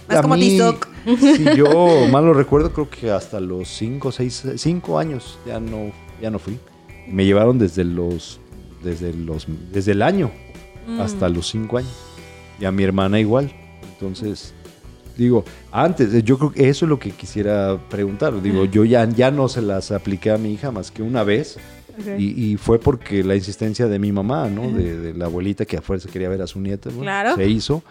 Más 0.08 0.18
a 0.18 0.22
como 0.22 0.36
mí. 0.36 0.58
Si 1.06 1.44
yo 1.56 2.06
mal 2.10 2.24
lo 2.24 2.32
recuerdo, 2.32 2.72
creo 2.72 2.88
que 2.88 3.10
hasta 3.10 3.40
los 3.40 3.68
5, 3.68 4.12
6, 4.12 4.44
5 4.56 4.98
años 4.98 5.38
ya 5.46 5.58
no, 5.58 5.90
ya 6.22 6.30
no 6.30 6.38
fui. 6.38 6.58
Me 7.08 7.24
llevaron 7.24 7.58
desde 7.58 7.82
los, 7.84 8.40
desde 8.82 9.12
los, 9.12 9.46
desde 9.72 9.92
el 9.92 10.02
año 10.02 10.30
Mm. 10.86 11.00
hasta 11.00 11.28
los 11.28 11.48
5 11.48 11.78
años. 11.78 11.92
Y 12.60 12.64
a 12.64 12.72
mi 12.72 12.82
hermana 12.84 13.20
igual. 13.20 13.52
Entonces, 13.92 14.54
digo, 15.16 15.44
antes, 15.72 16.12
eh, 16.14 16.22
yo 16.22 16.38
creo 16.38 16.52
que 16.52 16.68
eso 16.68 16.84
es 16.84 16.88
lo 16.88 16.98
que 16.98 17.10
quisiera 17.10 17.78
preguntar. 17.88 18.40
Digo, 18.42 18.64
yo 18.64 18.84
ya, 18.84 19.08
ya 19.08 19.30
no 19.30 19.48
se 19.48 19.62
las 19.62 19.90
apliqué 19.90 20.30
a 20.30 20.38
mi 20.38 20.52
hija 20.52 20.70
más 20.70 20.90
que 20.90 21.02
una 21.02 21.24
vez. 21.24 21.58
Y, 22.18 22.52
y 22.52 22.56
fue 22.58 22.78
porque 22.78 23.24
la 23.24 23.34
insistencia 23.34 23.86
de 23.86 23.98
mi 23.98 24.12
mamá, 24.12 24.50
¿no? 24.50 24.70
De, 24.70 25.00
de 25.00 25.14
la 25.14 25.24
abuelita 25.24 25.64
que 25.64 25.78
a 25.78 25.80
fuerza 25.80 26.10
quería 26.10 26.28
ver 26.28 26.42
a 26.42 26.46
su 26.46 26.60
nieta. 26.60 26.90
¿no? 26.90 27.00
Claro. 27.00 27.36
Se 27.36 27.48
hizo. 27.48 27.82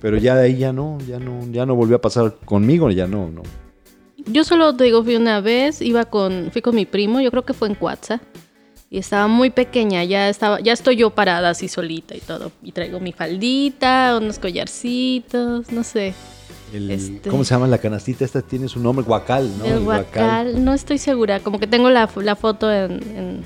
Pero 0.00 0.16
ya 0.16 0.34
de 0.34 0.46
ahí 0.46 0.58
ya 0.58 0.72
no, 0.72 0.98
ya 1.06 1.20
no, 1.20 1.46
ya 1.52 1.64
no 1.64 1.76
volvió 1.76 1.94
a 1.94 2.00
pasar 2.00 2.34
conmigo, 2.44 2.90
ya 2.90 3.06
no, 3.06 3.30
no. 3.30 3.42
Yo 4.26 4.42
solo 4.42 4.74
te 4.74 4.82
digo, 4.84 5.04
fui 5.04 5.14
una 5.14 5.40
vez, 5.40 5.80
iba 5.80 6.04
con, 6.06 6.50
fui 6.52 6.60
con 6.60 6.74
mi 6.74 6.86
primo, 6.86 7.20
yo 7.20 7.30
creo 7.30 7.44
que 7.44 7.54
fue 7.54 7.68
en 7.68 7.76
Cuatza. 7.76 8.20
Y 8.94 8.98
estaba 8.98 9.26
muy 9.26 9.48
pequeña, 9.48 10.04
ya 10.04 10.28
estaba, 10.28 10.60
ya 10.60 10.74
estoy 10.74 10.96
yo 10.96 11.08
parada 11.08 11.48
así 11.48 11.66
solita 11.66 12.14
y 12.14 12.20
todo. 12.20 12.52
Y 12.62 12.72
traigo 12.72 13.00
mi 13.00 13.12
faldita, 13.12 14.18
unos 14.20 14.38
collarcitos, 14.38 15.72
no 15.72 15.82
sé. 15.82 16.12
El- 16.74 16.90
Este- 16.90 17.30
¿Cómo 17.30 17.42
se 17.42 17.54
llama 17.54 17.66
la 17.68 17.78
canastita? 17.78 18.22
Esta 18.22 18.42
tiene 18.42 18.68
su 18.68 18.80
nombre, 18.80 19.02
guacal, 19.02 19.50
¿no? 19.58 19.64
el 19.64 19.80
guacal, 19.80 20.62
no 20.62 20.74
estoy 20.74 20.98
segura. 20.98 21.40
Como 21.40 21.58
que 21.58 21.66
tengo 21.66 21.88
la, 21.88 22.06
la 22.16 22.36
foto 22.36 22.70
en, 22.70 22.92
en- 23.16 23.44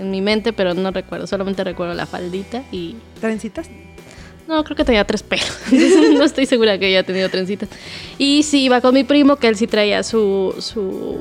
en 0.00 0.10
mi 0.10 0.20
mente, 0.20 0.52
pero 0.52 0.74
no 0.74 0.90
recuerdo. 0.90 1.28
Solamente 1.28 1.62
recuerdo 1.62 1.94
la 1.94 2.06
faldita 2.06 2.64
y 2.72 2.96
¿Trencitas? 3.20 3.70
No, 4.48 4.64
creo 4.64 4.76
que 4.76 4.84
tenía 4.84 5.04
tres 5.04 5.22
pelos. 5.22 5.46
No 6.18 6.24
estoy 6.24 6.46
segura 6.46 6.76
que 6.76 6.86
haya 6.86 7.04
tenido 7.04 7.28
trencitas. 7.28 7.68
Y 8.18 8.42
sí, 8.42 8.64
iba 8.64 8.80
con 8.80 8.94
mi 8.94 9.04
primo, 9.04 9.36
que 9.36 9.46
él 9.46 9.54
sí 9.54 9.68
traía 9.68 10.02
su, 10.02 10.56
su 10.58 11.20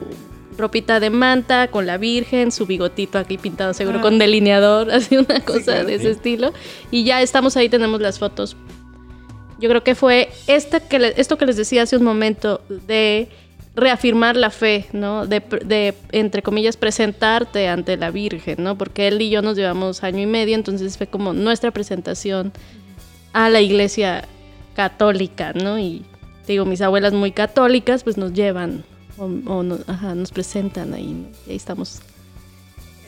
ropita 0.57 0.99
de 0.99 1.09
manta 1.09 1.67
con 1.69 1.85
la 1.85 1.97
Virgen, 1.97 2.51
su 2.51 2.65
bigotito 2.65 3.17
aquí 3.19 3.37
pintado 3.37 3.73
seguro 3.73 3.99
Ah. 3.99 4.01
con 4.01 4.17
delineador, 4.17 4.89
así 4.91 5.17
una 5.17 5.39
cosa 5.41 5.63
claro. 5.73 5.87
de 5.87 5.95
ese 5.95 6.05
Sí. 6.05 6.11
estilo. 6.11 6.53
Y 6.91 7.03
ya 7.03 7.21
estamos 7.21 7.55
ahí, 7.57 7.69
tenemos 7.69 8.01
las 8.01 8.19
fotos. 8.19 8.55
Yo 9.59 9.69
creo 9.69 9.83
que 9.83 9.95
fue 9.95 10.29
esta 10.47 10.79
que 10.79 10.99
le- 10.99 11.13
esto 11.19 11.37
que 11.37 11.45
les 11.45 11.57
decía 11.57 11.83
hace 11.83 11.97
un 11.97 12.03
momento 12.03 12.61
de 12.87 13.27
reafirmar 13.75 14.35
la 14.35 14.49
fe, 14.49 14.87
¿no? 14.91 15.25
De, 15.27 15.39
de, 15.63 15.93
entre 16.11 16.41
comillas, 16.41 16.77
presentarte 16.77 17.67
ante 17.67 17.95
la 17.97 18.09
Virgen, 18.11 18.63
¿no? 18.63 18.75
Porque 18.77 19.07
él 19.07 19.21
y 19.21 19.29
yo 19.29 19.41
nos 19.43 19.55
llevamos 19.55 20.03
año 20.03 20.19
y 20.21 20.25
medio, 20.25 20.55
entonces 20.55 20.97
fue 20.97 21.05
como 21.07 21.33
nuestra 21.33 21.69
presentación 21.71 22.51
a 23.33 23.49
la 23.49 23.61
iglesia 23.61 24.27
católica, 24.75 25.53
¿no? 25.53 25.77
Y 25.79 26.03
digo, 26.47 26.65
mis 26.65 26.81
abuelas 26.81 27.13
muy 27.13 27.31
católicas, 27.31 28.03
pues 28.03 28.17
nos 28.17 28.33
llevan 28.33 28.83
o, 29.17 29.25
o 29.25 29.63
no- 29.63 29.79
ajá, 29.87 30.15
nos 30.15 30.31
presentan 30.31 30.93
ahí, 30.93 31.13
¿no? 31.13 31.27
Y 31.47 31.51
ahí 31.51 31.55
estamos. 31.55 32.01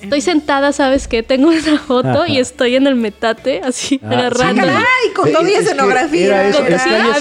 Estoy 0.02 0.22
sentada, 0.22 0.72
¿sabes 0.72 1.08
qué? 1.08 1.24
Tengo 1.24 1.50
una 1.50 1.78
foto 1.80 2.26
y 2.26 2.38
estoy 2.38 2.76
en 2.76 2.88
el 2.88 2.96
metate, 2.96 3.62
así, 3.64 4.00
Ah, 4.04 4.10
agarrando. 4.12 4.64
sí. 4.64 4.70
¡Ay! 4.70 5.14
Con 5.16 5.28
Sí, 5.28 5.34
que 5.34 5.58
escenografía. 5.58 6.48
escenografía. 6.50 7.16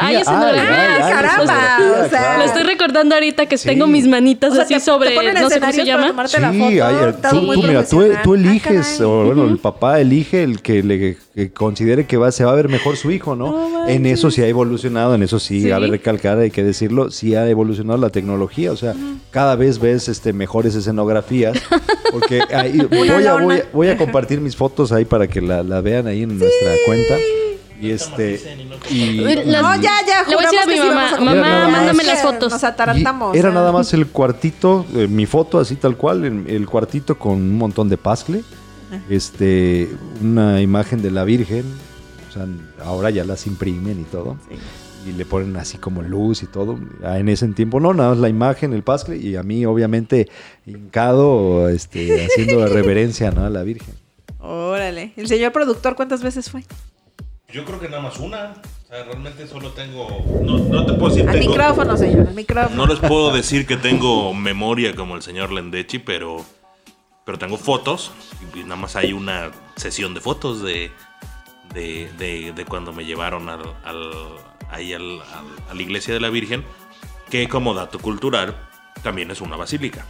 hay 0.00 0.16
escenografía. 0.16 0.96
Hay 1.06 1.12
Caramba, 1.12 1.78
o 2.06 2.08
sea. 2.08 2.38
Lo 2.38 2.44
estoy 2.44 2.62
recordando 2.62 3.14
ahorita 3.14 3.46
que 3.46 3.58
Sí. 3.58 3.68
tengo 3.68 3.86
mis 3.86 4.06
manitas 4.06 4.52
O 4.52 4.54
sea, 4.54 4.64
así 4.64 4.74
te- 4.74 4.80
sobre, 4.80 5.10
te 5.10 5.14
no 5.16 5.22
sé 5.22 5.32
cómo 5.34 5.48
se 5.50 5.60
para 5.60 5.84
llama. 5.84 6.06
tomarte 6.08 6.40
la 6.40 6.52
Sí, 6.52 6.58
foto, 6.58 7.28
tú, 7.30 7.42
mira, 7.66 7.84
tú, 7.86 8.00
Ah, 8.32 8.36
eliges, 8.36 9.00
o 9.00 9.24
bueno, 9.24 9.44
el 9.46 9.58
papá 9.58 10.00
elige 10.00 10.42
el 10.42 10.62
que 10.62 10.82
le 10.82 11.16
que 11.34 11.52
considere 11.52 12.06
que 12.06 12.16
va, 12.16 12.30
se 12.32 12.44
va 12.44 12.52
a 12.52 12.54
ver 12.54 12.68
mejor 12.68 12.96
su 12.96 13.10
hijo, 13.10 13.34
¿no? 13.34 13.88
En 13.88 14.04
eso 14.06 14.30
sí 14.30 14.42
ha 14.42 14.46
evolucionado, 14.46 15.14
en 15.14 15.22
eso 15.22 15.38
sí, 15.38 15.62
Sí. 15.62 15.70
a 15.70 15.78
ver, 15.78 15.90
recalcar, 15.90 16.38
hay 16.38 16.50
que 16.50 16.62
decirlo, 16.62 17.10
sí 17.10 17.34
ha 17.34 17.48
evolucionado 17.48 17.98
la 17.98 18.10
tecnología, 18.10 18.72
o 18.72 18.76
sea, 18.76 18.94
cada 19.30 19.56
vez 19.56 19.78
ves 19.78 20.08
este 20.08 20.32
mejores 20.32 20.74
escenografías, 20.74 21.56
porque 22.20 22.42
ahí, 22.54 22.78
voy, 22.78 23.08
a, 23.08 23.34
voy, 23.34 23.56
a- 23.58 23.64
voy 23.72 23.88
a 23.88 23.96
compartir 23.96 24.40
mis 24.40 24.54
fotos 24.54 24.92
ahí 24.92 25.04
para 25.04 25.26
que 25.26 25.40
la, 25.40 25.62
la 25.62 25.80
vean 25.80 26.06
ahí 26.06 26.22
en 26.22 26.38
nuestra 26.38 26.70
cuenta. 26.86 27.16
Y 27.80 27.90
este, 27.92 28.38
y, 28.90 29.14
Las- 29.46 29.62
No, 29.62 29.74
ya, 29.76 29.92
ya. 30.06 30.24
Le 30.28 30.34
voy 30.36 30.44
a 30.44 30.50
decir 30.50 30.58
a 30.60 30.66
mi 30.66 30.74
sí 30.74 30.80
mamá, 31.24 31.68
mándame 31.70 32.04
las 32.04 32.20
fotos. 32.20 32.52
Nos 32.52 32.62
atarantamos. 32.62 33.34
Era 33.34 33.48
¿eh? 33.48 33.52
nada 33.52 33.72
más 33.72 33.94
el 33.94 34.06
cuartito, 34.06 34.84
eh, 34.94 35.06
mi 35.08 35.24
foto 35.24 35.58
así 35.58 35.76
tal 35.76 35.96
cual, 35.96 36.24
el, 36.26 36.46
el 36.46 36.66
cuartito 36.66 37.18
con 37.18 37.32
un 37.32 37.56
montón 37.56 37.88
de 37.88 37.96
pascle, 37.96 38.42
este, 39.08 39.88
una 40.22 40.60
imagen 40.60 41.00
de 41.00 41.10
la 41.10 41.24
Virgen, 41.24 41.64
o 42.28 42.32
sea, 42.32 42.46
ahora 42.84 43.10
ya 43.10 43.24
las 43.24 43.46
imprimen 43.46 44.00
y 44.00 44.04
todo, 44.04 44.36
y 45.06 45.12
le 45.12 45.24
ponen 45.24 45.56
así 45.56 45.78
como 45.78 46.02
luz 46.02 46.42
y 46.42 46.46
todo. 46.46 46.78
Ah, 47.04 47.18
En 47.18 47.28
ese 47.28 47.46
tiempo 47.48 47.80
no, 47.80 47.94
nada 47.94 48.10
más 48.10 48.18
la 48.18 48.28
imagen, 48.28 48.72
el 48.72 48.82
pascle, 48.82 49.16
y 49.16 49.36
a 49.36 49.42
mí 49.42 49.64
obviamente 49.66 50.28
hincado, 50.66 51.68
este, 51.68 52.24
haciendo 52.26 52.66
reverencia 52.66 53.30
¿no? 53.30 53.44
a 53.44 53.50
la 53.50 53.62
Virgen. 53.62 53.94
Órale. 54.38 55.12
El 55.16 55.28
señor 55.28 55.52
productor, 55.52 55.96
¿cuántas 55.96 56.22
veces 56.22 56.50
fue? 56.50 56.64
Yo 57.52 57.64
creo 57.64 57.80
que 57.80 57.88
nada 57.88 58.02
más 58.02 58.18
una. 58.18 58.54
O 58.84 58.88
sea, 58.92 59.04
realmente 59.04 59.46
solo 59.46 59.70
tengo. 59.72 60.06
No, 60.42 60.58
no 60.58 60.86
te 60.86 60.92
puedo 60.94 61.12
decir 61.14 61.28
Al 61.28 61.38
tengo- 61.38 61.50
micrófono, 61.50 61.96
señor, 61.96 62.28
al 62.28 62.34
micrófono. 62.34 62.76
No 62.76 62.86
les 62.86 62.98
puedo 63.00 63.32
decir 63.32 63.66
que 63.66 63.76
tengo 63.76 64.32
memoria 64.34 64.94
como 64.94 65.16
el 65.16 65.22
señor 65.22 65.50
Lendechi, 65.52 65.98
pero. 65.98 66.44
Pero 67.26 67.38
tengo 67.38 67.56
fotos. 67.58 68.12
Y 68.54 68.60
nada 68.60 68.76
más 68.76 68.96
hay 68.96 69.12
una 69.12 69.50
sesión 69.76 70.14
de 70.14 70.20
fotos 70.20 70.62
de. 70.62 70.90
De, 71.74 72.08
de- 72.18 72.52
de 72.54 72.64
cuando 72.64 72.92
me 72.92 73.04
llevaron 73.04 73.48
al, 73.48 73.60
al- 73.84 74.10
ahí 74.70 74.92
al- 74.92 75.20
al- 75.20 75.70
a 75.70 75.74
la 75.74 75.82
iglesia 75.82 76.14
de 76.14 76.20
la 76.20 76.30
Virgen. 76.30 76.64
Que 77.30 77.48
como 77.48 77.74
dato 77.74 77.98
cultural. 77.98 78.56
También 79.02 79.30
es 79.30 79.40
una 79.40 79.56
basílica. 79.56 80.04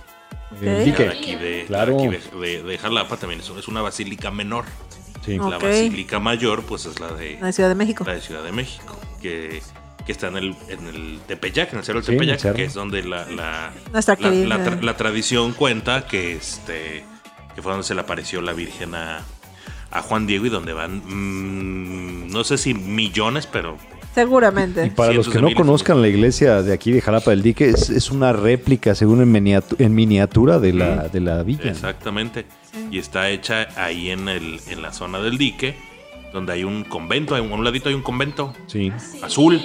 Dique. 0.61 1.05
De 1.05 1.09
aquí 1.11 1.35
de, 1.37 1.65
Claro. 1.69 1.97
de, 1.97 2.07
aquí 2.17 2.17
de- 2.37 2.41
de- 2.41 2.63
de 2.65 2.79
Jalapa 2.79 3.17
también 3.17 3.41
es, 3.41 3.49
es 3.51 3.69
una 3.69 3.83
basílica 3.83 4.31
menor. 4.31 4.65
Sí. 5.25 5.37
La 5.39 5.59
basílica 5.59 6.19
mayor, 6.19 6.63
pues 6.65 6.87
es 6.87 6.99
la 6.99 7.13
de, 7.13 7.39
la 7.41 7.53
Ciudad 7.53 7.69
de 7.69 7.75
México. 7.77 8.05
la 8.07 8.15
de 8.15 8.21
Ciudad 8.23 8.43
de 8.43 8.51
México, 8.53 8.99
que, 9.21 9.63
que 10.07 10.13
está 10.13 10.29
en 10.29 10.39
el, 10.39 10.57
en 10.69 10.87
el 10.89 11.21
Tepeyac, 11.29 11.73
en 11.73 11.79
el 11.81 11.85
cerro 11.85 12.01
del 12.01 12.07
Sí, 12.07 12.13
Tepeyac, 12.13 12.41
cerro. 12.41 12.57
que 12.57 12.65
es 12.65 12.75
donde 12.75 13.03
la, 13.05 13.27
la, 13.27 13.71
Nuestra 13.93 14.17
la, 14.19 14.59
tra- 14.65 14.81
la 14.81 14.97
tradición 14.97 15.53
cuenta 15.53 16.07
que, 16.07 16.35
este, 16.35 17.05
que 17.55 17.63
fue 17.63 17.71
donde 17.73 17.87
se 17.87 17.95
le 17.95 18.01
apareció 18.01 18.41
la 18.41 18.53
Virgen 18.55 18.95
a, 18.95 19.21
a 19.91 20.03
Juan 20.03 20.27
Diego 20.27 20.47
y 20.47 20.49
donde 20.49 20.73
van, 20.73 21.03
mm, 21.05 22.31
no 22.33 22.43
sé 22.45 22.57
si 22.59 22.73
millones, 22.75 23.47
pero 23.47 23.77
Seguramente. 24.15 24.87
Y 24.87 24.91
para 24.91 25.13
los 25.13 25.29
que 25.29 25.41
no 25.41 25.55
conozcan 25.55 26.03
la 26.03 26.09
iglesia 26.09 26.63
de 26.63 26.73
aquí 26.73 26.91
de 26.93 27.01
Jalapa 27.01 27.31
del 27.31 27.43
Dique, 27.43 27.69
es, 27.69 27.91
es 27.91 28.11
una 28.11 28.33
réplica, 28.33 28.95
según 28.95 29.23
en, 29.23 29.33
miniatu- 29.33 29.77
en 29.79 29.95
miniatura, 29.95 30.59
de 30.59 30.73
la, 30.73 31.09
de 31.09 31.21
la 31.21 31.43
villa. 31.43 31.71
exactamente. 31.71 32.47
Y 32.91 32.99
está 32.99 33.29
hecha 33.31 33.69
ahí 33.77 34.11
en, 34.11 34.29
el, 34.29 34.61
en 34.69 34.83
la 34.83 34.93
zona 34.93 35.21
del 35.21 35.39
dique, 35.39 35.77
donde 36.33 36.53
hay 36.53 36.65
un 36.65 36.85
convento, 36.85 37.35
hay 37.35 37.41
un- 37.41 37.53
a 37.53 37.55
un 37.55 37.65
ladito 37.65 37.89
hay 37.89 37.95
un 37.95 38.03
convento 38.03 38.53
Sí. 38.67 38.93
azul. 39.23 39.61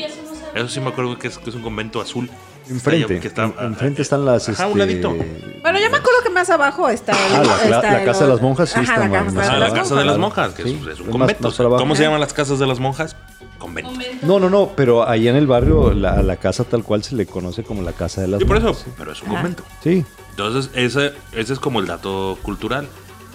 Eso 0.54 0.68
sí 0.70 0.80
me 0.80 0.88
acuerdo 0.90 1.18
que 1.20 1.28
es, 1.28 1.38
que 1.38 1.50
es 1.50 1.56
un 1.56 1.62
convento 1.64 2.00
azul. 2.00 2.30
Enfrente. 2.70 3.20
Que 3.20 3.28
está- 3.28 3.44
en- 3.46 3.54
enfrente 3.60 4.02
están 4.02 4.26
las. 4.26 4.48
Ajá, 4.50 4.66
un 4.68 4.80
este, 4.82 5.02
ladito. 5.02 5.10
Bueno, 5.10 5.80
yo 5.80 5.90
me 5.92 5.98
acuerdo 5.98 6.22
que 6.24 6.30
más 6.32 6.50
abajo 6.50 6.90
está. 6.90 7.14
Ah, 7.14 7.44
la- 7.44 7.76
está 7.78 8.04
casa 8.06 8.24
de 8.26 8.30
las 8.32 8.42
monjas 8.42 8.70
sí 8.70 8.80
Ajá, 8.80 8.94
está 8.94 9.00
la 9.02 9.10
más- 9.10 9.24
casa 9.26 9.36
más 9.36 9.46
de 9.60 9.66
Ah, 9.66 9.74
casa 9.74 9.96
de 9.96 10.06
las 10.06 10.18
monjas. 10.18 10.54
que 10.54 10.64
Sí, 10.64 10.80
es, 10.82 10.94
es 10.94 11.00
un 11.02 11.10
convento. 11.12 11.44
más. 11.48 11.58
¿Cómo 11.80 11.96
se 11.96 12.04
llaman 12.04 12.20
las 12.20 12.34
casas 12.34 12.58
de 12.58 12.66
las 12.66 12.80
monjas? 12.80 13.16
Convento. 13.58 13.92
No, 14.24 14.40
no, 14.40 14.50
no, 14.50 14.72
pero 14.76 15.08
allá 15.08 15.30
en 15.32 15.36
el 15.38 15.48
barrio, 15.48 15.94
la, 15.94 16.22
la 16.22 16.38
casa 16.38 16.64
tal 16.64 16.84
cual 16.84 17.04
se 17.04 17.16
le 17.16 17.26
conoce 17.26 17.64
como 17.64 17.82
la 17.82 17.94
casa 17.94 18.22
de 18.22 18.28
las 18.28 18.40
Sí, 18.40 18.46
por 18.46 18.58
eso, 18.58 18.76
pero 18.98 19.12
es 19.12 19.22
un 19.22 19.30
Ajá. 19.30 19.38
convento. 19.38 19.64
Sí. 19.84 20.06
Entonces, 20.32 20.70
ese, 20.76 21.14
ese 21.32 21.54
es 21.54 21.60
como 21.60 21.80
el 21.80 21.88
dato 21.88 22.38
cultural. 22.42 22.88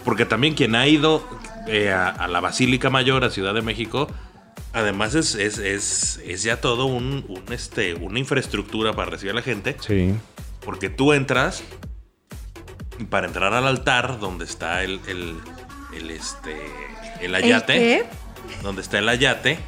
Porque 0.05 0.25
también 0.25 0.55
quien 0.55 0.75
ha 0.75 0.87
ido 0.87 1.23
eh, 1.67 1.91
a, 1.91 2.09
a 2.09 2.29
la 2.29 2.41
Basílica 2.41 2.91
Mayor, 2.91 3.25
a 3.25 3.31
Ciudad 3.31 3.55
de 3.55 3.63
México, 3.63 4.09
además 4.73 5.15
es, 5.15 5.35
es, 5.35 5.59
es, 5.59 6.21
es 6.27 6.43
ya 6.43 6.61
todo 6.61 6.87
un, 6.87 7.25
un, 7.29 7.53
este, 7.53 7.95
una 7.95 8.19
infraestructura 8.19 8.93
para 8.95 9.11
recibir 9.11 9.33
a 9.33 9.37
la 9.37 9.43
gente. 9.43 9.77
Sí. 9.81 10.15
Porque 10.65 10.91
tú 10.91 11.13
entras 11.13 11.63
y 12.99 13.05
para 13.05 13.27
entrar 13.27 13.53
al 13.55 13.67
altar 13.67 14.21
donde 14.21 14.45
está 14.45 14.83
el, 14.85 15.01
el, 15.07 15.37
el, 15.97 16.11
este, 16.11 16.55
el 17.21 17.27
¿El 17.27 17.35
ayate. 17.35 17.73
qué? 17.75 18.05
donde 18.63 18.83
está 18.83 18.99
el 18.99 19.09
ayate, 19.09 19.59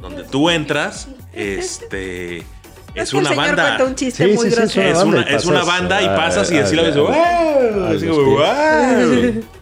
donde 0.00 0.24
tú 0.24 0.50
entras, 0.50 1.08
este 1.32 2.44
Es 2.94 3.12
una 3.14 3.32
banda. 3.32 3.64
cuenta 3.76 3.84
un 3.84 3.94
chiste 3.94 4.24
Sí, 4.26 4.32
muy 4.34 4.44
sí, 4.46 4.50
sí, 4.50 4.56
grosero. 4.56 4.88
Es 4.98 5.02
una, 5.44 5.60
es 5.60 5.66
banda 5.66 6.02
y 6.02 6.06
pasas 6.06 6.50
y 6.52 6.58
así 6.58 6.76
la 6.76 6.82
ves. 6.82 6.94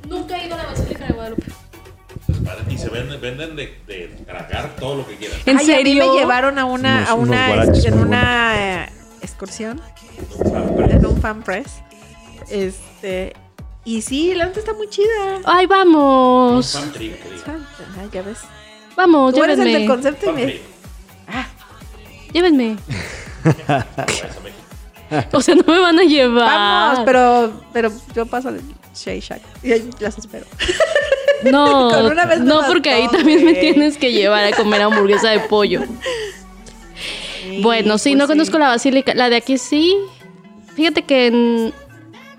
Nunca 0.09 0.37
he 0.39 0.47
ido 0.47 0.55
a 0.55 0.59
la 0.59 0.65
Basílica 0.67 1.07
de 1.07 1.13
Guadalupe. 1.13 1.43
Y 2.69 2.79
se 2.79 2.89
venden, 2.89 3.21
venden 3.21 3.57
de, 3.57 3.79
de 3.87 4.09
tragar 4.27 4.75
todo 4.79 4.97
lo 4.97 5.07
que 5.07 5.17
quieras. 5.17 5.39
¿En 5.47 5.59
Ay, 5.59 5.65
a 5.65 5.69
mí 5.69 5.75
serio? 5.75 6.13
me 6.13 6.19
llevaron 6.19 6.59
a 6.59 6.65
una, 6.65 7.01
Unos- 7.01 7.09
a 7.09 7.15
una, 7.15 7.65
en 7.65 7.99
una 7.99 8.85
eh, 8.85 8.89
excursión, 9.23 9.81
en 10.45 11.07
un 11.07 11.21
fan 11.21 11.43
press. 11.43 11.81
Este, 12.51 13.35
y 13.85 14.03
sí, 14.03 14.35
la 14.35 14.47
neta 14.47 14.61
está 14.61 14.73
muy 14.75 14.89
chida. 14.89 15.41
Ay, 15.45 15.67
vamos. 15.67 16.75
Ay, 16.77 18.09
ya 18.13 18.23
ves. 18.23 18.39
Vamos, 18.97 19.35
Tú 19.35 19.43
eres 19.43 19.59
el 19.59 19.65
del 19.65 19.73
llévenme. 19.73 19.95
concepto 19.95 20.31
y 20.31 20.33
me... 20.33 20.61
Llévenme. 22.33 22.77
o 25.33 25.41
sea, 25.41 25.55
no 25.55 25.65
me 25.67 25.81
van 25.81 25.99
a 25.99 26.03
llevar. 26.03 26.47
Vamos, 26.47 27.01
pero, 27.05 27.53
pero 27.73 27.93
yo 28.15 28.27
paso 28.27 28.49
al 28.49 28.61
Shake 28.95 29.23
Shack 29.23 29.43
y 29.63 29.73
ahí 29.73 29.91
las 30.01 30.19
espero. 30.19 30.47
No, 31.51 31.91
no 32.41 32.61
porque 32.67 32.91
ahí 32.91 33.09
también 33.09 33.45
me 33.45 33.55
tienes 33.55 33.97
que 33.99 34.13
llevar 34.13 34.45
a 34.45 34.57
comer 34.57 34.83
hamburguesa 34.83 35.31
de 35.31 35.41
pollo. 35.41 35.83
Bueno, 37.61 37.99
sí, 37.99 38.11
pues 38.11 38.19
no 38.19 38.27
conozco 38.27 38.59
la 38.59 38.69
basílica. 38.69 39.15
La 39.15 39.29
de 39.29 39.37
aquí 39.37 39.59
sí. 39.59 39.97
Fíjate 40.75 41.03
que 41.03 41.27
en 41.27 41.75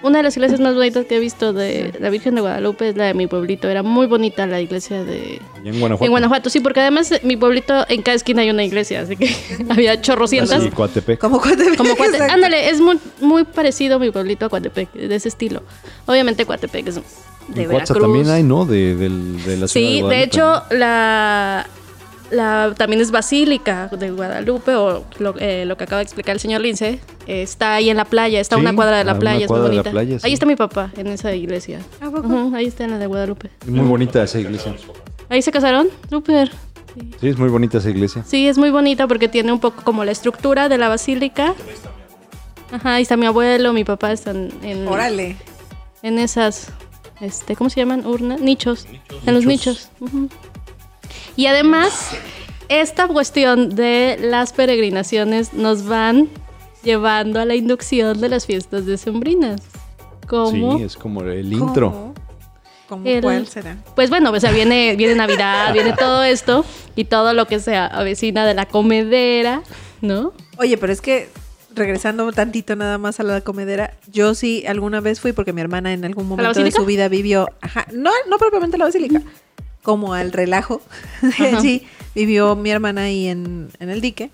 una 0.03 0.17
de 0.19 0.23
las 0.23 0.35
iglesias 0.37 0.59
más 0.59 0.75
bonitas 0.75 1.05
que 1.05 1.15
he 1.15 1.19
visto 1.19 1.53
de 1.53 1.93
la 1.99 2.09
Virgen 2.09 2.35
de 2.35 2.41
Guadalupe 2.41 2.89
es 2.89 2.95
la 2.95 3.05
de 3.05 3.13
mi 3.13 3.25
pueblito. 3.27 3.67
Era 3.69 3.81
muy 3.83 4.05
bonita 4.05 4.45
la 4.45 4.61
iglesia 4.61 5.03
de... 5.03 5.41
Y 5.63 5.69
en 5.69 5.79
Guanajuato. 5.79 6.05
En 6.05 6.11
Guanajuato, 6.11 6.49
sí, 6.49 6.59
porque 6.59 6.81
además 6.81 7.11
eh, 7.11 7.21
mi 7.23 7.37
pueblito 7.37 7.85
en 7.89 8.01
cada 8.01 8.15
esquina 8.15 8.41
hay 8.41 8.49
una 8.49 8.63
iglesia, 8.63 9.01
así 9.01 9.15
que 9.15 9.33
había 9.69 9.99
chorrocientas. 10.01 10.61
Sí, 10.61 10.69
Coatepec. 10.69 11.19
Como 11.19 11.39
Coatepec. 11.41 11.77
Como 11.77 11.95
Coate- 11.95 12.11
exacto. 12.15 12.33
Ándale, 12.33 12.69
es 12.69 12.79
muy, 12.81 12.99
muy 13.21 13.43
parecido 13.45 13.97
mi 13.99 14.11
pueblito 14.11 14.45
a 14.45 14.49
Coatepec, 14.49 14.91
de 14.93 15.15
ese 15.15 15.29
estilo. 15.29 15.63
Obviamente 16.05 16.45
Coatepec 16.45 16.87
es 16.87 16.95
de 17.47 17.63
En 17.63 17.69
Veracruz. 17.69 17.99
también 18.01 18.29
hay, 18.29 18.43
¿no? 18.43 18.65
De, 18.65 18.95
de 18.95 19.09
la 19.57 19.67
ciudad 19.67 19.67
Sí, 19.67 20.01
de 20.01 20.23
hecho, 20.23 20.63
la, 20.71 21.65
la 22.33 22.73
también 22.77 23.01
es 23.01 23.11
Basílica 23.11 23.87
de 23.87 24.11
Guadalupe, 24.11 24.75
o 24.75 25.05
lo, 25.19 25.35
eh, 25.39 25.65
lo 25.65 25.77
que 25.77 25.83
acaba 25.85 25.99
de 25.99 26.03
explicar 26.03 26.33
el 26.35 26.39
señor 26.39 26.61
Lince, 26.61 26.99
eh, 27.27 27.41
está 27.43 27.75
ahí 27.75 27.89
en 27.89 27.97
la 27.97 28.05
playa, 28.05 28.39
está 28.39 28.55
a 28.55 28.59
Sí, 28.59 28.61
una 28.65 28.75
cuadra 28.75 28.97
de 28.97 29.03
la 29.03 29.17
playa, 29.19 29.45
es 29.45 29.51
muy 29.51 29.59
bonita. 29.61 29.91
playa, 29.91 30.19
sí. 30.19 30.25
Ahí 30.27 30.33
está 30.33 30.45
mi 30.45 30.55
papá, 30.55 30.91
en 30.97 31.07
esa 31.07 31.33
iglesia. 31.33 31.79
¿A 32.01 32.09
poco? 32.09 32.27
Ujú, 32.27 32.55
ahí 32.55 32.65
está 32.65 32.83
en 32.83 32.91
la 32.91 32.97
de 32.97 33.07
Guadalupe. 33.07 33.49
Muy 33.67 33.85
bonita 33.87 34.23
esa 34.23 34.39
iglesia. 34.39 34.75
¿Ahí 35.29 35.41
se 35.41 35.51
casaron? 35.51 35.87
Súper. 36.09 36.51
Sí, 37.19 37.27
es 37.29 37.37
muy 37.39 37.49
bonita 37.49 37.79
esa 37.79 37.89
iglesia. 37.89 38.23
Sí, 38.27 38.47
es 38.47 38.57
muy 38.57 38.69
bonita 38.69 39.07
porque 39.07 39.27
tiene 39.27 39.51
un 39.51 39.59
poco 39.59 39.83
como 39.83 40.03
la 40.05 40.11
estructura 40.11 40.69
de 40.69 40.77
la 40.77 40.89
basílica. 40.89 41.55
Ajá, 42.71 42.95
ahí 42.95 43.03
está 43.03 43.17
mi 43.17 43.25
abuelo, 43.25 43.73
mi 43.73 43.83
papá 43.83 44.11
están 44.11 44.49
en, 44.61 44.87
Órale. 44.87 45.35
en 46.03 46.19
esas, 46.19 46.67
este, 47.21 47.55
¿cómo 47.55 47.69
se 47.69 47.79
llaman? 47.79 48.05
Urnas, 48.05 48.41
nichos. 48.41 48.87
En 49.25 49.33
los 49.33 49.45
nichos. 49.45 49.89
Y 51.35 51.47
además, 51.47 52.11
esta 52.69 53.07
cuestión 53.07 53.69
de 53.75 54.17
las 54.21 54.53
peregrinaciones 54.53 55.53
nos 55.53 55.85
van 55.85 56.29
llevando 56.83 57.39
a 57.39 57.45
la 57.45 57.55
inducción 57.55 58.19
de 58.21 58.29
las 58.29 58.45
fiestas 58.45 58.85
decembrinas. 58.85 59.61
¿Cómo? 60.27 60.77
Sí, 60.77 60.83
es 60.83 60.95
como 60.95 61.21
el 61.23 61.51
intro. 61.51 61.91
¿Cómo? 61.91 62.13
¿Cómo 62.87 63.07
El- 63.07 63.21
cuál 63.21 63.47
será? 63.47 63.77
Pues 63.95 64.09
bueno, 64.09 64.31
o 64.31 64.39
sea, 64.39 64.51
viene, 64.51 64.95
viene 64.95 65.15
Navidad, 65.15 65.73
viene 65.73 65.93
todo 65.97 66.23
esto 66.23 66.65
y 66.95 67.05
todo 67.05 67.33
lo 67.33 67.47
que 67.47 67.59
se 67.59 67.75
avecina 67.75 68.45
de 68.45 68.53
la 68.53 68.65
comedera, 68.67 69.63
¿no? 70.01 70.33
Oye, 70.57 70.77
pero 70.77 70.93
es 70.93 71.01
que 71.01 71.29
regresando 71.73 72.31
tantito 72.31 72.75
nada 72.75 72.97
más 72.99 73.19
a 73.19 73.23
la 73.23 73.41
comedera, 73.41 73.93
yo 74.11 74.35
sí 74.35 74.63
alguna 74.67 75.01
vez 75.01 75.19
fui 75.19 75.31
porque 75.33 75.53
mi 75.53 75.61
hermana 75.61 75.93
en 75.93 76.05
algún 76.05 76.27
momento 76.27 76.63
de 76.63 76.71
su 76.71 76.85
vida 76.85 77.07
vivió, 77.07 77.49
ajá, 77.61 77.87
no, 77.91 78.11
no 78.29 78.37
propiamente 78.37 78.75
a 78.75 78.79
la 78.79 78.85
basílica, 78.85 79.21
como 79.83 80.13
al 80.13 80.31
relajo, 80.31 80.81
sí, 81.61 81.85
vivió 82.15 82.55
mi 82.55 82.71
hermana 82.71 83.03
ahí 83.03 83.27
en, 83.27 83.69
en 83.79 83.89
el 83.89 84.01
dique. 84.01 84.31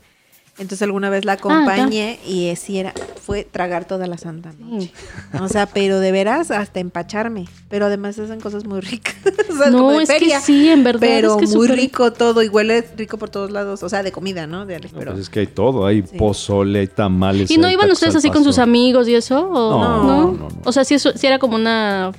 Entonces 0.58 0.82
alguna 0.82 1.10
vez 1.10 1.24
la 1.24 1.34
acompañé 1.34 2.20
y 2.28 2.54
sí 2.58 2.80
era, 2.80 2.94
fue 3.26 3.46
tragar 3.46 3.86
toda 3.86 4.08
la 4.08 4.18
santa 4.18 4.52
noche. 4.60 4.92
O 5.40 5.48
sea, 5.48 5.68
pero 5.68 6.02
de 6.02 6.12
veras 6.12 6.52
hasta 6.52 6.82
empacharme. 6.82 7.46
Pero 7.70 7.86
además 7.86 8.20
hacen 8.20 8.42
cosas 8.42 8.66
muy 8.66 8.82
ricas. 8.82 9.16
O 9.50 9.62
sea, 9.62 9.72
No, 9.72 10.00
es 10.00 10.10
que 10.10 10.40
sí, 10.42 10.70
en 10.70 10.84
verdad, 10.84 11.00
Pero 11.02 11.32
es 11.32 11.38
que 11.38 11.46
es 11.46 11.56
muy 11.56 11.68
rico 11.68 12.12
todo 12.14 12.44
y 12.44 12.50
huele 12.50 12.86
rico 12.98 13.18
por 13.18 13.30
todos 13.30 13.52
lados. 13.52 13.84
O 13.84 13.90
sea, 13.90 14.04
de 14.04 14.12
comida, 14.12 14.48
¿no? 14.48 14.66
De, 14.66 14.80
No, 14.80 14.88
pero, 14.98 15.12
pues 15.12 15.24
es 15.24 15.30
que 15.30 15.40
hay 15.42 15.48
todo, 15.48 15.86
hay 15.86 16.02
Sí. 16.04 16.18
pozole, 16.18 16.80
hay 16.82 16.88
tamales. 16.88 17.50
¿Y 17.52 17.58
no 17.58 17.70
iban 17.70 17.90
ustedes 17.92 18.16
así 18.16 18.30
con 18.30 18.44
sus 18.44 18.58
amigos 18.60 19.08
y 19.08 19.16
eso? 19.16 19.50
¿O 19.50 19.80
No, 19.80 20.04
no, 20.04 20.32
no. 20.34 20.48
O 20.66 20.72
sea, 20.74 20.84
sí, 20.84 20.94
eso- 20.96 21.14
sí 21.16 21.26
era 21.26 21.40
como 21.40 21.56
una 21.56 22.12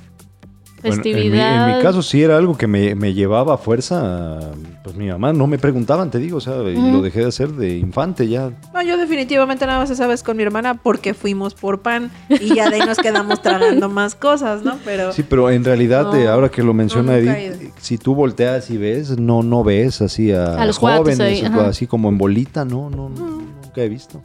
Bueno, 0.81 0.95
en 0.95 0.99
mi- 1.01 1.13
festividad. 1.13 1.69
en, 1.69 1.77
mi, 1.77 1.81
caso 1.81 2.01
sí 2.01 2.23
era 2.23 2.37
algo 2.37 2.57
que 2.57 2.67
me, 2.67 2.95
me 2.95 3.13
llevaba 3.13 3.55
a 3.55 3.57
fuerza. 3.57 4.39
Pues 4.83 4.95
mi 4.95 5.07
mamá 5.07 5.31
no 5.31 5.45
me 5.47 5.57
preguntaban, 5.59 6.09
te 6.09 6.17
digo, 6.17 6.37
o 6.37 6.41
sea, 6.41 6.55
lo 6.55 7.01
dejé 7.01 7.19
de 7.19 7.27
hacer 7.27 7.49
de 7.49 7.77
infante 7.77 8.27
ya. 8.27 8.51
No, 8.73 8.81
yo 8.81 8.97
definitivamente 8.97 9.65
nada 9.65 9.79
más 9.79 9.89
esa 9.89 10.07
vez 10.07 10.23
con 10.23 10.37
mi 10.37 10.43
hermana 10.43 10.75
porque 10.75 11.13
fuimos 11.13 11.53
por 11.53 11.81
pan 11.81 12.09
y 12.29 12.55
ya 12.55 12.69
de 12.69 12.77
ahí 12.77 12.85
nos 12.85 12.97
quedamos 12.97 13.41
tragando 13.43 13.89
más 13.89 14.15
cosas, 14.15 14.63
¿no? 14.63 14.77
Pero 14.83 15.13
Sí, 15.13 15.23
pero 15.23 15.49
en 15.49 15.63
realidad, 15.63 16.03
No, 16.03 16.15
eh, 16.15 16.27
ahora 16.27 16.49
que 16.49 16.63
lo 16.63 16.73
menciona 16.73 17.11
no, 17.11 17.17
Edith, 17.17 17.73
si 17.77 17.97
tú 17.97 18.15
volteas 18.15 18.69
y 18.71 18.77
ves, 18.77 19.19
no 19.19 19.43
no 19.43 19.63
ves 19.63 20.01
así 20.01 20.31
a, 20.31 20.55
A 20.55 20.65
los 20.65 20.77
jóvenes, 20.77 21.19
ahí, 21.19 21.43
así 21.59 21.85
como 21.87 22.09
en 22.09 22.17
bolita, 22.17 22.65
no, 22.65 22.89
no, 22.89 23.09
no, 23.09 23.41
nunca 23.63 23.81
he 23.81 23.89
visto. 23.89 24.21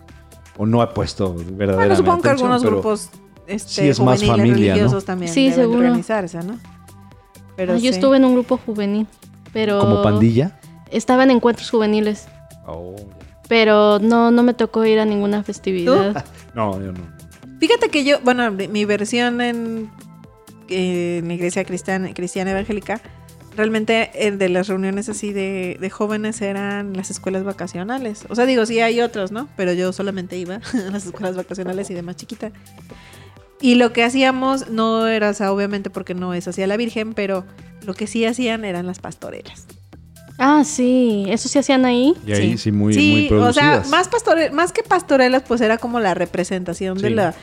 O 0.57 0.65
no 0.65 0.83
he 0.83 0.87
puesto 0.87 1.35
verdaderamente 1.35 1.77
bueno, 1.77 1.97
supongo 1.97 2.23
que 2.23 2.29
algunos 2.31 2.63
pero 2.63 2.73
grupos 2.77 3.11
este, 3.47 3.69
sí 3.83 3.89
es 3.89 4.01
más 4.01 4.21
juveniles 4.23 4.53
familia, 4.55 4.77
¿no? 4.77 5.01
también 5.03 5.33
Sí, 5.33 5.45
deben 5.51 5.55
seguro. 5.65 5.79
organizarse, 5.79 6.39
¿no? 6.43 6.59
Pero 7.57 7.75
Ah, 7.75 7.77
yo 7.79 7.91
estuve 7.91 8.17
en 8.19 8.25
un 8.25 8.35
grupo 8.35 8.59
juvenil, 8.59 9.07
pero... 9.53 9.79
como 9.81 10.03
pandilla. 10.03 10.59
Estaban 10.91 11.31
encuentros 11.31 11.71
juveniles, 11.71 12.29
Oh, 12.69 12.97
pero 13.49 13.99
no, 14.01 14.31
no 14.33 14.43
me 14.43 14.53
tocó 14.55 14.85
ir 14.85 14.99
a 14.99 15.05
ninguna 15.05 15.43
festividad. 15.45 16.25
no, 16.55 16.81
yo 16.81 16.93
no. 16.93 17.01
Fíjate 17.61 17.89
que 17.91 18.05
yo, 18.05 18.19
bueno, 18.23 18.51
mi 18.51 18.85
versión 18.85 19.41
en, 19.41 19.91
en 20.69 21.29
la 21.29 21.35
iglesia 21.35 21.65
cristiana, 21.65 22.13
cristiana 22.13 22.51
evangélica, 22.51 23.01
realmente 23.57 24.11
eh, 24.15 24.31
de 24.33 24.49
las 24.49 24.69
reuniones 24.69 25.09
así 25.09 25.33
de, 25.33 25.77
de 25.81 25.91
jóvenes 25.91 26.43
eran 26.43 26.93
las 26.95 27.11
escuelas 27.11 27.45
vacacionales. 27.45 28.25
O 28.29 28.35
sea, 28.35 28.47
digo, 28.47 28.67
sí 28.67 28.81
hay 28.81 29.01
otros, 29.01 29.33
¿no? 29.33 29.49
Pero 29.57 29.73
yo 29.73 29.93
solamente 29.93 30.37
iba 30.37 30.57
a 30.87 30.91
las 30.91 31.07
escuelas 31.07 31.37
vacacionales 31.37 31.89
y 31.91 31.95
de 31.95 32.03
más 32.03 32.17
chiquita. 32.17 32.51
Y 33.61 33.77
lo 33.77 33.93
que 33.93 34.05
hacíamos 34.05 34.69
no 34.69 35.07
era, 35.07 35.31
o 35.31 35.35
sea, 35.35 35.53
obviamente 35.53 35.89
porque 35.91 36.15
no 36.15 36.35
es 36.35 36.47
hacia 36.47 36.67
la 36.67 36.77
Virgen, 36.77 37.15
pero 37.15 37.45
lo 37.85 37.95
que 37.95 38.07
sí 38.07 38.25
hacían 38.25 38.65
eran 38.65 38.87
las 38.87 38.99
pastorelas. 38.99 39.67
Ah, 40.39 40.65
sí, 40.65 41.25
eso 41.29 41.49
sí 41.49 41.59
hacían 41.59 41.87
ahí. 41.87 42.15
Y 42.27 42.33
ahí 42.33 42.51
sí, 42.53 42.59
Sí. 42.59 42.73
muy, 42.73 42.93
sí, 42.93 43.29
muy 43.31 43.39
o 43.41 43.53
sea, 43.55 43.63
producidas. 43.63 43.89
más 43.89 44.09
pastore 44.09 44.51
más 44.51 44.73
que 44.73 44.83
pastorelas, 44.83 45.43
pues 45.49 45.63
era 45.63 45.79
como 45.79 45.99
la 46.01 46.13
representación 46.15 46.99
de 46.99 47.11
la 47.11 47.35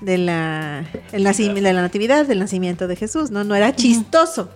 de 0.00 0.18
la 0.18 0.84
el 1.10 1.24
de 1.24 1.60
la 1.72 1.82
natividad, 1.82 2.24
del 2.26 2.38
nacimiento 2.38 2.86
de 2.86 2.94
Jesús, 2.94 3.32
¿no? 3.32 3.42
No 3.42 3.56
era 3.56 3.74
chistoso. 3.74 4.50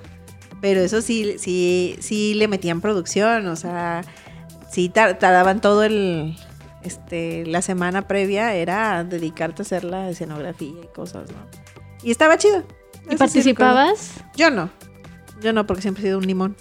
Pero 0.61 0.81
eso 0.81 1.03
sí 1.03 1.35
sí 1.39 1.97
sí 1.99 2.35
le 2.35 2.47
metían 2.47 2.81
producción, 2.81 3.49
o 3.49 3.57
sea, 3.57 4.03
sí 4.71 4.89
tar- 4.89 5.19
tardaban 5.19 5.61
todo 5.61 5.83
el 5.83 6.37
este 6.85 7.45
la 7.47 7.63
semana 7.63 8.07
previa 8.09 8.55
era 8.55 9.05
dedicarte 9.05 9.63
a 9.63 9.65
hacer 9.65 9.85
la 9.85 10.09
escenografía 10.11 10.69
y 10.83 10.87
cosas, 10.95 11.31
¿no? 11.31 11.37
Y 12.03 12.11
estaba 12.11 12.37
chido. 12.39 12.65
¿Y 13.11 13.15
Eso 13.15 13.27
sí 13.29 13.43
recuerdo. 13.43 13.75
participabas? 13.75 14.11
Yo 14.37 14.51
no. 14.51 14.71
Yo 15.41 15.53
no, 15.53 15.67
porque 15.67 15.83
siempre 15.83 16.03
he 16.03 16.07
sido 16.07 16.19
un 16.19 16.27
limón. 16.27 16.57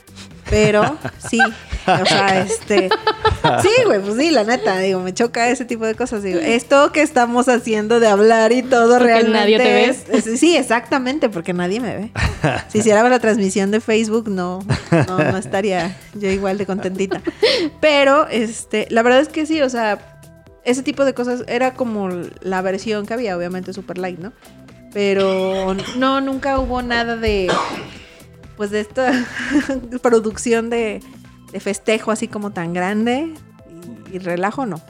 Pero 0.49 0.97
sí, 1.29 1.39
o 1.87 2.05
sea, 2.05 2.41
este. 2.41 2.89
Sí, 3.61 3.69
güey, 3.85 4.01
pues 4.01 4.17
sí, 4.17 4.31
la 4.31 4.43
neta, 4.43 4.77
digo, 4.79 4.99
me 4.99 5.13
choca 5.13 5.49
ese 5.49 5.65
tipo 5.65 5.85
de 5.85 5.95
cosas. 5.95 6.23
Digo, 6.23 6.39
esto 6.39 6.91
que 6.91 7.01
estamos 7.01 7.47
haciendo 7.47 7.99
de 7.99 8.07
hablar 8.07 8.51
y 8.51 8.61
todo 8.63 8.97
Porque 8.97 9.05
realmente. 9.13 9.37
nadie 9.39 9.57
te 9.59 9.63
ve. 9.63 9.85
es- 9.85 10.09
es- 10.27 10.39
sí, 10.39 10.57
exactamente, 10.57 11.29
porque 11.29 11.53
nadie 11.53 11.79
me 11.79 11.95
ve. 11.95 12.11
Si 12.69 12.79
hiciera 12.79 13.07
la 13.07 13.19
transmisión 13.19 13.71
de 13.71 13.79
Facebook, 13.81 14.29
no, 14.29 14.59
no, 15.07 15.17
no 15.19 15.37
estaría 15.37 15.95
yo 16.15 16.29
igual 16.29 16.57
de 16.57 16.65
contentita. 16.65 17.21
Pero, 17.79 18.27
este, 18.27 18.87
la 18.89 19.03
verdad 19.03 19.21
es 19.21 19.29
que 19.29 19.45
sí, 19.45 19.61
o 19.61 19.69
sea, 19.69 20.10
ese 20.63 20.83
tipo 20.83 21.05
de 21.05 21.13
cosas 21.13 21.43
era 21.47 21.73
como 21.73 22.09
la 22.41 22.61
versión 22.61 23.05
que 23.05 23.13
había, 23.13 23.35
obviamente 23.37 23.73
super 23.73 23.97
light, 23.97 24.19
¿no? 24.19 24.33
Pero 24.93 25.75
no, 25.97 26.21
nunca 26.21 26.59
hubo 26.59 26.81
nada 26.81 27.15
de, 27.15 27.49
pues 28.57 28.71
de 28.71 28.81
esta 28.81 29.11
producción 30.01 30.69
de, 30.69 31.01
de 31.51 31.59
festejo 31.59 32.11
así 32.11 32.27
como 32.27 32.51
tan 32.51 32.73
grande 32.73 33.33
y, 34.11 34.15
y 34.15 34.19
relajo, 34.19 34.65
no. 34.65 34.81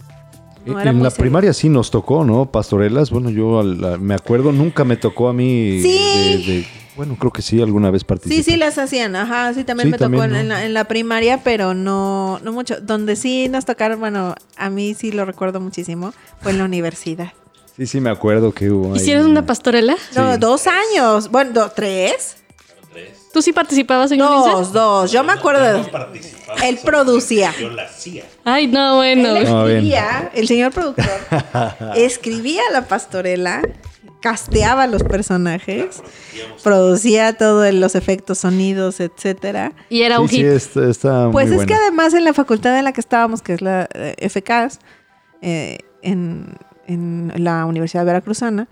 En 0.66 0.76
la 0.76 1.10
serio. 1.10 1.12
primaria 1.18 1.54
sí 1.54 1.70
nos 1.70 1.90
tocó, 1.90 2.24
¿no? 2.24 2.52
Pastorelas. 2.52 3.10
Bueno, 3.10 3.32
yo 3.32 3.64
me 4.00 4.14
acuerdo, 4.14 4.52
nunca 4.52 4.84
me 4.84 4.96
tocó 4.96 5.28
a 5.28 5.34
mí. 5.34 5.80
Sí. 5.82 5.90
de- 5.90 6.38
de- 6.54 6.68
bueno, 6.96 7.16
creo 7.18 7.32
que 7.32 7.42
sí, 7.42 7.62
alguna 7.62 7.90
vez 7.92 8.04
participé. 8.04 8.36
Sí, 8.44 8.52
sí 8.52 8.58
las 8.58 8.78
hacían, 8.78 9.16
ajá, 9.16 9.54
sí 9.54 9.64
también 9.64 9.88
Sí, 9.88 9.92
me 9.92 9.98
tocó 9.98 10.12
también, 10.18 10.24
en, 10.24 10.32
¿no? 10.32 10.40
en 10.40 10.50
la, 10.50 10.66
en 10.66 10.74
la 10.74 10.84
primaria, 10.86 11.42
pero 11.44 11.74
no, 11.74 12.40
no 12.44 12.52
mucho. 12.52 12.80
Donde 12.82 13.16
sí 13.16 13.48
nos 13.50 13.66
tocaron, 13.66 14.00
bueno, 14.00 14.36
a 14.58 14.70
mí 14.70 14.94
sí 14.94 15.12
lo 15.12 15.26
recuerdo 15.26 15.60
muchísimo, 15.60 16.14
fue 16.42 16.52
en 16.52 16.58
la 16.58 16.66
universidad. 16.66 17.34
Sí, 17.78 17.88
sí, 17.88 18.02
me 18.02 18.10
acuerdo 18.10 18.54
que 18.54 18.70
hubo. 18.70 18.94
ahí 18.94 19.00
¿Hicieron 19.00 19.26
una 19.28 19.46
pastorela? 19.46 19.96
No, 20.16 20.34
Sí. 20.34 20.40
dos 20.40 20.68
años, 20.68 21.30
bueno, 21.32 21.52
do- 21.54 21.72
tres. 21.72 22.38
¿Tú 23.34 23.42
sí 23.42 23.54
participabas, 23.54 24.12
Lince? 24.12 24.26
Dos, 24.26 24.74
dos, 24.74 25.10
yo 25.10 25.24
me 25.24 25.32
acuerdo. 25.32 25.64
de- 25.64 26.68
Él 26.68 26.80
producía. 26.84 27.54
Yo 27.58 27.70
la 27.70 27.84
hacía. 27.84 28.26
Ay, 28.44 28.68
no, 28.68 28.98
bueno. 28.98 29.38
Él 29.38 29.44
escribía, 29.48 30.30
el 30.36 30.48
señor 30.50 30.74
productor, 30.74 31.06
escribía 31.96 32.62
la 32.74 32.88
pastorela, 32.88 33.62
casteaba 34.22 34.88
los 34.88 35.04
personajes, 35.04 36.02
producía 36.64 37.34
todos 37.38 37.74
los 37.74 37.96
efectos, 37.96 38.40
sonidos, 38.40 39.00
etcétera. 39.00 39.74
Y 39.90 40.02
era 40.04 40.18
Sí, 40.18 40.22
un 40.22 40.30
sí, 40.30 40.36
hit. 40.38 40.46
está, 40.46 40.90
está 40.90 41.32
Pues 41.32 41.50
muy 41.50 41.60
es 41.62 41.66
que 41.66 41.74
además 41.74 42.14
en 42.14 42.24
la 42.24 42.34
facultad 42.34 42.78
en 42.78 42.86
la 42.86 42.94
que 42.94 43.02
estábamos, 43.02 43.42
que 43.42 43.54
es 43.54 43.62
la 43.62 43.88
eh, 43.94 44.30
FCAS, 44.30 44.80
eh, 45.42 45.80
en, 46.02 46.56
en 46.88 47.32
la 47.38 47.66
Universidad 47.66 48.06
Veracruzana, 48.06 48.68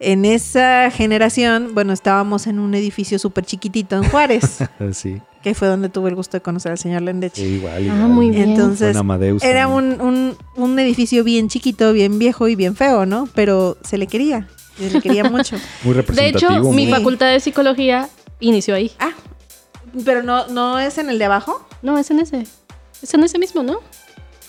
en 0.00 0.24
esa 0.24 0.90
generación, 0.90 1.70
bueno, 1.72 1.92
estábamos 1.92 2.46
en 2.46 2.58
un 2.58 2.74
edificio 2.74 3.18
súper 3.18 3.44
chiquitito 3.44 3.96
en 3.96 4.04
Juárez. 4.04 4.58
Sí. 4.92 5.20
que 5.42 5.54
fue 5.54 5.68
donde 5.68 5.88
tuve 5.88 6.08
el 6.10 6.14
gusto 6.16 6.36
de 6.36 6.40
conocer 6.40 6.72
al 6.72 6.78
señor 6.78 7.02
Lendechi. 7.02 7.40
Sí, 7.42 7.46
igual, 7.56 7.88
Ah, 7.90 8.06
muy 8.08 8.30
bien. 8.30 8.50
Entonces, 8.50 8.96
Amadeus 8.96 9.42
era 9.42 9.66
un, 9.68 10.00
un, 10.00 10.36
un 10.56 10.78
edificio 10.78 11.22
bien 11.24 11.48
chiquito, 11.48 11.92
bien 11.92 12.18
viejo 12.18 12.48
y 12.48 12.54
bien 12.56 12.74
feo, 12.76 13.06
¿no? 13.06 13.28
Pero 13.34 13.76
se 13.84 13.98
le 13.98 14.06
quería, 14.06 14.48
se 14.78 14.90
le 14.90 15.00
quería 15.00 15.24
mucho. 15.24 15.56
Muy 15.84 15.94
De 15.94 16.00
representativo. 16.02 16.50
hecho, 16.52 16.62
mi 16.72 16.86
Sí. 16.86 16.90
facultad 16.92 17.26
de 17.30 17.40
psicología 17.40 18.08
inició 18.40 18.74
ahí. 18.74 18.90
Ah, 18.98 19.10
pero 20.04 20.22
no, 20.22 20.46
no 20.48 20.78
es 20.78 20.98
en 20.98 21.08
el 21.10 21.18
de 21.18 21.24
abajo. 21.26 21.66
No, 21.82 21.98
es 21.98 22.10
en 22.10 22.20
ese. 22.20 22.46
Es 23.02 23.14
en 23.14 23.22
ese 23.24 23.38
mismo, 23.38 23.62
¿no? 23.62 23.78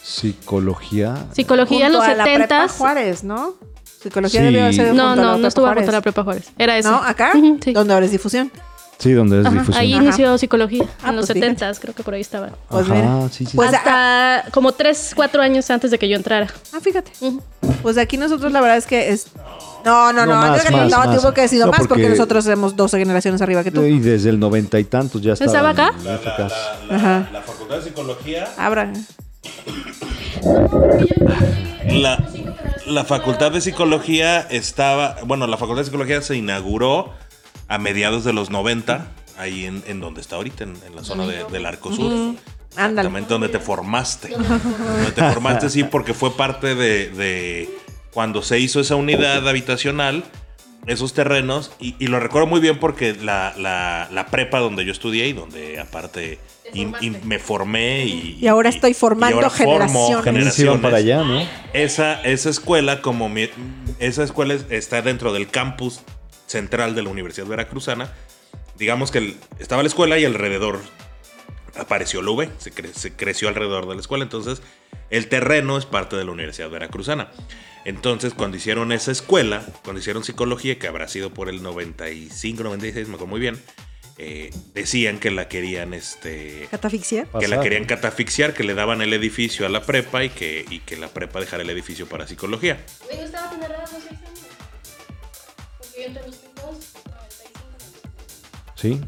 Psicología. 0.01 1.27
Psicología 1.33 1.88
en 1.88 1.93
Junto 1.93 1.99
los 1.99 2.07
a 2.07 2.15
la 2.15 2.23
prepa 2.23 2.67
70 2.67 2.67
Juárez, 2.69 3.23
¿no? 3.23 3.55
Psicología 4.01 4.39
Sí. 4.39 4.45
debió 4.45 4.71
ser 4.73 4.93
No, 4.93 5.03
junto 5.03 5.03
a 5.03 5.15
la 5.15 5.15
no, 5.15 5.21
no 5.23 5.33
prepa 5.33 5.47
estuvo 5.47 5.67
junto 5.73 5.89
a 5.89 5.91
la 5.93 6.01
prepa 6.01 6.23
Juárez. 6.23 6.51
Era 6.57 6.77
ese. 6.77 6.89
¿No? 6.89 6.97
¿Acá? 6.97 7.31
Ujú, 7.35 7.59
sí. 7.63 7.73
Donde 7.73 7.93
ahora 7.93 8.05
es 8.05 8.11
difusión. 8.11 8.51
Sí, 8.97 9.12
donde 9.12 9.41
es 9.41 9.45
Ajá, 9.45 9.53
difusión. 9.60 9.77
Ahí 9.77 9.93
Ajá. 9.93 10.03
inició 10.03 10.38
psicología, 10.38 10.86
Ah, 11.03 11.10
en 11.10 11.17
los 11.17 11.25
pues 11.27 11.34
fíjate. 11.38 11.55
70 11.60 11.79
creo 11.81 11.93
que 11.93 12.03
por 12.03 12.13
ahí 12.13 12.21
estaba. 12.21 12.49
Pues 12.69 12.86
Ajá, 12.86 12.93
mira. 12.95 13.29
sí, 13.29 13.45
sí. 13.45 13.55
Pues 13.55 13.69
sí. 13.69 13.75
Hasta 13.75 14.45
como 14.51 14.71
3, 14.71 15.12
4 15.15 15.41
años 15.41 15.69
antes 15.69 15.91
de 15.91 15.99
que 15.99 16.08
yo 16.08 16.15
entrara. 16.15 16.47
Ah, 16.73 16.79
fíjate. 16.81 17.12
Ujú. 17.19 17.41
Pues 17.84 17.97
aquí 17.97 18.17
nosotros 18.17 18.51
la 18.51 18.62
verdad 18.62 18.77
es 18.77 18.86
que 18.88 19.10
es... 19.10 19.27
No, 19.84 20.12
no, 20.13 20.25
No, 20.25 20.34
no, 20.34 20.41
más, 20.41 20.71
más, 20.71 20.89
no, 20.91 20.97
más. 20.97 21.17
tuvo 21.21 21.31
que 21.34 21.41
haber 21.41 21.49
sido 21.49 21.65
No, 21.67 21.71
más 21.71 21.79
porque, 21.81 21.93
porque- 21.95 22.10
nosotros 22.10 22.45
somos 22.45 22.75
12 22.75 22.97
generaciones 22.97 23.41
arriba 23.41 23.63
que 23.63 23.69
tú. 23.71 23.84
Y 23.84 23.99
desde 23.99 24.29
el 24.29 24.39
noventa 24.39 24.79
y 24.79 24.84
tantos 24.86 25.21
ya 25.21 25.34
estaba. 25.34 25.51
¿Estaba 25.51 25.69
acá? 25.69 25.91
La, 26.03 26.12
la- 26.13 26.97
la- 26.97 27.29
la 27.31 27.41
Facultad 27.41 27.75
de 27.77 27.81
Psicología. 27.84 28.47
Abra. 28.58 28.91
La, 31.89 32.23
la 32.88 33.03
Facultad 33.05 33.51
de 33.51 33.62
Psicología 33.62 34.41
estaba. 34.41 35.17
Bueno, 35.25 35.47
la 35.47 35.58
Facultad 35.58 35.81
de 35.81 35.86
Psicología 35.86 36.21
se 36.21 36.36
inauguró 36.36 37.12
a 37.67 37.78
mediados 37.78 38.23
de 38.23 38.34
los 38.34 38.49
90, 38.49 39.08
ahí 39.38 39.65
en, 39.65 39.84
en 39.88 39.99
donde 39.99 40.21
está 40.21 40.36
ahorita, 40.38 40.63
en, 40.65 40.73
en 40.88 40.95
la 40.95 41.04
zona 41.04 41.25
de- 41.28 41.43
del 41.45 41.65
Arco 41.65 41.93
Sur. 41.93 42.12
Ándale. 42.78 43.08
Exactamente 43.08 43.30
donde 43.34 43.49
te 43.49 43.60
formaste. 43.60 44.30
donde 44.38 45.12
te 45.13 45.21
formaste, 45.32 45.69
sí, 45.69 45.84
porque 45.84 46.13
fue 46.13 46.36
parte 46.36 46.75
de, 46.75 47.10
de 47.10 47.69
cuando 48.12 48.41
se 48.41 48.60
hizo 48.60 48.80
esa 48.80 48.95
unidad 48.95 49.47
habitacional, 49.47 50.23
esos 50.86 51.13
terrenos, 51.13 51.71
y, 51.80 51.95
y 51.99 52.08
lo 52.08 52.19
recuerdo 52.19 52.47
muy 52.47 52.60
bien 52.60 52.80
porque 52.80 53.13
la, 53.15 53.54
la- 53.58 54.08
la 54.12 54.28
prepa 54.28 54.60
donde 54.60 54.86
yo 54.86 54.91
estudié 54.91 55.28
y 55.28 55.34
donde 55.34 55.80
aparte 55.80 56.38
y, 56.73 56.82
y 57.01 57.10
me 57.23 57.39
formé 57.39 58.06
y... 58.06 58.38
Y 58.41 58.47
ahora 58.47 58.69
estoy 58.69 58.93
formando 58.93 59.36
ahora 59.38 59.49
formo 59.49 60.21
generaciones. 60.21 60.60
Iban 60.60 60.82
para 60.82 60.97
allá, 60.97 61.23
¿no? 61.23 61.41
Esa, 61.73 62.21
esa 62.23 62.49
escuela, 62.49 63.01
como 63.01 63.30
mi- 63.30 63.49
esa 63.99 64.23
escuela 64.23 64.54
es- 64.54 64.65
está 64.69 65.01
dentro 65.01 65.32
del 65.34 65.47
campus 65.47 66.01
central 66.47 66.95
de 66.95 67.03
la 67.03 67.10
Universidad 67.10 67.47
Veracruzana. 67.47 68.12
Digamos 68.77 69.12
que 69.12 69.19
el- 69.19 69.38
estaba 69.60 69.81
la 69.84 69.88
escuela 69.88 70.17
y 70.19 70.25
alrededor 70.25 70.79
apareció 71.77 72.21
la 72.21 72.31
UV, 72.31 72.49
se, 72.58 72.71
cre- 72.73 72.93
se 72.93 73.13
creció 73.13 73.47
alrededor 73.47 73.88
de 73.88 73.95
la 73.95 74.01
escuela. 74.01 74.23
Entonces, 74.23 74.62
el 75.10 75.27
terreno 75.27 75.77
es 75.77 75.86
parte 75.86 76.15
de 76.15 76.23
la 76.25 76.31
Universidad 76.31 76.69
Veracruzana. 76.69 77.29
Entonces, 77.84 78.34
cuando 78.34 78.58
hicieron 78.58 78.91
esa 78.91 79.12
escuela, 79.12 79.63
cuando 79.84 79.99
hicieron 79.99 80.23
psicología, 80.23 80.79
que 80.79 80.88
habrá 80.88 81.08
sido 81.08 81.34
por 81.34 81.49
el 81.49 81.62
95, 81.62 82.63
96, 82.63 83.08
me 83.08 83.15
acuerdo 83.15 83.27
muy 83.31 83.39
bien, 83.39 83.62
eh, 84.17 84.49
decían 84.73 85.19
que 85.19 85.29
la 85.29 85.47
querían, 85.49 85.93
este, 85.93 86.67
¿Catafixia? 86.71 87.27
que 87.38 87.47
la 87.49 87.60
querían 87.60 87.84
catafixiar, 87.86 88.53
que 88.53 88.63
le 88.63 88.73
daban 88.73 89.01
el 89.01 89.12
edificio 89.13 89.65
a 89.65 89.69
la 89.69 89.81
prepa 89.84 90.23
y 90.23 90.29
que, 90.29 90.65
y 90.69 90.79
que 90.79 90.95
la 90.95 91.10
prepa 91.10 91.41
dejara 91.41 91.63
el 91.63 91.69
edificio 91.69 92.08
para 92.08 92.25
psicología. 92.25 92.79
Me 93.12 93.21
gustaba 93.21 93.49
tener 93.51 93.71
entre 96.08 96.26
los 96.28 96.38
tipos, 96.39 96.76
Sí. 98.76 99.02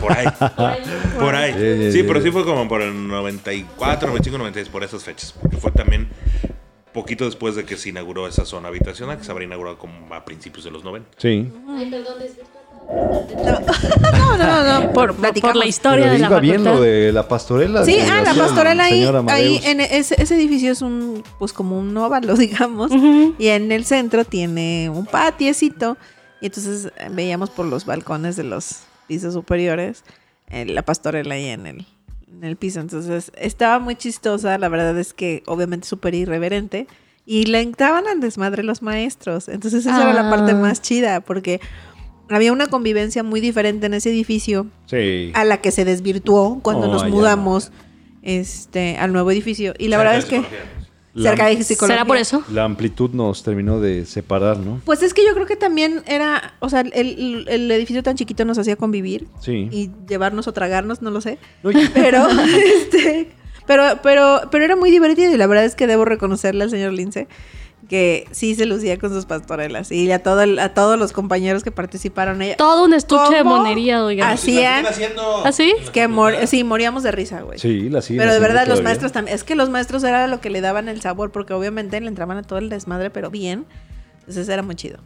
Por 0.00 0.12
ahí. 0.12 0.26
por 1.18 1.34
ahí. 1.34 1.52
Sí, 1.52 1.58
sí, 1.58 1.92
Sí, 1.92 1.98
sí. 2.00 2.02
pero 2.02 2.20
sí 2.20 2.30
fue 2.30 2.44
como 2.44 2.68
por 2.68 2.82
el 2.82 3.08
94, 3.08 4.08
95, 4.08 4.38
96, 4.38 4.68
por 4.70 4.84
esas 4.84 5.02
fechas. 5.04 5.32
Porque 5.32 5.56
fue 5.56 5.70
también 5.70 6.08
poquito 6.92 7.24
después 7.24 7.54
de 7.56 7.64
que 7.64 7.76
se 7.76 7.90
inauguró 7.90 8.26
esa 8.26 8.44
zona 8.44 8.68
habitacional, 8.68 9.18
que 9.18 9.24
se 9.24 9.30
habría 9.30 9.46
inaugurado 9.46 9.78
como 9.78 10.12
a 10.14 10.24
principios 10.24 10.64
de 10.64 10.70
los 10.70 10.84
90. 10.84 11.08
Sí. 11.18 11.50
Ay, 11.68 11.90
perdón. 11.90 12.14
No, 14.12 14.36
no, 14.36 14.46
no, 14.64 14.80
no. 14.80 14.92
Por, 14.92 15.14
por 15.14 15.56
la 15.56 15.66
historia 15.66 16.10
de 16.10 16.18
la 16.18 16.26
iba 16.28 16.40
bien 16.40 16.56
facultad. 16.56 16.74
lo 16.76 16.80
de 16.82 17.12
la 17.12 17.28
pastorela. 17.28 17.84
Sí, 17.84 17.98
ah, 18.00 18.22
la 18.24 18.34
pastorela 18.34 18.84
ahí, 18.84 19.04
ahí 19.28 19.60
en 19.64 19.80
ese, 19.80 20.20
ese 20.20 20.34
edificio 20.36 20.72
es 20.72 20.82
un, 20.82 21.22
pues 21.38 21.52
como 21.52 21.78
un 21.78 21.96
óvalo, 21.96 22.34
digamos, 22.36 22.90
Ujú. 22.92 23.34
y 23.38 23.48
en 23.48 23.72
el 23.72 23.84
centro 23.84 24.24
tiene 24.24 24.90
un 24.92 25.06
patiecito, 25.06 25.96
y 26.40 26.46
entonces 26.46 26.92
eh, 26.98 27.08
veíamos 27.10 27.50
por 27.50 27.66
los 27.66 27.86
balcones 27.86 28.36
de 28.36 28.44
los 28.44 28.80
pisos 29.06 29.34
superiores 29.34 30.04
eh, 30.50 30.64
la 30.66 30.82
pastorela 30.82 31.34
ahí 31.34 31.46
en 31.46 31.66
el, 31.66 31.86
en 32.30 32.44
el 32.44 32.56
piso, 32.56 32.80
entonces 32.80 33.32
estaba 33.36 33.78
muy 33.78 33.96
chistosa, 33.96 34.58
la 34.58 34.68
verdad 34.68 34.96
es 34.98 35.12
que 35.14 35.42
obviamente 35.46 35.86
súper 35.88 36.14
irreverente, 36.14 36.86
y 37.24 37.46
le 37.46 37.60
entraban 37.60 38.06
al 38.06 38.20
desmadre 38.20 38.62
los 38.62 38.82
maestros, 38.82 39.48
entonces 39.48 39.86
esa 39.86 40.02
era 40.02 40.12
la 40.12 40.30
parte 40.30 40.52
Ah. 40.52 40.56
más 40.56 40.80
chida, 40.82 41.20
porque 41.20 41.60
había 42.28 42.52
una 42.52 42.66
convivencia 42.66 43.22
muy 43.22 43.40
diferente 43.40 43.86
en 43.86 43.94
ese 43.94 44.10
edificio, 44.10 44.66
Sí. 44.86 45.30
a 45.34 45.44
la 45.44 45.60
que 45.60 45.70
se 45.70 45.84
desvirtuó 45.84 46.60
cuando 46.62 46.86
No, 46.86 46.94
nos 46.94 47.02
ya 47.02 47.08
mudamos 47.08 47.72
este 48.22 48.96
al 48.98 49.12
nuevo 49.12 49.30
edificio 49.30 49.74
y 49.78 49.88
la 49.88 49.98
verdad 49.98 50.16
es 50.16 50.24
que 50.24 50.42
La- 51.14 51.30
cerca 51.30 51.46
de 51.46 51.62
psicología 51.62 51.96
¿Será 51.96 52.04
por 52.04 52.16
eso? 52.18 52.42
La 52.52 52.64
amplitud 52.64 53.10
nos 53.12 53.42
terminó 53.42 53.80
de 53.80 54.04
separar, 54.04 54.58
¿no? 54.58 54.80
pues 54.84 55.02
es 55.02 55.14
que 55.14 55.24
yo 55.24 55.32
creo 55.34 55.46
que 55.46 55.56
también 55.56 56.02
era 56.06 56.54
o 56.60 56.68
sea 56.68 56.80
el, 56.80 57.46
el 57.48 57.70
edificio 57.70 58.02
tan 58.02 58.16
chiquito 58.16 58.44
nos 58.44 58.58
hacía 58.58 58.76
convivir 58.76 59.26
Sí. 59.40 59.68
y 59.70 59.90
llevarnos 60.08 60.46
o 60.48 60.52
tragarnos 60.52 61.00
no 61.02 61.10
lo 61.10 61.20
sé 61.20 61.38
No, 61.62 61.70
pero 61.94 62.26
este 62.82 63.28
pero 63.66 64.00
pero 64.02 64.42
pero 64.50 64.64
era 64.64 64.76
muy 64.76 64.90
divertido 64.90 65.32
y 65.32 65.36
la 65.36 65.46
verdad 65.46 65.64
es 65.64 65.74
que 65.74 65.86
debo 65.86 66.04
reconocerle 66.04 66.64
al 66.64 66.70
señor 66.70 66.92
Lince 66.92 67.26
que 67.88 68.26
sí 68.32 68.56
se 68.56 68.66
lucía 68.66 68.98
con 68.98 69.10
sus 69.10 69.26
pastorelas 69.26 69.92
y 69.92 70.10
a 70.10 70.20
todo 70.20 70.42
el- 70.42 70.58
a 70.58 70.74
todos 70.74 70.98
los 70.98 71.12
compañeros 71.12 71.62
que 71.62 71.70
participaron 71.70 72.42
ella 72.42 72.56
Todo 72.56 72.84
un 72.84 72.94
estuche 72.94 73.32
de 73.36 73.44
monería, 73.44 74.04
oigan. 74.04 74.28
Así- 74.28 74.58
Hacían- 74.58 74.84
¿Ah, 75.44 75.52
sí? 75.52 75.72
es 75.80 75.90
que 75.90 76.08
mor- 76.08 76.34
sí 76.48 76.64
moríamos 76.64 77.04
de 77.04 77.12
risa 77.12 77.42
güey 77.42 77.60
Sí, 77.60 77.88
la 77.88 78.02
siguen 78.02 78.22
Pero 78.22 78.32
de 78.34 78.40
verdad, 78.40 78.62
los 78.62 78.78
todavía. 78.78 78.84
maestros 78.84 79.12
también. 79.12 79.36
Es 79.36 79.44
que 79.44 79.54
los 79.54 79.70
maestros 79.70 80.02
era 80.02 80.26
lo 80.26 80.40
que 80.40 80.50
le 80.50 80.60
daban 80.62 80.88
el 80.88 81.00
sabor, 81.00 81.30
porque 81.30 81.54
obviamente 81.54 82.00
le 82.00 82.08
entraban 82.08 82.38
a 82.38 82.42
todo 82.42 82.58
el 82.58 82.70
desmadre, 82.70 83.10
pero 83.10 83.30
bien. 83.30 83.66
Entonces 84.20 84.48
era 84.48 84.62
muy 84.62 84.74
chido. 84.74 84.98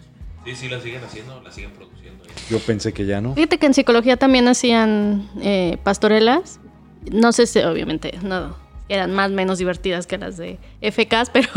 Sí, 0.47 0.55
sí, 0.57 0.69
la 0.71 0.81
siguen 0.81 1.05
haciendo, 1.05 1.39
la 1.43 1.53
siguen 1.53 1.73
produciendo. 1.73 2.25
Yo 2.49 2.61
pensé 2.61 2.95
que 2.95 3.05
ya 3.05 3.21
no. 3.21 3.35
Fíjate 3.35 3.59
que 3.59 3.67
en 3.67 3.75
psicología 3.75 4.17
también 4.17 4.49
hacían 4.49 5.29
eh, 5.43 5.77
pastorelas. 5.85 6.61
No 7.11 7.33
sé 7.33 7.47
si, 7.47 7.61
obviamente, 7.61 8.19
no, 8.23 8.57
eran 8.89 9.13
más 9.13 9.31
menos 9.31 9.59
divertidas 9.59 10.07
que 10.07 10.19
las 10.19 10.37
de 10.37 10.59
FKs, 10.83 11.31
pero 11.33 11.49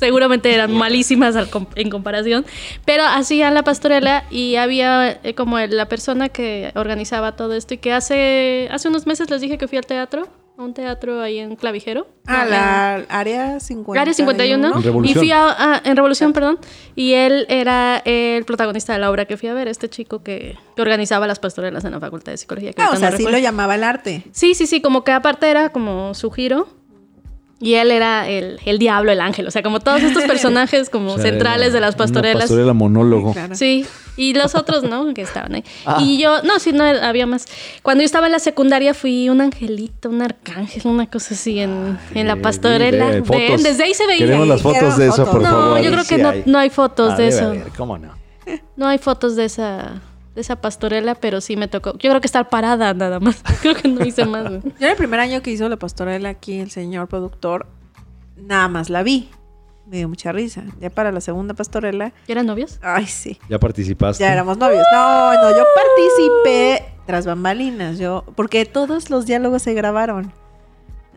seguramente 0.00 0.52
eran 0.52 0.72
malísimas 0.74 1.36
en 1.76 1.90
comparación. 1.90 2.44
Pero 2.84 3.04
hacían 3.04 3.54
la 3.54 3.62
pastorela 3.62 4.24
y 4.30 4.56
había 4.56 5.20
eh, 5.22 5.34
como 5.34 5.58
la 5.58 5.86
persona 5.86 6.28
que 6.30 6.72
organizaba 6.74 7.36
todo 7.36 7.54
esto 7.54 7.74
y 7.74 7.78
que 7.78 7.92
hace, 7.92 8.68
hace 8.72 8.88
unos 8.88 9.06
meses 9.06 9.30
les 9.30 9.40
dije 9.40 9.58
que 9.58 9.68
fui 9.68 9.78
al 9.78 9.86
teatro, 9.86 10.26
a 10.58 10.62
un 10.62 10.74
teatro 10.74 11.22
ahí 11.22 11.38
en 11.38 11.56
Clavijero. 11.56 12.06
Ah, 12.26 12.44
No, 12.44 12.50
la 12.50 12.94
área 13.08 13.60
51. 13.60 14.00
Área 14.00 14.12
51. 14.12 14.76
En 14.76 14.82
Revolución. 14.82 15.16
Y 15.16 15.18
fui 15.18 15.32
a, 15.32 15.48
a- 15.76 15.80
en 15.84 15.96
Revolución, 15.96 16.32
perdón. 16.34 16.58
Y 16.96 17.12
él 17.14 17.46
era 17.48 18.02
el 18.04 18.44
protagonista 18.44 18.92
de 18.92 18.98
la 18.98 19.10
obra 19.10 19.24
que 19.24 19.36
fui 19.38 19.48
a 19.48 19.54
ver, 19.54 19.68
este 19.68 19.88
chico 19.88 20.22
que, 20.22 20.56
que 20.76 20.82
organizaba 20.82 21.26
las 21.26 21.38
pastorelas 21.38 21.84
en 21.84 21.92
la 21.92 22.00
Facultad 22.00 22.32
de 22.32 22.36
Psicología. 22.38 22.72
que 22.72 22.82
Ah, 22.82 22.90
o 22.92 22.96
sea, 22.96 23.10
no 23.10 23.16
sí 23.16 23.22
lo 23.24 23.38
llamaba 23.38 23.74
el 23.74 23.84
arte. 23.84 24.22
Sí, 24.32 24.54
sí, 24.54 24.66
sí, 24.66 24.80
como 24.82 25.02
que 25.04 25.12
aparte 25.12 25.48
era 25.50 25.70
como 25.70 26.12
su 26.14 26.30
giro. 26.30 26.68
Y 27.62 27.74
él 27.74 27.90
era 27.90 28.26
el, 28.26 28.58
el 28.64 28.78
diablo, 28.78 29.12
el 29.12 29.20
ángel. 29.20 29.46
O 29.46 29.50
sea, 29.50 29.62
como 29.62 29.80
todos 29.80 30.02
estos 30.02 30.22
personajes 30.26 30.88
como 30.88 31.12
O 31.12 31.18
sea, 31.18 31.24
centrales 31.30 31.66
era 31.68 31.74
de 31.74 31.80
las 31.82 31.90
una 31.94 31.98
pastorelas. 31.98 32.42
pastorela 32.44 32.72
monólogo. 32.72 33.32
Claro. 33.34 33.54
Sí, 33.54 33.84
y 34.16 34.32
los 34.32 34.54
otros, 34.54 34.82
¿no? 34.82 35.12
Que 35.12 35.20
estaban 35.22 35.54
ahí. 35.56 35.64
Ah. 35.84 35.98
Y 36.00 36.18
yo, 36.18 36.42
no, 36.42 36.58
sí, 36.58 36.72
no, 36.72 36.84
había 36.84 37.26
más. 37.26 37.44
Cuando 37.82 38.00
yo 38.00 38.06
estaba 38.06 38.26
en 38.26 38.32
la 38.32 38.38
secundaria 38.38 38.94
fui 38.94 39.28
un 39.28 39.42
angelito, 39.42 40.08
un 40.08 40.22
arcángel, 40.22 40.80
una 40.86 41.06
cosa 41.10 41.34
así 41.34 41.58
en, 41.60 41.98
en 42.14 42.26
la 42.26 42.36
pastorela. 42.36 43.10
de- 43.10 43.20
de 43.20 43.56
desde 43.62 43.84
ahí 43.84 43.92
se 43.92 44.06
veía. 44.06 44.18
Queremos 44.24 44.48
las 44.48 44.62
fotos 44.62 44.96
de 44.96 45.06
eso, 45.08 45.16
fotos. 45.26 45.30
por 45.32 45.42
No, 45.42 45.48
favor. 45.50 45.80
yo 45.82 45.90
creo 45.90 46.02
que 46.04 46.16
Sí 46.16 46.22
no- 46.22 46.28
hay. 46.30 46.42
no 46.46 46.58
hay 46.58 46.70
fotos 46.70 47.12
Ah, 47.12 47.16
de 47.16 47.28
eso. 47.28 47.46
haber, 47.48 47.68
¿Cómo 47.76 47.98
no? 47.98 48.14
No 48.76 48.86
hay 48.88 48.96
fotos 48.98 49.36
de 49.36 49.44
esa, 49.44 50.00
de 50.40 50.42
esa 50.42 50.56
pastorela, 50.56 51.14
pero 51.14 51.40
sí 51.40 51.56
me 51.56 51.68
tocó. 51.68 51.92
Yo 51.98 52.10
creo 52.10 52.20
que 52.20 52.26
estar 52.26 52.48
parada 52.48 52.92
nada 52.94 53.20
más. 53.20 53.42
Creo 53.62 53.74
que 53.74 53.88
no 53.88 54.04
hice 54.04 54.24
más. 54.24 54.50
Yo 54.50 54.58
en 54.80 54.84
el 54.90 54.96
primer 54.96 55.20
año 55.20 55.42
que 55.42 55.50
hizo 55.50 55.68
la 55.68 55.76
pastorela 55.76 56.30
aquí, 56.30 56.58
el 56.58 56.70
señor 56.70 57.08
productor, 57.08 57.66
nada 58.36 58.68
más 58.68 58.88
la 58.90 59.02
vi. 59.02 59.28
Me 59.86 59.98
dio 59.98 60.08
mucha 60.08 60.32
risa. 60.32 60.62
Ya 60.80 60.88
para 60.90 61.10
la 61.12 61.20
segunda 61.20 61.52
pastorela, 61.54 62.12
¿Eran 62.28 62.46
novios? 62.46 62.78
ay, 62.82 63.06
sí. 63.06 63.38
¿Ya 63.48 63.58
participaste? 63.58 64.22
Ya 64.22 64.32
éramos 64.32 64.56
novios. 64.56 64.84
No, 64.92 65.34
no, 65.34 65.50
yo 65.50 65.64
participé 65.74 66.84
tras 67.06 67.26
bambalinas, 67.26 67.98
yo, 67.98 68.24
porque 68.36 68.64
todos 68.66 69.10
los 69.10 69.26
diálogos 69.26 69.62
se 69.62 69.74
grabaron. 69.74 70.32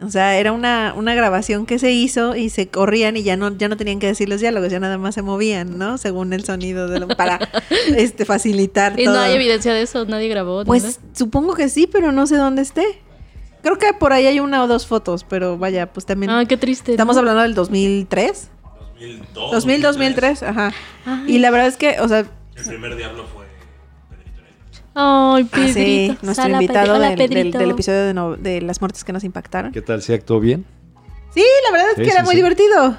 O 0.05 0.09
sea, 0.09 0.37
era 0.37 0.51
una, 0.51 0.93
una 0.95 1.15
grabación 1.15 1.65
que 1.65 1.79
se 1.79 1.91
hizo 1.91 2.35
y 2.35 2.49
se 2.49 2.67
corrían 2.67 3.15
y 3.17 3.23
ya 3.23 3.37
no, 3.37 3.55
ya 3.57 3.67
no 3.67 3.77
tenían 3.77 3.99
que 3.99 4.07
decir 4.07 4.29
los 4.29 4.41
diálogos, 4.41 4.71
ya 4.71 4.79
nada 4.79 4.97
más 4.97 5.15
se 5.15 5.21
movían, 5.21 5.77
¿no? 5.77 5.97
Según 5.97 6.33
el 6.33 6.43
sonido 6.43 6.87
de 6.87 6.99
lo- 6.99 7.07
para 7.07 7.39
este 7.95 8.25
facilitar 8.25 8.99
Y 8.99 9.05
todo. 9.05 9.15
no 9.15 9.21
hay 9.21 9.33
evidencia 9.33 9.73
de 9.73 9.81
eso, 9.81 10.05
nadie 10.05 10.27
grabó. 10.27 10.63
Pues 10.65 10.99
supongo 11.13 11.53
que 11.55 11.69
sí, 11.69 11.87
pero 11.87 12.11
no 12.11 12.27
sé 12.27 12.35
dónde 12.37 12.61
esté. 12.61 12.83
Creo 13.61 13.77
que 13.77 13.93
por 13.93 14.11
ahí 14.11 14.25
hay 14.27 14.39
una 14.41 14.61
o 14.63 14.67
dos 14.67 14.85
fotos, 14.87 15.23
pero 15.23 15.57
vaya, 15.57 15.93
pues 15.93 16.05
también 16.05 16.29
Ay, 16.31 16.45
qué 16.47 16.57
triste. 16.57 16.91
estamos 16.91 17.15
¿no? 17.15 17.19
hablando 17.21 17.41
del 17.43 17.53
2003. 17.53 18.49
2002. 18.99 19.51
2000, 19.51 19.81
2003, 19.81 20.43
ajá. 20.43 20.73
Ay. 21.05 21.35
Y 21.35 21.39
la 21.39 21.49
verdad 21.51 21.67
es 21.67 21.77
que, 21.77 21.97
o 22.01 22.07
sea, 22.09 22.19
El 22.55 22.63
primer 22.65 22.95
diablo 22.97 23.25
fue. 23.33 23.42
Ay, 24.95 25.49
ah, 25.51 25.57
sí, 25.67 25.73
Pedrito. 25.73 26.13
nuestro 26.21 26.33
Sala, 26.43 26.61
invitado 26.61 26.85
Pedro- 26.85 26.95
Hola, 26.97 27.09
del, 27.09 27.17
del- 27.17 27.29
Pedrito. 27.29 27.57
del 27.57 27.71
episodio 27.71 28.03
de, 28.05 28.13
no- 28.13 28.35
de 28.35 28.61
las 28.61 28.79
muertes 28.81 29.03
que 29.03 29.11
nos 29.13 29.23
impactaron. 29.23 29.71
¿Qué 29.71 29.81
tal? 29.81 30.01
¿Sí 30.01 30.13
actuó 30.13 30.39
bien? 30.39 30.65
Sí, 31.33 31.43
la 31.65 31.71
verdad 31.71 31.89
es 31.91 31.95
Sí, 31.97 32.03
que 32.03 32.09
era 32.11 32.19
sí, 32.19 32.25
muy 32.25 32.33
sí. 32.33 32.37
divertido. 32.37 32.97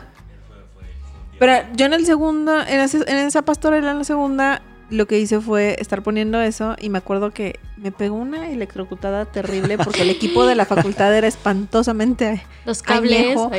Pero 1.38 1.66
yo 1.76 1.86
en 1.86 1.92
el 1.94 2.04
segundo, 2.06 2.60
en, 2.60 2.80
ese- 2.80 3.04
en 3.10 3.16
esa 3.18 3.42
pastorela, 3.42 3.92
en 3.92 3.98
la 3.98 4.04
segunda, 4.04 4.62
lo 4.90 5.06
que 5.06 5.18
hice 5.18 5.40
fue 5.40 5.76
estar 5.80 6.02
poniendo 6.02 6.40
eso 6.40 6.76
y 6.80 6.88
me 6.90 6.98
acuerdo 6.98 7.30
que 7.32 7.58
me 7.76 7.90
pegó 7.90 8.16
una 8.16 8.50
electrocutada 8.50 9.24
terrible 9.24 9.78
porque 9.78 10.02
el 10.02 10.10
equipo 10.10 10.46
de 10.46 10.54
la 10.54 10.66
facultad 10.66 11.14
era 11.16 11.26
espantosamente 11.26 12.44
Los 12.64 12.82
cables. 12.82 13.18
añejo. 13.20 13.50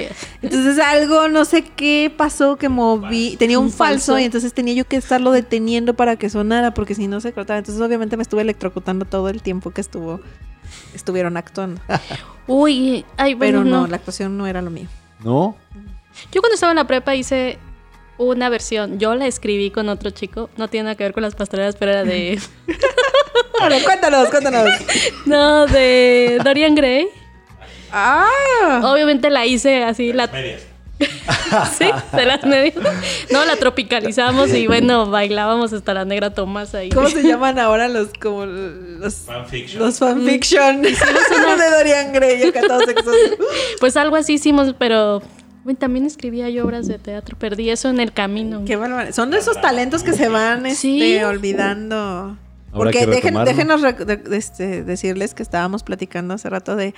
Entonces 0.41 0.79
algo, 0.79 1.27
no 1.27 1.43
sé 1.45 1.63
qué 1.63 2.13
pasó 2.15 2.57
que 2.57 2.69
moví, 2.69 3.35
tenía 3.37 3.59
un, 3.59 3.65
Un 3.65 3.71
falso, 3.71 4.13
falso. 4.13 4.19
y 4.19 4.23
entonces 4.25 4.53
tenía 4.53 4.73
yo 4.75 4.85
que 4.85 4.95
estarlo 4.97 5.31
deteniendo 5.31 5.95
para 5.95 6.15
que 6.15 6.29
sonara 6.29 6.73
porque 6.73 6.95
si 6.95 7.07
no 7.07 7.19
se 7.21 7.33
cortaba. 7.33 7.57
Entonces 7.59 7.81
obviamente 7.83 8.17
me 8.17 8.23
estuve 8.23 8.41
electrocutando 8.43 9.05
todo 9.05 9.29
el 9.29 9.41
tiempo 9.41 9.71
que 9.71 9.81
estuvo 9.81 10.19
estuvieron 10.93 11.37
actuando. 11.37 11.81
Uy, 12.47 13.03
ay, 13.17 13.33
bueno, 13.33 13.59
Pero 13.59 13.69
no, 13.69 13.81
no. 13.81 13.87
la 13.87 13.95
actuación 13.97 14.37
no 14.37 14.47
era 14.47 14.61
lo 14.61 14.69
mío. 14.69 14.87
¿No? 15.23 15.55
Yo 16.31 16.41
cuando 16.41 16.53
estaba 16.53 16.71
en 16.71 16.77
la 16.77 16.87
prepa 16.87 17.15
hice 17.15 17.57
una 18.17 18.49
versión. 18.49 18.99
Yo 18.99 19.15
la 19.15 19.27
escribí 19.27 19.71
con 19.71 19.89
otro 19.89 20.09
chico. 20.09 20.49
No 20.57 20.67
tiene 20.67 20.85
nada 20.85 20.95
que 20.95 21.03
ver 21.03 21.13
con 21.13 21.23
las 21.23 21.35
pastorelas, 21.35 21.75
pero 21.75 21.91
era 21.91 22.03
de. 22.03 22.39
Ver, 23.69 23.83
cuéntanos, 23.83 24.29
cuéntanos. 24.29 24.69
no, 25.25 25.65
de 25.65 26.39
Dorian 26.43 26.75
Gray. 26.75 27.07
Ah, 27.91 28.81
Obviamente 28.83 29.29
la 29.29 29.45
hice 29.45 29.83
así, 29.83 30.13
la. 30.13 30.27
Medias. 30.27 30.61
sí, 31.77 31.85
de 32.13 32.25
las 32.25 32.43
medias. 32.45 32.75
No, 33.31 33.43
la 33.45 33.55
tropicalizamos 33.57 34.53
y 34.53 34.67
bueno, 34.67 35.09
bailábamos 35.09 35.73
hasta 35.73 35.93
la 35.93 36.05
negra 36.05 36.33
Tomasa 36.33 36.79
ahí. 36.79 36.89
¿cómo 36.89 37.09
se 37.09 37.23
llaman 37.23 37.59
ahora 37.59 37.89
los 37.89 38.09
como 38.21 38.45
los 38.45 39.13
Fanfiction. 39.15 39.81
los 39.81 39.97
fanfiction 39.97 40.81
de 40.81 41.69
Dorian 41.71 42.13
Gray 42.13 42.43
acá 42.43 42.61
todos 42.61 42.85
sexosos? 42.85 43.37
Pues 43.79 43.97
algo 43.97 44.15
así 44.15 44.33
hicimos, 44.33 44.73
pero. 44.77 45.21
Bueno, 45.65 45.77
también 45.79 46.05
escribía 46.05 46.49
yo 46.49 46.63
obras 46.63 46.87
de 46.87 46.97
teatro. 46.99 47.35
Perdí 47.37 47.69
eso 47.71 47.89
en 47.89 47.99
el 47.99 48.13
camino. 48.13 48.63
Qué 48.65 48.77
bárbaro. 48.77 49.11
Son 49.11 49.31
de 49.31 49.39
esos 49.39 49.59
talentos 49.59 50.03
que 50.03 50.13
se 50.13 50.29
van 50.29 50.65
este, 50.65 50.75
Sí. 50.79 51.17
olvidando. 51.23 52.37
Porque 52.71 52.99
que 52.99 53.07
dejen- 53.07 53.43
déjenos 53.45 53.81
de- 53.81 54.21
este, 54.37 54.83
decirles 54.83 55.33
que 55.33 55.43
estábamos 55.43 55.83
platicando 55.83 56.33
hace 56.33 56.49
rato 56.49 56.75
de 56.75 56.93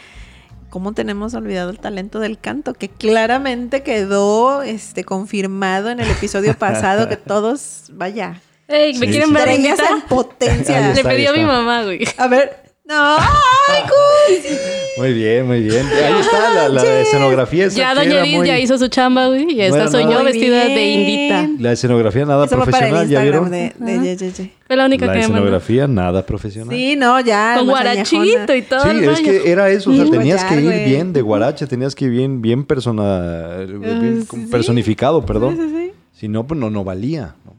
cómo 0.70 0.93
tenemos 0.93 1.34
olvidado 1.34 1.70
el 1.70 1.80
talento 1.80 2.20
del 2.20 2.38
canto, 2.39 2.74
que 2.74 2.89
claramente 2.89 3.84
quedó 3.84 4.61
este, 4.63 5.03
confirmado 5.05 5.89
en 5.89 5.99
el 5.99 6.09
episodio 6.11 6.53
pasado, 6.59 7.07
que 7.07 7.15
todos, 7.18 7.91
vaya, 7.93 8.41
Ey, 8.68 8.95
¿me 8.95 9.05
Sí, 9.05 9.11
quieren 9.13 9.30
sí. 9.30 9.34
ver, 9.34 9.47
en 9.47 10.01
potencia. 10.09 10.93
Le 10.93 11.01
pedí 11.03 11.26
a 11.26 11.32
mi 11.32 11.43
mamá, 11.45 11.84
güey. 11.84 12.01
A 12.18 12.28
ver, 12.28 12.66
no, 12.88 13.18
¡ay, 13.18 13.84
Cusi! 13.84 14.56
Muy 14.98 15.14
bien, 15.14 15.46
muy 15.46 15.62
bien. 15.62 15.86
Ahí 15.86 16.20
está 16.22 16.54
la, 16.54 16.70
la 16.70 17.02
escenografía. 17.02 17.66
esa 17.66 17.78
Ya 17.78 17.94
Doña 17.94 18.22
Edith 18.22 18.38
muy- 18.38 18.48
ya 18.48 18.58
hizo 18.58 18.78
su 18.80 18.88
chamba, 18.88 19.28
güey. 19.28 19.52
Y 19.54 19.62
esta 19.62 19.82
era 19.84 19.92
soy 19.92 20.06
nada. 20.06 20.18
yo 20.20 20.24
vestida 20.24 20.64
de 20.66 20.84
indita. 20.88 21.50
La 21.60 21.72
escenografía 21.74 22.26
nada 22.26 22.46
Eso 22.46 22.58
va 22.58 22.66
para 22.66 22.78
el 22.88 22.94
profesional, 22.94 23.10
¿ya 23.10 23.22
vieron? 23.22 23.52
de, 23.52 23.74
de 23.78 24.00
Ye, 24.00 24.18
Ye, 24.18 24.32
Ye. 24.32 24.52
Fue 24.66 24.76
la 24.76 24.86
única 24.86 25.06
La 25.06 25.14
que 25.14 25.20
mandó. 25.20 25.36
escenografía 25.36 25.88
nada 25.88 26.26
profesional. 26.26 26.76
Sí, 26.76 26.96
no, 26.96 27.20
ya. 27.20 27.56
Con 27.58 27.68
guarachito 27.68 28.56
y 28.56 28.62
todo. 28.64 28.84
Sí, 28.84 28.90
el 28.90 29.04
es 29.10 29.20
que 29.22 29.52
era 29.52 29.70
eso, 29.70 29.92
o 29.92 29.94
sea, 29.96 30.06
tenías 30.10 30.44
que 30.46 30.56
ir 30.62 30.86
bien 30.86 31.14
de 31.14 31.22
guarache, 31.22 31.68
tenías 31.68 31.94
que 31.94 32.06
ir 32.06 32.12
bien, 32.12 32.42
bien 32.42 32.64
persona, 32.66 33.58
bien 33.68 34.26
sí, 34.30 34.36
sí. 34.36 34.48
personificado, 34.50 35.24
perdón. 35.26 35.58
Sí, 35.58 35.62
sí, 35.70 35.76
sí. 35.78 35.92
Si 36.14 36.28
no, 36.28 36.48
pues 36.48 36.60
no, 36.60 36.72
no 36.72 36.84
valía. 36.84 37.36
¿no? 37.46 37.54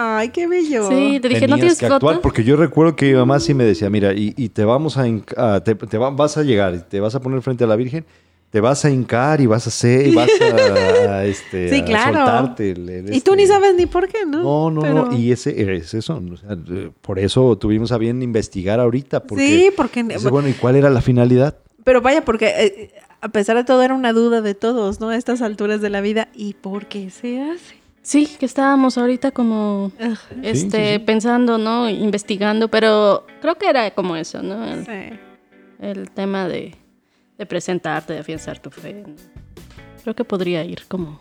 Ay, 0.00 0.28
qué 0.30 0.46
bello. 0.46 0.88
Sí, 0.88 1.18
te 1.20 1.28
dije, 1.28 1.48
¿no 1.48 1.56
tienes 1.56 1.78
que 1.78 1.86
actuar, 1.86 2.14
foto? 2.16 2.22
porque 2.22 2.44
yo 2.44 2.56
recuerdo 2.56 2.94
que 2.96 3.06
mi 3.06 3.14
mamá 3.14 3.40
sí 3.40 3.54
me 3.54 3.64
decía, 3.64 3.90
mira, 3.90 4.12
y, 4.12 4.32
y 4.36 4.48
te 4.50 4.64
vamos 4.64 4.96
a, 4.96 5.04
a- 5.36 5.60
te, 5.64 5.74
te 5.74 5.98
va- 5.98 6.10
vas 6.10 6.36
a 6.36 6.42
llegar, 6.42 6.74
y 6.74 6.78
te 6.80 7.00
vas 7.00 7.14
a 7.14 7.20
poner 7.20 7.42
frente 7.42 7.64
a 7.64 7.66
la 7.66 7.76
Virgen, 7.76 8.04
te 8.50 8.60
vas 8.60 8.84
a 8.84 8.90
hincar 8.90 9.40
y 9.40 9.46
vas 9.46 9.66
a 9.66 9.68
hacer, 9.70 10.06
y 10.06 10.14
vas 10.14 10.28
a, 10.40 11.12
a, 11.18 11.24
este, 11.26 11.68
Sí, 11.70 11.80
a 11.80 11.84
claro. 11.84 12.16
soltarte. 12.18 12.70
el- 12.70 12.88
el, 12.88 13.14
Y 13.14 13.20
tú 13.20 13.34
ni 13.34 13.42
este- 13.42 13.54
sabes 13.54 13.74
ni 13.74 13.86
por 13.86 14.08
qué, 14.08 14.24
¿no? 14.26 14.42
No, 14.42 14.70
no, 14.70 14.80
Pero- 14.82 15.06
no, 15.06 15.18
y 15.18 15.32
ese 15.32 15.74
es 15.74 15.94
eso, 15.94 16.22
o 16.32 16.36
sea, 16.36 16.56
eh, 16.70 16.90
por 17.02 17.18
eso 17.18 17.56
tuvimos 17.58 17.90
a 17.92 17.98
bien 17.98 18.22
investigar 18.22 18.80
ahorita, 18.80 19.24
porque, 19.24 19.46
Sí, 19.46 19.70
porque... 19.76 20.02
dices, 20.04 20.30
bueno, 20.30 20.48
¿y 20.48 20.52
cuál 20.52 20.76
era 20.76 20.90
la 20.90 21.00
finalidad? 21.02 21.56
Pero 21.84 22.00
vaya, 22.02 22.24
porque 22.24 22.46
eh, 22.56 22.90
a 23.20 23.28
pesar 23.30 23.56
de 23.56 23.64
todo 23.64 23.82
era 23.82 23.94
una 23.94 24.12
duda 24.12 24.42
de 24.42 24.54
todos, 24.54 25.00
¿no? 25.00 25.08
A 25.08 25.16
estas 25.16 25.40
alturas 25.42 25.80
de 25.80 25.90
la 25.90 26.00
vida. 26.02 26.28
¿Y 26.34 26.52
por 26.54 26.86
qué 26.86 27.08
se 27.10 27.40
hace? 27.40 27.77
Sí, 28.08 28.24
que 28.40 28.46
estábamos 28.46 28.96
ahorita 28.96 29.32
como 29.32 29.92
este 30.42 30.86
sí, 30.86 30.92
sí. 30.94 30.98
pensando, 31.00 31.58
¿no? 31.58 31.90
Investigando, 31.90 32.68
pero 32.68 33.26
creo 33.42 33.56
que 33.56 33.68
era 33.68 33.90
como 33.90 34.16
eso, 34.16 34.42
¿no? 34.42 34.64
El, 34.64 34.86
Sí. 34.86 35.18
el 35.80 36.10
tema 36.12 36.48
de, 36.48 36.74
de 37.36 37.44
presentarte, 37.44 38.14
de 38.14 38.20
afianzar 38.20 38.60
tu 38.60 38.70
fe. 38.70 39.04
Creo 40.02 40.16
que 40.16 40.24
podría 40.24 40.64
ir 40.64 40.84
como, 40.88 41.18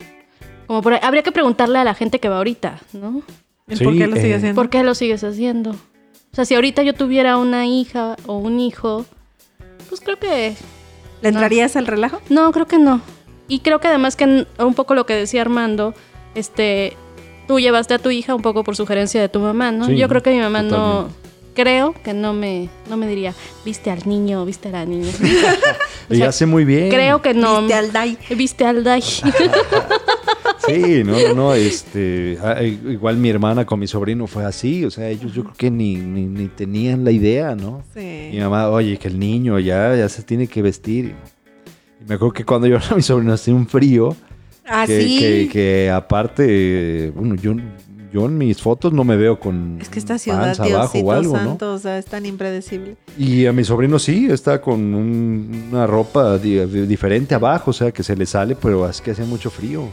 como 0.65 0.81
por 0.81 0.93
ahí. 0.93 0.99
Habría 1.03 1.23
que 1.23 1.33
preguntarle 1.33 1.77
a 1.77 1.83
la 1.83 1.93
gente 1.93 2.21
que 2.21 2.29
va 2.29 2.37
ahorita, 2.37 2.79
¿no? 2.93 3.21
¿El 3.67 3.77
Sí, 3.79 3.83
¿Por 3.83 3.97
qué 3.97 4.07
lo 4.07 4.15
eh, 4.15 4.33
haciendo? 4.35 4.55
¿Por 4.55 4.69
qué 4.69 4.81
lo 4.83 4.95
sigues 4.95 5.25
haciendo? 5.25 5.71
O 5.71 6.35
sea, 6.37 6.45
si 6.45 6.55
ahorita 6.55 6.83
yo 6.83 6.93
tuviera 6.93 7.35
una 7.35 7.65
hija 7.65 8.15
o 8.27 8.37
un 8.37 8.61
hijo, 8.61 9.05
pues 9.89 9.99
creo 9.99 10.17
que 10.19 10.55
¿Le 11.21 11.27
entrarías 11.27 11.75
al 11.75 11.85
relajo? 11.85 12.21
No, 12.29 12.49
creo 12.53 12.65
que 12.65 12.79
no. 12.79 13.01
Y 13.49 13.59
creo 13.59 13.81
que 13.81 13.89
además 13.89 14.15
que 14.15 14.47
un 14.57 14.73
poco 14.73 14.95
lo 14.95 15.05
que 15.05 15.15
decía 15.15 15.41
Armando, 15.41 15.93
este, 16.37 16.93
tú 17.47 17.59
llevaste 17.59 17.93
a 17.93 17.99
tu 17.99 18.09
hija 18.11 18.35
un 18.35 18.41
poco 18.41 18.63
por 18.63 18.75
sugerencia 18.75 19.19
de 19.21 19.29
tu 19.29 19.39
mamá, 19.39 19.71
¿no? 19.71 19.85
Sí, 19.87 19.97
Yo 19.97 20.07
creo 20.07 20.21
que 20.23 20.31
mi 20.31 20.39
mamá 20.39 20.61
no, 20.63 21.09
creo 21.53 21.93
que 22.03 22.13
no 22.13 22.33
me, 22.33 22.69
no 22.89 22.97
me 22.97 23.07
diría, 23.07 23.33
viste 23.65 23.89
al 23.91 24.07
niño, 24.07 24.45
viste 24.45 24.69
a 24.69 24.71
la 24.71 24.85
niña. 24.85 25.11
O 26.09 26.13
Y 26.13 26.19
sea, 26.19 26.29
hace 26.29 26.45
muy 26.45 26.63
bien. 26.63 26.87
creo 26.89 27.21
que 27.21 27.33
no. 27.33 27.57
Viste 27.59 27.73
al 27.73 27.91
Dai. 27.91 28.17
Viste 28.35 28.65
al 28.65 28.81
Dai. 28.83 29.01
Sí, 30.65 31.03
no, 31.05 31.13
no, 31.29 31.33
no, 31.33 31.53
este, 31.53 32.37
ah, 32.43 32.61
igual 32.61 33.15
mi 33.17 33.29
hermana 33.29 33.65
con 33.65 33.79
mi 33.79 33.87
sobrino 33.87 34.27
fue 34.27 34.43
así, 34.43 34.83
o 34.83 34.91
sea, 34.91 35.07
ellos 35.09 35.31
yo 35.33 35.43
creo 35.43 35.55
que 35.55 35.71
ni, 35.71 35.95
ni, 35.95 36.25
ni 36.25 36.47
tenían 36.47 37.05
la 37.05 37.11
idea, 37.11 37.55
¿no? 37.55 37.83
Mi 37.95 38.31
Sí. 38.31 38.37
mamá, 38.39 38.69
oye, 38.69 38.97
que 38.97 39.07
el 39.07 39.17
niño 39.17 39.59
ya, 39.59 39.95
ya 39.95 40.09
se 40.09 40.23
tiene 40.23 40.47
que 40.47 40.61
vestir. 40.61 41.15
Y 42.01 42.05
me 42.09 42.15
acuerdo 42.15 42.33
que 42.33 42.43
cuando 42.43 42.67
yo 42.67 42.77
era 42.77 42.85
mi 42.95 43.01
sobrino 43.01 43.33
hacía 43.33 43.53
un 43.53 43.67
frío, 43.67 44.15
Ah, 44.67 44.85
que, 44.85 45.01
sí. 45.01 45.17
que, 45.19 45.49
que 45.51 45.89
aparte, 45.89 47.11
bueno, 47.15 47.35
yo, 47.35 47.55
yo 48.11 48.25
en 48.25 48.37
mis 48.37 48.61
fotos 48.61 48.91
no 48.93 49.03
me 49.03 49.15
veo 49.15 49.39
con 49.39 49.79
Es 49.81 49.89
que 49.89 49.99
esta 49.99 50.17
ciudad, 50.17 50.59
abajo 50.59 50.99
o 50.99 51.11
algo, 51.11 51.33
¿no? 51.37 51.45
santo, 51.45 51.73
o 51.73 51.77
sea, 51.77 51.97
es 51.97 52.05
tan 52.05 52.25
impredecible. 52.25 52.95
Y 53.17 53.45
a 53.45 53.53
mi 53.53 53.63
sobrino 53.63 53.97
sí, 53.99 54.27
está 54.29 54.59
con 54.61 54.93
un- 54.93 55.67
una 55.71 55.87
ropa 55.87 56.37
di- 56.37 56.65
diferente 56.85 57.33
abajo, 57.35 57.71
o 57.71 57.73
sea, 57.73 57.91
que 57.91 58.03
se 58.03 58.15
le 58.15 58.25
sale, 58.25 58.55
pero 58.55 58.87
es 58.89 58.99
que 59.01 59.11
hacía 59.11 59.25
mucho 59.25 59.49
frío. 59.49 59.83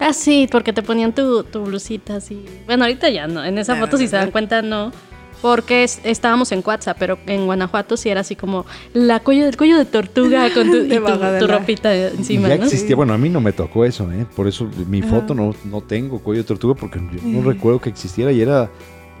ah, 0.00 0.12
sí, 0.12 0.46
porque 0.50 0.72
te 0.72 0.82
ponían 0.82 1.12
tu, 1.14 1.42
tu 1.44 1.64
blusita 1.64 2.16
así. 2.16 2.44
Bueno, 2.66 2.84
ahorita 2.84 3.08
ya 3.10 3.26
no. 3.26 3.44
En 3.44 3.58
esa 3.58 3.74
No, 3.74 3.80
foto, 3.80 3.92
no, 3.92 3.98
si 3.98 4.06
se 4.08 4.16
dan 4.16 4.26
no. 4.26 4.32
cuenta, 4.32 4.62
no. 4.62 4.92
Porque 5.40 5.84
es- 5.84 6.00
estábamos 6.02 6.50
en 6.50 6.62
WhatsApp, 6.66 6.96
pero 6.98 7.16
en 7.26 7.46
Guanajuato 7.46 7.96
sí 7.96 8.08
era 8.08 8.22
así 8.22 8.34
como 8.34 8.66
la 8.92 9.20
cuello, 9.20 9.46
el 9.46 9.56
cuello 9.56 9.78
de 9.78 9.84
tortuga 9.84 10.52
con 10.52 10.68
tu, 10.70 10.76
y 10.84 10.98
ropita 11.46 11.94
encima, 11.94 12.48
ya 12.48 12.56
¿no? 12.56 12.64
existía, 12.64 12.96
bueno, 12.96 13.12
a 13.14 13.18
mí 13.18 13.28
no 13.28 13.40
me 13.40 13.52
tocó 13.52 13.84
eso, 13.84 14.10
¿eh? 14.10 14.26
Por 14.34 14.48
eso 14.48 14.68
mi 14.88 15.00
foto 15.02 15.34
no, 15.34 15.54
no 15.64 15.80
tengo 15.80 16.18
cuello 16.18 16.42
de 16.42 16.48
tortuga 16.48 16.74
porque 16.74 16.98
yo 16.98 17.20
no 17.22 17.42
recuerdo 17.48 17.80
que 17.80 17.88
existiera 17.88 18.32
y 18.32 18.40
era, 18.40 18.68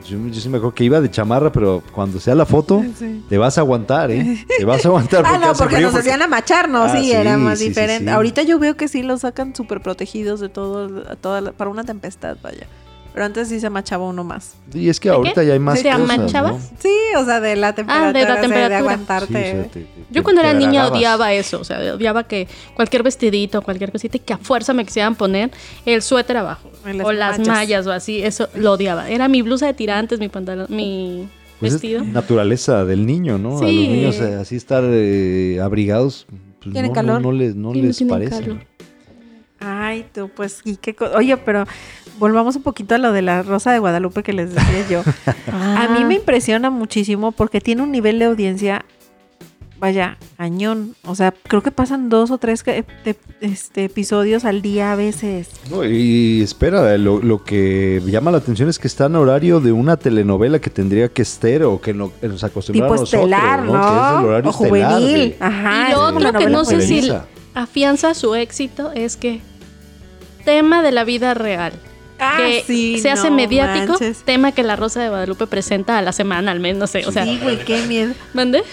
yo, 0.08 0.18
yo 0.26 0.40
sí 0.40 0.48
me 0.48 0.56
acuerdo 0.58 0.74
que 0.74 0.84
iba 0.84 1.00
de 1.00 1.08
chamarra, 1.10 1.52
pero 1.52 1.82
cuando 1.92 2.18
sea 2.18 2.34
la 2.34 2.46
foto, 2.46 2.82
Sí. 2.98 3.24
te 3.28 3.38
vas 3.38 3.56
a 3.56 3.60
aguantar, 3.60 4.10
¿eh? 4.10 4.44
Te 4.58 4.64
vas 4.64 4.84
a 4.84 4.88
aguantar 4.88 5.22
Ah, 5.24 5.38
no, 5.38 5.52
porque 5.54 5.78
nos 5.80 5.94
hacían 5.94 6.20
amacharnos, 6.20 6.90
Ah, 6.90 6.96
sí, 6.98 7.04
sí, 7.04 7.12
era 7.12 7.36
más 7.36 7.58
sí, 7.58 7.64
sí, 7.64 7.68
diferente. 7.70 8.04
sí. 8.06 8.10
Ahorita 8.10 8.42
yo 8.42 8.58
veo 8.58 8.76
que 8.76 8.88
sí 8.88 9.04
los 9.04 9.20
sacan 9.20 9.54
súper 9.54 9.80
protegidos 9.82 10.40
de 10.40 10.48
todo, 10.48 11.04
a 11.08 11.14
toda 11.14 11.40
la- 11.40 11.52
para 11.52 11.70
una 11.70 11.84
tempestad, 11.84 12.36
vaya. 12.42 12.66
Pero 13.12 13.24
antes 13.26 13.48
sí 13.48 13.58
se 13.58 13.66
amachaba 13.66 14.06
uno 14.06 14.22
más. 14.22 14.54
Y 14.72 14.88
es 14.88 15.00
que 15.00 15.08
¿De 15.08 15.14
ahorita 15.16 15.40
qué? 15.40 15.46
ya 15.48 15.52
hay 15.54 15.58
más 15.58 15.82
¿Te 15.82 15.90
cosas, 15.90 16.00
amachabas? 16.00 16.52
¿no? 16.52 16.60
Sí, 16.78 16.88
o 17.16 17.24
sea, 17.24 17.40
de 17.40 17.56
la 17.56 17.74
temperatura, 17.74 18.08
Ah, 18.10 18.12
de 18.12 18.18
la 18.20 18.24
o 18.24 18.26
sea, 18.28 18.34
de 18.36 18.40
temperatura. 18.42 18.78
Sí, 18.78 18.84
o 18.84 18.88
aguantarte. 18.88 19.32
sea, 19.32 19.62
te- 19.64 19.80
te- 19.80 19.86
Yo 20.10 20.22
cuando 20.22 20.40
era 20.42 20.52
niña 20.52 20.68
agradabas. 20.82 20.92
odiaba 20.98 21.32
eso, 21.32 21.60
o 21.60 21.64
sea, 21.64 21.94
odiaba 21.94 22.24
que 22.24 22.46
cualquier 22.74 23.02
vestidito, 23.02 23.62
cualquier 23.62 23.90
cosita 23.90 24.18
que 24.18 24.32
a 24.34 24.38
fuerza 24.38 24.72
me 24.72 24.84
quisieran 24.84 25.14
poner 25.16 25.50
el 25.84 26.02
suéter 26.02 26.36
abajo 26.36 26.70
O 26.84 26.88
las 26.92 27.06
o 27.06 27.12
las 27.12 27.38
machas. 27.38 27.48
mallas 27.56 27.86
o 27.86 27.92
así, 27.92 28.22
eso 28.22 28.48
lo 28.54 28.72
odiaba. 28.72 29.08
Era 29.08 29.26
mi 29.26 29.42
blusa 29.42 29.66
de 29.66 29.74
tirantes, 29.74 30.20
mi 30.20 30.28
pantalón, 30.28 30.66
mi 30.68 31.28
Pues 31.58 31.74
es 31.74 31.80
vestido. 31.82 32.04
naturaleza 32.04 32.84
del 32.84 33.04
niño, 33.06 33.36
¿no? 33.38 33.58
A 33.58 33.62
los 33.62 33.72
niños 33.72 34.16
eh, 34.20 34.34
así 34.40 34.54
estar 34.54 34.84
eh, 34.86 35.58
abrigados, 35.62 36.26
pues, 36.62 36.72
Tiene 36.72 36.88
no, 36.88 36.94
calor. 36.94 37.20
no, 37.22 37.32
no 37.32 37.36
les, 37.36 37.56
no 37.56 37.74
les 37.74 38.00
parece. 38.04 38.30
calor. 38.42 38.58
Ay, 39.60 40.06
tú, 40.14 40.28
pues, 40.34 40.60
y 40.64 40.76
qué 40.76 40.94
co- 40.94 41.10
Oye, 41.16 41.36
pero 41.36 41.64
volvamos 42.18 42.54
un 42.56 42.62
poquito 42.62 42.94
a 42.94 42.98
lo 42.98 43.12
de 43.12 43.22
la 43.22 43.42
Rosa 43.42 43.72
de 43.72 43.78
Guadalupe 43.78 44.22
que 44.22 44.32
les 44.32 44.54
decía 44.54 44.86
yo. 44.88 45.00
A 45.52 45.84
Ah. 45.84 45.88
mí 45.98 46.04
me 46.04 46.14
impresiona 46.14 46.70
muchísimo 46.70 47.32
porque 47.32 47.60
tiene 47.60 47.82
un 47.82 47.90
nivel 47.90 48.18
de 48.20 48.26
audiencia, 48.26 48.84
vaya, 49.80 50.16
cañón. 50.36 50.94
O 51.04 51.14
sea, 51.14 51.32
creo 51.32 51.62
que 51.62 51.70
pasan 51.72 52.08
dos 52.08 52.30
o 52.30 52.38
tres 52.38 52.62
que- 52.62 52.84
de- 53.04 53.16
este, 53.40 53.84
episodios 53.84 54.44
al 54.44 54.62
día 54.62 54.92
a 54.92 54.96
veces. 54.96 55.50
No, 55.70 55.84
y 55.84 56.40
espera, 56.42 56.96
lo, 56.98 57.20
lo 57.20 57.42
que 57.44 58.00
llama 58.06 58.30
la 58.32 58.38
atención 58.38 58.68
es 58.68 58.78
que 58.78 58.86
está 58.88 59.06
en 59.06 59.16
horario 59.16 59.60
de 59.60 59.72
una 59.72 59.96
telenovela 59.96 60.60
que 60.60 60.70
tendría 60.70 61.08
que 61.08 61.22
estar 61.22 61.62
o 61.64 61.80
que 61.80 61.94
no- 61.94 62.12
que 62.20 62.28
nos 62.28 62.42
acostumbraron 62.44 62.96
Tipo 62.96 63.00
nosotros, 63.02 63.30
estelar, 63.30 63.62
¿no? 63.64 63.72
Que 63.72 63.78
es 63.78 64.20
el 64.20 64.26
horario 64.26 64.50
o 64.50 64.52
juvenil. 64.52 64.82
estelar 64.82 65.00
de- 65.02 65.36
Ajá. 65.40 65.88
y 65.88 65.92
lo 65.92 66.00
otro 66.00 66.32
que 66.38 66.46
no 66.48 66.64
sé 66.64 66.80
si. 66.80 67.12
Afianza 67.62 68.14
su 68.14 68.34
éxito 68.34 68.92
es 68.94 69.16
que 69.16 69.40
tema 70.44 70.82
de 70.82 70.92
la 70.92 71.04
vida 71.04 71.34
real. 71.34 71.72
Ah, 72.20 72.36
que 72.38 72.64
sí, 72.66 72.98
se 72.98 73.10
hace 73.10 73.30
no 73.30 73.36
mediático, 73.36 73.92
manches. 73.92 74.24
tema 74.24 74.50
que 74.52 74.64
la 74.64 74.74
Rosa 74.74 75.00
de 75.02 75.08
Guadalupe 75.08 75.46
presenta 75.46 75.98
a 75.98 76.02
la 76.02 76.12
semana 76.12 76.50
al 76.50 76.58
menos, 76.58 76.80
no 76.80 76.86
sé, 76.88 77.06
o 77.06 77.12
sea, 77.12 77.24
Sí, 77.24 77.38
güey, 77.40 77.64
qué 77.64 77.82
miedo. 77.86 78.12
¿mande? 78.34 78.64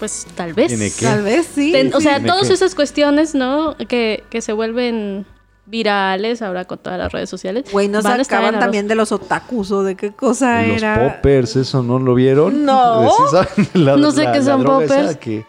Pues 0.00 0.26
tal 0.34 0.52
vez. 0.52 0.66
Tiene 0.68 0.90
que- 0.90 1.04
Tal 1.04 1.22
vez 1.22 1.48
sí. 1.54 1.70
Ten- 1.70 1.94
o 1.94 2.00
sea, 2.00 2.20
todas 2.24 2.50
esas 2.50 2.74
cuestiones, 2.74 3.36
¿no? 3.36 3.76
Que, 3.88 4.24
que 4.30 4.40
se 4.40 4.52
vuelven 4.52 5.24
virales 5.66 6.42
ahora 6.42 6.64
con 6.64 6.78
todas 6.78 6.98
las 6.98 7.12
redes 7.12 7.30
sociales. 7.30 7.64
Güey, 7.70 7.86
no 7.86 8.02
se 8.02 8.08
acaban 8.08 8.58
también 8.58 8.88
de 8.88 8.96
los 8.96 9.12
otakus 9.12 9.70
o 9.70 9.84
de 9.84 9.94
qué 9.94 10.10
cosa 10.10 10.62
Los 10.62 10.78
era. 10.78 11.14
poppers, 11.14 11.54
¿eso 11.54 11.84
no 11.84 12.00
lo 12.00 12.14
vieron? 12.16 12.64
No. 12.64 13.08
¿Sí 13.16 13.22
saben? 13.30 13.68
La- 13.74 13.96
No 13.96 14.10
sé 14.10 14.24
la- 14.24 14.32
qué 14.32 14.38
la 14.40 14.44
son 14.44 14.64
poppers. 14.64 15.16
que 15.18 15.46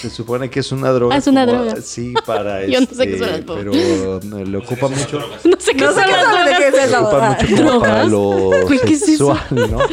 se 0.00 0.10
supone 0.10 0.48
que 0.50 0.60
es 0.60 0.70
una 0.72 0.90
droga. 0.90 1.14
Ah, 1.14 1.18
es 1.18 1.26
una 1.26 1.46
como- 1.46 1.64
droga. 1.64 1.80
Sí, 1.82 2.14
para 2.26 2.66
Yo 2.66 2.80
no 2.80 2.86
sé 2.86 2.92
este, 2.92 3.06
qué 3.10 3.18
son 3.18 3.28
las 3.30 3.40
poppers. 3.42 3.70
Pero 3.76 4.20
no, 4.24 4.44
le 4.44 4.56
ocupa 4.58 4.88
mucho. 4.88 5.18
No 5.44 5.56
sé 5.58 5.72
qué 5.74 5.84
No 5.84 5.92
sé 5.92 6.00
son 6.00 6.04
qué 6.04 6.12
las 6.12 6.22
drogas. 6.30 6.58
qué 6.58 6.66
es 6.68 6.72
Le 6.74 6.84
eso. 6.84 7.00
ocupa 7.02 7.36
mucho 7.40 7.56
como 7.64 7.80
para 7.80 8.04
lo 8.04 8.20
Güey, 8.66 8.78
¿qué 8.80 8.92
es 8.94 9.02
eso? 9.08 9.34
sexual, 9.34 9.70
¿no? 9.70 9.78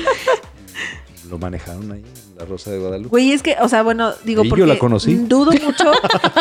Lo 1.30 1.39
manejaron 1.39 1.91
ahí 1.91 2.04
en 2.04 2.38
la 2.38 2.46
Rosa 2.46 2.70
de 2.70 2.78
Guadalupe. 2.78 3.10
Güey, 3.10 3.32
es 3.32 3.41
que, 3.41 3.56
o 3.60 3.68
sea, 3.68 3.82
bueno, 3.82 4.14
digo, 4.26 4.43
yo 4.43 4.50
porque 4.50 4.66
la 4.68 4.78
conocí. 4.78 5.16
dudo 5.16 5.52
mucho 5.54 5.91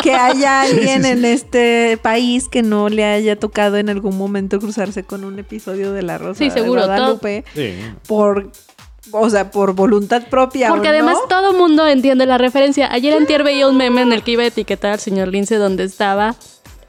que 0.03 0.13
haya 0.13 0.61
alguien 0.61 1.05
en 1.05 1.25
este 1.25 1.97
país 2.03 2.47
que 2.47 2.61
no 2.61 2.87
le 2.89 3.03
haya 3.03 3.35
tocado 3.35 3.77
en 3.77 3.89
algún 3.89 4.15
momento 4.15 4.59
cruzarse 4.59 5.03
con 5.03 5.23
un 5.23 5.39
episodio 5.39 5.91
de 5.91 6.03
La 6.03 6.19
Rosa 6.19 6.37
Sí, 6.37 6.51
seguro, 6.51 6.81
de 6.81 6.87
Guadalupe 6.87 7.45
Sí. 7.55 7.73
por, 8.07 8.51
o 9.11 9.29
sea, 9.29 9.51
por 9.51 9.73
voluntad 9.73 10.23
propia 10.29 10.69
Porque 10.69 10.87
o 10.87 10.91
además 10.91 11.17
no. 11.21 11.27
todo 11.27 11.53
mundo 11.53 11.87
entiende 11.87 12.25
la 12.25 12.37
referencia. 12.37 12.91
Ayer 12.91 13.13
antier 13.15 13.43
veía 13.43 13.67
un 13.67 13.77
meme 13.77 14.01
en 14.01 14.11
el 14.13 14.23
que 14.23 14.31
iba 14.31 14.43
a 14.43 14.47
etiquetar 14.47 14.91
al 14.93 14.99
señor 14.99 15.27
Lince 15.29 15.55
donde 15.57 15.83
estaba 15.83 16.35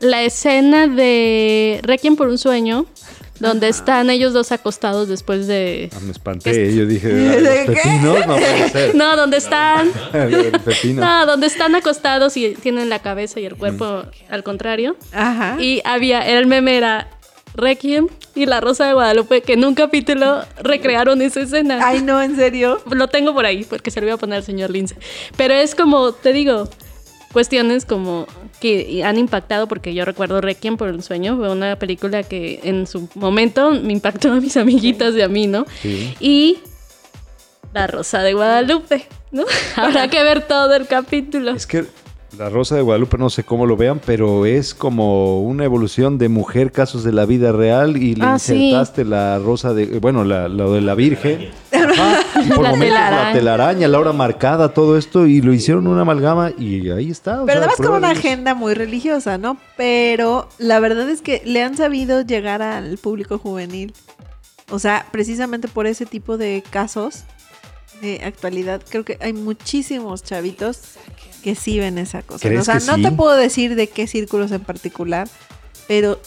la 0.01 0.23
escena 0.23 0.87
de 0.89 1.81
Requiem 1.83 2.17
por 2.17 2.29
un 2.29 2.37
sueño, 2.39 2.85
donde 3.41 3.69
están 3.69 4.09
ellos 4.11 4.33
dos 4.33 4.51
acostados 4.53 5.09
después 5.09 5.47
de... 5.47 5.91
Ah, 5.95 5.99
me 6.03 6.11
espanté. 6.13 6.75
Yo 6.75 6.87
dije, 6.87 7.09
"Ah, 7.09 7.37
¿De 7.37 7.41
los 7.41 7.51
qué? 7.51 7.83
pepinos 7.83 8.27
no 8.27 8.37
puede 8.37 8.69
ser. 8.73 8.95
No, 8.95 9.17
donde 9.17 9.37
están... 9.37 9.91
El 10.13 10.53
pepino. 10.65 11.05
No, 11.05 11.27
donde 11.27 11.47
están 11.47 11.75
acostados 11.75 12.37
y 12.39 12.55
tienen 12.55 12.89
la 12.89 12.99
cabeza 13.01 13.39
y 13.41 13.45
el 13.47 13.57
cuerpo 13.57 14.03
al 14.31 14.43
contrario. 14.43 14.97
Ajá. 15.13 15.57
Y 15.61 15.83
había, 15.85 16.21
el 16.27 16.47
meme 16.47 16.77
era 16.79 17.09
Requiem 17.57 18.09
y 18.35 18.47
La 18.47 18.61
Rosa 18.61 18.87
de 18.87 18.93
Guadalupe, 18.93 19.41
que 19.41 19.55
en 19.55 19.65
un 19.65 19.75
capítulo 19.75 20.43
recrearon 20.63 21.23
esa 21.23 21.41
escena. 21.41 21.81
Ay, 21.83 22.03
no, 22.03 22.21
en 22.21 22.37
serio. 22.37 22.81
Lo 22.91 23.09
tengo 23.09 23.35
por 23.35 23.47
ahí, 23.47 23.65
porque 23.65 23.91
se 23.91 24.01
lo 24.01 24.07
iba 24.07 24.15
a 24.15 24.19
poner 24.19 24.37
al 24.37 24.45
señor 24.45 24.71
Lince. 24.71 24.97
Pero 25.37 25.55
es 25.55 25.75
como, 25.75 26.13
te 26.13 26.33
digo, 26.33 26.69
cuestiones 27.33 27.85
como 27.85 28.27
que 28.61 29.03
han 29.05 29.19
impactado, 29.19 29.69
porque 29.69 29.95
yo 29.95 30.05
recuerdo 30.05 30.41
Requiem 30.41 30.77
por 30.77 30.89
un 30.89 31.03
sueño, 31.03 31.37
fue 31.37 31.51
una 31.51 31.79
película 31.79 32.23
que 32.23 32.61
en 32.63 32.87
su 32.87 33.09
momento 33.15 33.71
me 33.71 33.93
impactó 33.93 34.33
a 34.33 34.37
mis 34.37 34.57
amiguitas 34.57 35.15
y 35.15 35.23
a 35.23 35.29
mí, 35.29 35.47
¿no? 35.47 35.67
Sí. 35.83 36.15
Y 36.21 36.59
La 37.73 37.87
Rosa 37.87 38.23
de 38.23 38.35
Guadalupe, 38.35 39.07
¿no? 39.33 39.45
Habrá 39.77 40.09
que 40.09 40.23
ver 40.23 40.47
todo 40.47 40.75
el 40.75 40.87
capítulo. 40.87 41.53
Es 41.53 41.67
que 41.67 41.87
la 42.39 42.51
Rosa 42.51 42.77
de 42.77 42.83
Guadalupe, 42.83 43.17
no 43.17 43.31
sé 43.31 43.45
cómo 43.45 43.65
lo 43.65 43.77
vean, 43.77 43.99
pero 44.05 44.45
es 44.45 44.75
como 44.75 45.41
una 45.41 45.65
evolución 45.65 46.19
de 46.19 46.29
mujer, 46.29 46.71
casos 46.71 47.03
de 47.03 47.13
la 47.13 47.25
vida 47.25 47.51
real, 47.53 47.97
y 47.97 48.15
le 48.15 48.25
Ah, 48.27 48.39
sí. 48.39 48.55
insertaste 48.69 49.05
la 49.07 49.39
Rosa 49.39 49.73
de, 49.73 49.99
bueno, 50.01 50.23
la, 50.25 50.49
lo 50.49 50.73
de 50.73 50.83
la 50.83 50.95
Virgen. 50.95 51.49
Ajá, 51.73 52.21
y 52.45 52.49
por 52.49 52.63
La 52.65 52.71
momentos 52.71 52.81
telaraña. 52.99 53.25
la 53.29 53.33
telaraña, 53.33 53.89
la 53.89 53.99
hora 54.01 54.13
marcada, 54.13 54.75
todo 54.75 54.99
esto, 54.99 55.27
y 55.27 55.41
lo 55.41 55.55
hicieron 55.55 55.87
una 55.87 56.03
amalgama, 56.03 56.51
y 56.59 56.91
ahí 56.91 57.11
está. 57.11 57.43
o 57.43 57.47
Pero 57.47 57.61
además 57.61 57.77
con 57.77 57.93
una 57.95 58.11
agenda 58.11 58.55
muy 58.55 58.75
religiosa, 58.75 59.39
¿no? 59.39 59.57
Pero 59.79 60.49
la 60.59 60.79
verdad 60.79 61.09
es 61.09 61.23
que 61.23 61.41
le 61.47 61.63
han 61.63 61.77
sabido 61.77 62.21
llegar 62.21 62.61
al 62.61 62.99
público 62.99 63.39
juvenil. 63.39 63.95
O 64.71 64.79
sea, 64.79 65.07
precisamente 65.11 65.69
por 65.69 65.87
ese 65.87 66.05
tipo 66.07 66.37
de 66.37 66.63
casos 66.71 67.23
de 68.03 68.21
actualidad, 68.25 68.83
creo 68.87 69.05
que 69.05 69.17
hay 69.23 69.33
muchísimos 69.33 70.23
chavitos 70.23 70.97
que 71.47 71.55
sí 71.55 71.79
ven 71.79 71.97
esa 71.97 72.23
cosa. 72.23 72.41
¿Crees 72.49 72.63
O 72.63 72.65
sea, 72.65 72.81
que 72.81 72.87
no 72.87 72.97
sí? 72.97 73.03
te 73.03 73.13
puedo 73.13 73.37
decir 73.37 73.77
de 73.77 73.87
qué 73.89 74.09
círculos 74.09 74.51
en 74.51 74.63
particular, 74.63 75.29
pero 75.87 76.19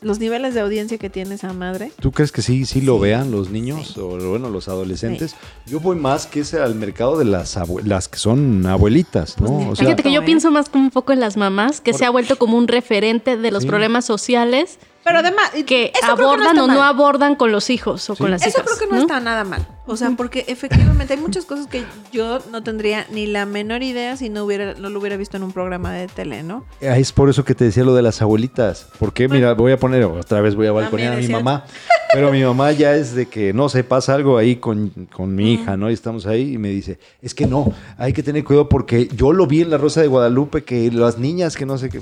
los 0.00 0.18
niveles 0.18 0.54
de 0.54 0.60
audiencia 0.60 0.98
que 0.98 1.08
tiene 1.08 1.36
esa 1.36 1.52
madre. 1.52 1.92
¿Tú 2.00 2.10
crees 2.10 2.32
que 2.32 2.42
sí, 2.42 2.66
sí 2.66 2.80
lo 2.80 2.98
vean 2.98 3.30
los 3.30 3.50
niños 3.50 3.96
o 3.96 4.08
bueno, 4.18 4.50
los 4.50 4.66
adolescentes? 4.66 5.36
Yo 5.66 5.78
voy 5.78 5.94
más 5.94 6.26
que 6.26 6.40
ese 6.40 6.58
al 6.58 6.74
mercado 6.74 7.16
de 7.16 7.26
las 7.26 7.56
las 7.84 8.08
que 8.08 8.18
son 8.18 8.66
abuelitas, 8.66 9.36
Pues 9.38 9.48
¿no? 9.48 9.70
O 9.70 9.76
sea, 9.76 9.84
Fíjate 9.84 10.02
que 10.02 10.10
yo 10.12 10.24
pienso 10.24 10.50
más 10.50 10.68
como 10.68 10.82
un 10.82 10.90
poco 10.90 11.12
en 11.12 11.20
las 11.20 11.36
mamás, 11.36 11.80
que 11.80 11.92
Por- 11.92 12.00
se 12.00 12.06
ha 12.06 12.10
vuelto 12.10 12.34
como 12.36 12.58
un 12.58 12.66
referente 12.66 13.36
de 13.36 13.50
los 13.52 13.62
Sí. 13.62 13.68
problemas 13.68 14.04
sociales 14.04 14.80
Pero 15.02 15.18
además, 15.20 15.50
que 15.66 15.92
eso 16.00 16.12
abordan 16.12 16.58
o 16.58 16.66
no 16.66 16.82
abordan 16.82 17.34
con 17.34 17.50
los 17.52 17.70
hijos 17.70 18.08
o 18.10 18.14
Sí. 18.14 18.22
con 18.22 18.30
las 18.30 18.42
Eso 18.42 18.58
hijas. 18.60 18.64
creo 18.76 18.88
que 18.88 18.94
no, 18.94 19.00
está 19.00 19.18
nada 19.20 19.44
mal. 19.44 19.66
O 19.86 19.96
sea, 19.96 20.10
porque 20.16 20.44
efectivamente 20.46 21.14
hay 21.14 21.20
muchas 21.20 21.46
cosas 21.46 21.66
que 21.66 21.84
yo 22.12 22.38
no 22.52 22.62
tendría 22.62 23.06
ni 23.10 23.26
la 23.26 23.46
menor 23.46 23.82
idea 23.82 24.16
si 24.16 24.28
no 24.28 24.44
hubiera, 24.44 24.74
no 24.74 24.90
lo 24.90 25.00
hubiera 25.00 25.16
visto 25.16 25.36
en 25.36 25.42
un 25.42 25.52
programa 25.52 25.92
de 25.92 26.06
tele, 26.06 26.42
¿no? 26.42 26.64
Ah, 26.82 26.98
Es 26.98 27.12
por 27.12 27.28
eso 27.30 27.44
que 27.44 27.54
te 27.54 27.64
decía 27.64 27.82
lo 27.82 27.94
de 27.94 28.02
las 28.02 28.20
abuelitas. 28.22 28.88
Porque, 28.98 29.26
mira, 29.28 29.54
voy 29.54 29.72
a 29.72 29.78
poner, 29.78 30.04
otra 30.04 30.40
vez 30.42 30.54
voy 30.54 30.66
a 30.66 30.72
balconear 30.72 31.14
a 31.14 31.16
mi 31.16 31.28
mamá. 31.28 31.64
Pero 32.12 32.30
mi 32.30 32.42
mamá 32.42 32.72
ya 32.72 32.94
es 32.94 33.14
de 33.14 33.26
que, 33.26 33.52
no 33.52 33.68
sé, 33.68 33.84
pasa 33.84 34.14
algo 34.14 34.36
ahí 34.36 34.56
con, 34.56 34.90
con 35.12 35.34
mi 35.34 35.54
hija, 35.54 35.76
¿no? 35.76 35.90
Y 35.90 35.94
estamos 35.94 36.26
ahí 36.26 36.54
y 36.54 36.58
me 36.58 36.68
dice, 36.68 36.98
es 37.22 37.34
que 37.34 37.46
no, 37.46 37.72
hay 37.96 38.12
que 38.12 38.22
tener 38.22 38.44
cuidado 38.44 38.68
porque 38.68 39.08
yo 39.14 39.32
lo 39.32 39.46
vi 39.46 39.62
en 39.62 39.70
La 39.70 39.78
Rosa 39.78 40.02
de 40.02 40.08
Guadalupe, 40.08 40.62
que 40.64 40.90
las 40.92 41.18
niñas 41.18 41.56
que 41.56 41.64
no 41.66 41.78
sé 41.78 41.88
qué... 41.88 42.00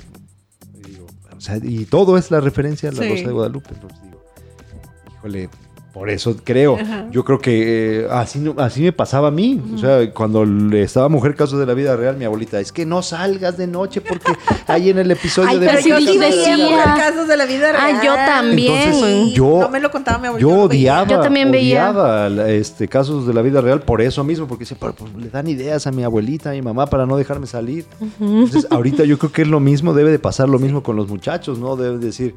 O 1.39 1.41
sea, 1.41 1.57
y 1.63 1.85
todo 1.85 2.17
es 2.17 2.31
la 2.31 2.41
referencia 2.41 2.89
a 2.89 2.91
La 2.91 3.03
Sí. 3.03 3.09
Rosa 3.09 3.23
de 3.27 3.31
Guadalupe. 3.31 3.69
Entonces 3.73 3.99
digo, 4.03 4.21
híjole, 5.17 5.49
por 5.99 6.09
eso 6.09 6.33
creo. 6.45 6.77
Ajá. 6.79 7.07
Yo 7.11 7.25
creo 7.25 7.39
que 7.39 7.99
eh, 8.03 8.07
así, 8.09 8.41
así 8.57 8.81
me 8.81 8.93
pasaba 8.93 9.27
a 9.27 9.31
mí. 9.31 9.61
O 9.75 9.77
sea, 9.77 10.09
cuando 10.13 10.45
le 10.45 10.81
estaba 10.83 11.09
Mujer 11.09 11.35
Casos 11.35 11.59
de 11.59 11.65
la 11.65 11.73
Vida 11.73 11.93
Real, 11.97 12.15
mi 12.15 12.23
abuelita, 12.23 12.57
es 12.61 12.71
que 12.71 12.85
no 12.85 13.01
salgas 13.01 13.57
de 13.57 13.67
noche 13.67 13.99
porque 13.99 14.31
ahí 14.67 14.89
en 14.91 14.97
el 14.99 15.11
episodio 15.11 15.49
Ay, 15.49 15.59
de 15.59 15.67
pero 15.67 15.79
yo 15.81 15.97
sí 15.99 16.17
decía. 16.17 16.55
mujer 16.57 16.83
casos 16.97 17.27
de 17.27 17.35
la 17.35 17.45
vida 17.45 17.71
real. 17.73 17.95
Ah, 17.97 18.01
yo 18.03 18.13
también. 18.15 18.73
Entonces, 18.93 19.33
yo- 19.33 19.59
no 19.59 19.69
me 19.69 19.81
lo 19.81 19.91
contaba 19.91 20.17
mi 20.19 20.27
abuelita. 20.27 20.49
Yo 20.49 20.57
odiaba, 20.61 21.07
Yo 21.09 21.19
también 21.19 21.51
veía. 21.51 21.89
odiaba 21.91 22.49
este, 22.49 22.87
casos 22.87 23.27
de 23.27 23.33
la 23.33 23.41
vida 23.41 23.59
real 23.59 23.81
por 23.81 24.01
eso 24.01 24.23
mismo, 24.23 24.47
porque 24.47 24.63
decía, 24.63 24.77
"Pero, 24.79 24.93
pues, 24.93 25.13
le 25.15 25.29
dan 25.29 25.47
ideas 25.49 25.85
a 25.85 25.91
mi 25.91 26.03
abuelita, 26.05 26.51
a 26.51 26.53
mi 26.53 26.61
mamá 26.61 26.85
para 26.85 27.05
no 27.05 27.17
dejarme 27.17 27.45
salir. 27.45 27.85
Entonces, 28.21 28.67
ahorita 28.69 29.03
yo 29.03 29.17
creo 29.19 29.33
que 29.33 29.41
es 29.41 29.47
lo 29.49 29.59
mismo, 29.59 29.93
debe 29.93 30.11
de 30.11 30.19
pasar 30.19 30.47
lo 30.47 30.59
mismo 30.59 30.81
con 30.81 30.95
los 30.95 31.09
muchachos, 31.09 31.59
¿no? 31.59 31.75
Debe 31.75 31.97
decir, 31.97 32.35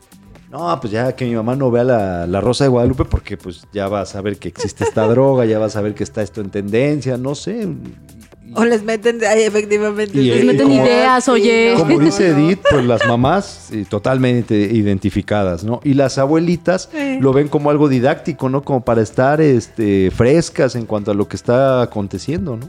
no, 0.52 0.78
pues 0.80 0.92
ya 0.92 1.16
que 1.16 1.24
mi 1.24 1.34
mamá 1.34 1.56
no 1.56 1.70
vea 1.70 1.82
la, 1.82 2.26
la 2.26 2.40
Rosa 2.42 2.64
de 2.64 2.68
Guadalupe, 2.68 3.06
porque 3.06 3.38
pues 3.38 3.66
ya 3.72 3.88
va 3.88 4.02
a 4.02 4.06
saber 4.06 4.36
que 4.36 4.48
existe 4.48 4.84
esta 4.84 5.06
droga, 5.08 5.46
ya 5.46 5.58
va 5.58 5.66
a 5.66 5.70
saber 5.70 5.94
que 5.94 6.04
está 6.04 6.20
esto 6.20 6.42
en 6.42 6.50
tendencia, 6.50 7.16
no 7.16 7.34
sé. 7.34 7.66
O 8.54 8.64
les 8.64 8.82
meten, 8.82 9.18
ay, 9.28 9.42
efectivamente. 9.42 10.18
Y- 10.18 10.28
Les 10.30 10.42
y 10.42 10.46
meten 10.46 10.68
como- 10.68 10.84
ideas, 10.84 11.28
oye. 11.28 11.74
Como 11.78 11.98
dice. 11.98 12.28
Edith, 12.28 12.60
pues 12.70 12.84
las 12.84 13.06
mamás 13.06 13.68
eh, 13.72 13.84
totalmente 13.88 14.54
identificadas, 14.56 15.64
¿no? 15.64 15.80
Y 15.84 15.94
las 15.94 16.18
abuelitas 16.18 16.88
Sí. 16.92 17.18
lo 17.20 17.32
ven 17.32 17.48
como 17.48 17.70
algo 17.70 17.88
didáctico, 17.88 18.48
¿no? 18.48 18.62
Como 18.62 18.84
para 18.84 19.02
estar 19.02 19.40
este, 19.40 20.10
frescas 20.10 20.74
en 20.76 20.86
cuanto 20.86 21.10
a 21.10 21.14
lo 21.14 21.28
que 21.28 21.36
está 21.36 21.82
aconteciendo, 21.82 22.56
¿no? 22.56 22.68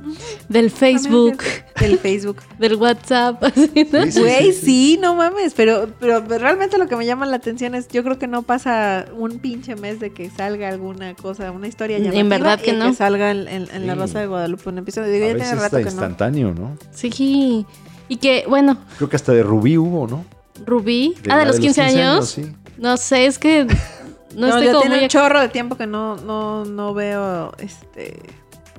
Del 0.50 0.72
Facebook, 0.72 1.38
Del 1.80 1.98
Facebook. 2.00 2.38
del 2.60 2.76
WhatsApp, 2.76 3.44
así, 3.44 3.88
¿no? 3.92 4.04
Sí, 4.06 4.12
sí, 4.12 4.20
Güey, 4.20 4.54
sí, 4.54 5.00
no 5.02 5.16
mames, 5.16 5.54
pero, 5.56 5.88
pero 6.00 6.24
realmente 6.28 6.78
lo 6.78 6.88
que 6.88 6.96
me 6.96 7.06
llama 7.06 7.26
la 7.26 7.36
atención 7.38 7.76
es, 7.76 7.88
yo 7.90 8.04
creo 8.04 8.18
que 8.18 8.28
no 8.28 8.42
pasa 8.44 9.06
un 9.18 9.40
pinche 9.40 9.76
mes 9.76 10.00
de 10.00 10.12
que 10.12 10.30
salga 10.30 10.70
alguna 10.70 11.14
cosa, 11.16 11.52
una 11.52 11.68
historia 11.68 11.98
En 11.98 12.30
verdad 12.30 12.60
que 12.60 12.72
y 12.72 12.76
no. 12.76 12.94
salga 12.94 13.32
en, 13.32 13.48
en- 13.48 13.68
en 13.74 13.88
La. 13.88 13.96
Rosa 13.96 14.20
de 14.20 14.28
Guadalupe 14.28 14.70
un 14.70 14.78
episodio. 14.80 15.12
Digo, 15.12 15.26
A 15.26 15.28
ya 15.30 15.34
veces 15.36 15.50
tiene 15.50 15.66
está 15.66 15.73
que 15.80 15.86
no. 15.86 15.92
instantáneo, 15.92 16.54
¿no? 16.54 16.78
Sí. 16.92 17.66
Y 18.08 18.18
que, 18.18 18.46
bueno, 18.48 18.78
Creo 18.98 19.10
que 19.10 19.16
hasta 19.16 19.32
de 19.32 19.44
Rubí 19.44 19.78
hubo, 19.78 20.08
¿no? 20.08 20.26
Rubí. 20.66 21.16
De 21.24 21.32
ah, 21.32 21.40
de 21.40 21.46
los 21.46 21.60
15, 21.60 21.82
años. 21.82 22.30
sí. 22.30 22.54
No 22.78 22.98
sé, 22.98 23.26
es 23.26 23.40
que 23.40 23.66
no, 24.36 24.48
No, 24.48 24.48
estoy 24.48 24.66
ya 24.66 24.72
como 24.72 24.82
tiene 24.82 24.96
muy 24.96 25.04
un 25.06 25.10
chorro 25.10 25.40
de 25.40 25.50
tiempo 25.50 25.78
que 25.78 25.88
no, 25.88 26.18
no, 26.18 26.66
no 26.66 26.94
veo 26.94 27.54
este 27.60 28.20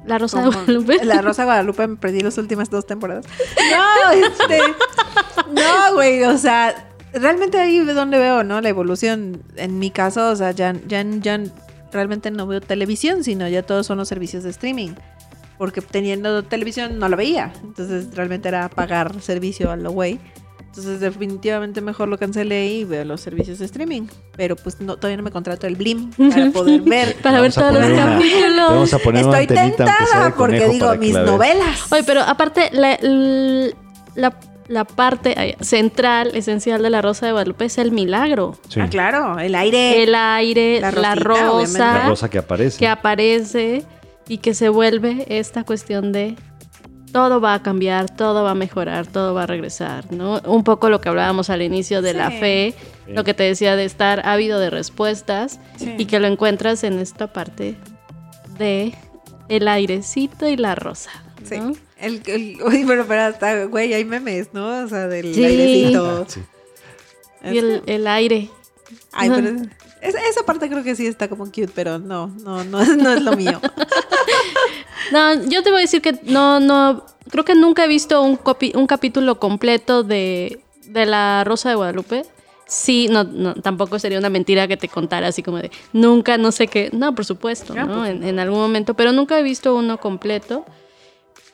La 0.04 0.18
Rosa 0.18 0.42
de 0.42 0.48
Guadalupe. 0.48 1.04
La 1.04 1.22
Rosa 1.22 1.42
de 1.42 1.46
Guadalupe 1.46 1.86
me 1.86 1.96
perdí 1.96 2.20
las 2.20 2.38
últimas 2.38 2.70
dos 2.70 2.86
temporadas. 2.86 3.24
No, 3.70 4.10
este. 4.12 4.60
No, 5.52 5.94
güey, 5.94 6.24
o 6.24 6.36
sea, 6.38 6.88
realmente 7.12 7.58
ahí 7.58 7.78
es 7.78 7.94
donde 7.94 8.18
veo, 8.18 8.44
¿no? 8.44 8.60
La 8.60 8.68
evolución. 8.68 9.42
En 9.56 9.78
mi 9.78 9.90
caso, 9.90 10.30
o 10.30 10.36
sea, 10.36 10.50
ya, 10.50 10.74
ya, 10.86 11.02
ya 11.02 11.40
realmente 11.92 12.30
no 12.30 12.46
veo 12.46 12.60
televisión, 12.60 13.24
sino 13.24 13.48
ya 13.48 13.62
todos 13.62 13.86
son 13.86 13.98
los 13.98 14.08
servicios 14.08 14.42
de 14.42 14.50
streaming. 14.50 14.90
Porque 15.58 15.80
teniendo 15.80 16.42
televisión 16.44 16.98
no 16.98 17.08
lo 17.08 17.16
veía. 17.16 17.52
Entonces 17.62 18.14
realmente 18.14 18.48
era 18.48 18.68
pagar 18.68 19.20
servicio 19.20 19.70
a 19.70 19.76
lo 19.76 19.90
güey. 19.92 20.18
Entonces 20.58 20.98
definitivamente 20.98 21.80
mejor 21.80 22.08
lo 22.08 22.18
cancelé 22.18 22.66
y 22.66 22.82
veo 22.84 23.04
los 23.04 23.20
servicios 23.20 23.60
de 23.60 23.66
streaming. 23.66 24.08
Pero 24.36 24.56
pues 24.56 24.80
no, 24.80 24.96
todavía 24.96 25.18
no 25.18 25.22
me 25.22 25.30
contrato 25.30 25.68
el 25.68 25.76
Blim 25.76 26.10
para 26.30 26.50
poder 26.50 26.80
ver. 26.80 27.14
Para 27.22 27.40
ver 27.40 27.52
todos 27.52 27.72
los 27.72 27.90
capítulos. 27.92 28.70
Vamos 28.70 28.94
a 28.94 28.98
poner 28.98 29.24
Estoy 29.24 29.46
tentada 29.46 30.34
porque 30.36 30.68
digo 30.68 30.92
mis 30.96 31.12
la 31.12 31.22
novelas. 31.22 31.92
Oye, 31.92 32.02
pero 32.02 32.22
aparte, 32.22 32.70
la, 32.72 32.98
la, 34.16 34.34
la 34.66 34.84
parte 34.84 35.56
central, 35.60 36.32
esencial 36.34 36.82
de 36.82 36.90
la 36.90 37.02
Rosa 37.02 37.26
de 37.26 37.32
Guadalupe 37.32 37.66
es 37.66 37.78
el 37.78 37.92
milagro. 37.92 38.58
Sí. 38.68 38.80
Ah, 38.80 38.88
claro, 38.88 39.38
el 39.38 39.54
aire. 39.54 40.02
El 40.02 40.14
aire, 40.16 40.80
La 40.80 40.90
la, 40.90 41.14
rosita, 41.14 41.52
obviamente. 41.52 41.78
rosa, 41.78 41.94
La 41.94 42.08
rosa 42.08 42.30
que 42.30 42.38
aparece. 42.38 42.78
que 42.78 42.88
aparece 42.88 43.84
y 44.28 44.38
que 44.38 44.54
se 44.54 44.68
vuelve 44.68 45.24
esta 45.28 45.64
cuestión 45.64 46.12
de 46.12 46.36
todo 47.12 47.40
va 47.40 47.54
a 47.54 47.62
cambiar, 47.62 48.14
todo 48.14 48.42
va 48.42 48.50
a 48.52 48.54
mejorar, 48.56 49.06
todo 49.06 49.34
va 49.34 49.44
a 49.44 49.46
regresar, 49.46 50.12
¿no? 50.12 50.40
Un 50.46 50.64
poco 50.64 50.88
lo 50.88 51.00
que 51.00 51.08
hablábamos 51.08 51.48
al 51.50 51.62
inicio 51.62 52.02
de 52.02 52.12
la 52.14 52.30
fe, 52.30 52.74
Sí. 53.06 53.12
lo 53.12 53.22
que 53.22 53.34
te 53.34 53.42
decía 53.44 53.76
de 53.76 53.84
estar 53.84 54.26
ávido 54.26 54.58
de 54.58 54.70
respuestas 54.70 55.60
Sí. 55.76 55.94
y 55.98 56.06
que 56.06 56.18
lo 56.18 56.26
encuentras 56.26 56.82
en 56.82 56.98
esta 56.98 57.32
parte 57.32 57.76
de 58.58 58.94
el 59.48 59.68
airecito 59.68 60.48
y 60.48 60.56
la 60.56 60.74
rosa, 60.74 61.10
Sí. 61.44 61.56
El, 62.00 62.22
el, 62.26 62.58
uy, 62.64 62.84
pero, 62.86 63.06
pero 63.06 63.22
hasta, 63.22 63.64
güey, 63.66 63.94
hay 63.94 64.04
memes, 64.04 64.48
¿no? 64.52 64.84
O 64.84 64.88
sea, 64.88 65.06
del 65.06 65.34
Sí. 65.34 65.44
airecito. 65.44 66.26
Sí. 66.28 66.40
Y 67.44 67.58
el, 67.58 67.82
el 67.86 68.06
aire. 68.06 68.50
Ay, 69.12 69.30
pero 69.30 69.52
es- 70.04 70.14
esa 70.30 70.44
parte 70.46 70.68
creo 70.68 70.82
que 70.84 70.94
sí 70.94 71.06
está 71.06 71.28
como 71.28 71.44
cute, 71.46 71.68
pero 71.74 71.98
no, 71.98 72.28
no, 72.28 72.62
no, 72.64 72.80
es- 72.80 72.96
no 72.96 73.12
es 73.12 73.22
lo 73.22 73.32
mío. 73.36 73.60
No, 75.12 75.34
yo 75.44 75.62
te 75.62 75.70
voy 75.70 75.80
a 75.80 75.82
decir 75.82 76.00
que 76.00 76.18
no, 76.24 76.60
no, 76.60 77.04
creo 77.30 77.44
que 77.44 77.54
nunca 77.54 77.84
he 77.84 77.88
visto 77.88 78.22
un, 78.22 78.38
copi- 78.38 78.74
un 78.74 78.86
capítulo 78.86 79.38
completo 79.38 80.02
de, 80.02 80.60
de 80.86 81.06
La 81.06 81.44
Rosa 81.44 81.68
de 81.68 81.74
Guadalupe. 81.74 82.24
Sí, 82.66 83.08
no, 83.10 83.22
no, 83.24 83.54
tampoco 83.54 83.98
sería 83.98 84.18
una 84.18 84.30
mentira 84.30 84.66
que 84.66 84.78
te 84.78 84.88
contara 84.88 85.28
así 85.28 85.42
como 85.42 85.58
de 85.58 85.70
nunca, 85.92 86.38
no 86.38 86.50
sé 86.52 86.66
qué. 86.68 86.88
No, 86.92 87.14
por 87.14 87.26
supuesto, 87.26 87.74
Ah, 87.76 87.84
¿no? 87.84 87.98
pues, 87.98 88.10
En, 88.12 88.24
en 88.24 88.38
algún 88.38 88.58
momento, 88.58 88.94
pero 88.94 89.12
nunca 89.12 89.38
he 89.38 89.42
visto 89.42 89.74
uno 89.76 89.98
completo. 90.00 90.64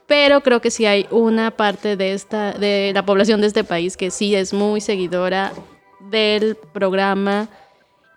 Pero 0.06 0.42
creo 0.42 0.60
que 0.60 0.70
sí 0.70 0.86
hay 0.86 1.06
una 1.10 1.50
parte 1.52 1.96
de 1.96 2.12
esta, 2.12 2.52
de 2.52 2.92
la 2.94 3.04
población 3.04 3.40
de 3.40 3.48
este 3.48 3.64
país 3.64 3.96
que 3.96 4.10
sí 4.12 4.34
es 4.34 4.52
muy 4.52 4.80
seguidora 4.80 5.52
del 6.10 6.56
programa. 6.72 7.48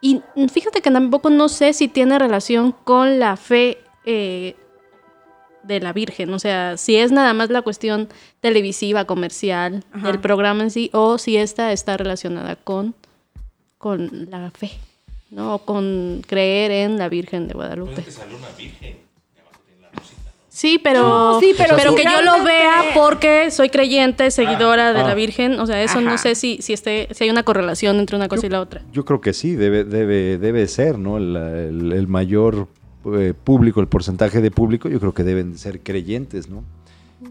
Y 0.04 0.22
fíjate 0.49 0.82
que 0.82 0.91
tampoco 0.91 1.30
no 1.30 1.47
sé 1.47 1.72
si 1.72 1.88
tiene 1.88 2.20
relación 2.20 2.74
con 2.74 3.20
la 3.20 3.38
fe 3.38 3.78
eh, 4.04 4.54
de 5.64 5.80
la 5.80 5.93
Virgen. 5.93 6.34
O 6.34 6.39
sea, 6.39 6.76
si 6.76 6.97
es 6.97 7.14
nada 7.14 7.34
más 7.34 7.49
la 7.49 7.62
cuestión 7.62 8.10
televisiva, 8.41 9.06
comercial 9.06 9.86
Ajá. 9.93 10.08
del 10.08 10.20
programa 10.20 10.64
en 10.64 10.72
sí, 10.72 10.89
o 10.91 11.18
si 11.18 11.38
esta 11.38 11.72
está 11.72 11.95
relacionada 11.95 12.58
con, 12.58 12.95
con 13.78 14.30
la 14.30 14.51
fe, 14.51 14.72
¿no? 15.32 15.56
O 15.56 15.60
con 15.60 16.22
creer 16.28 16.72
en 16.72 16.97
la 16.97 17.08
Virgen 17.08 17.47
de 17.47 17.54
Guadalupe. 17.54 18.04
que 18.04 18.12
sale 18.12 18.36
una 18.36 18.49
virgen. 18.58 18.97
Sí, 20.56 20.80
pero, 20.82 21.01
No, 21.01 21.39
sí, 21.39 21.56
pero 21.58 21.76
que 21.95 22.04
yo 22.04 22.22
lo 22.22 22.43
vea 22.43 22.91
porque 22.93 23.49
soy 23.49 23.70
creyente, 23.70 24.30
seguidora 24.30 24.93
de 24.93 24.99
ah. 25.01 25.08
la 25.08 25.16
Virgen. 25.16 25.60
O 25.60 25.66
sea, 25.66 25.82
eso 25.82 25.99
no 25.99 26.16
sé 26.20 26.36
si, 26.36 26.60
si, 26.62 26.74
esté, 26.74 27.08
si 27.12 27.24
hay 27.24 27.32
una 27.32 27.41
correlación 27.41 27.97
entre 27.97 28.16
una 28.16 28.28
cosa 28.28 28.45
y 28.45 28.49
la 28.49 28.62
otra. 28.62 28.84
Yo 28.91 29.04
creo 29.04 29.20
que 29.20 29.34
sí, 29.34 29.56
debe, 29.56 29.84
debe, 29.84 30.38
debe 30.38 30.68
ser, 30.68 30.99
¿no? 30.99 31.18
El, 31.18 31.36
el- 31.36 31.91
el 31.93 32.08
mayor 32.08 32.68
eh, 33.18 33.34
público, 33.43 33.82
el 33.82 33.88
porcentaje 33.88 34.41
de 34.41 34.51
público, 34.51 34.89
yo 34.89 34.99
creo 34.99 35.12
que 35.16 35.24
deben 35.24 35.58
ser 35.58 35.80
creyentes, 35.82 36.47
¿no? 36.49 36.64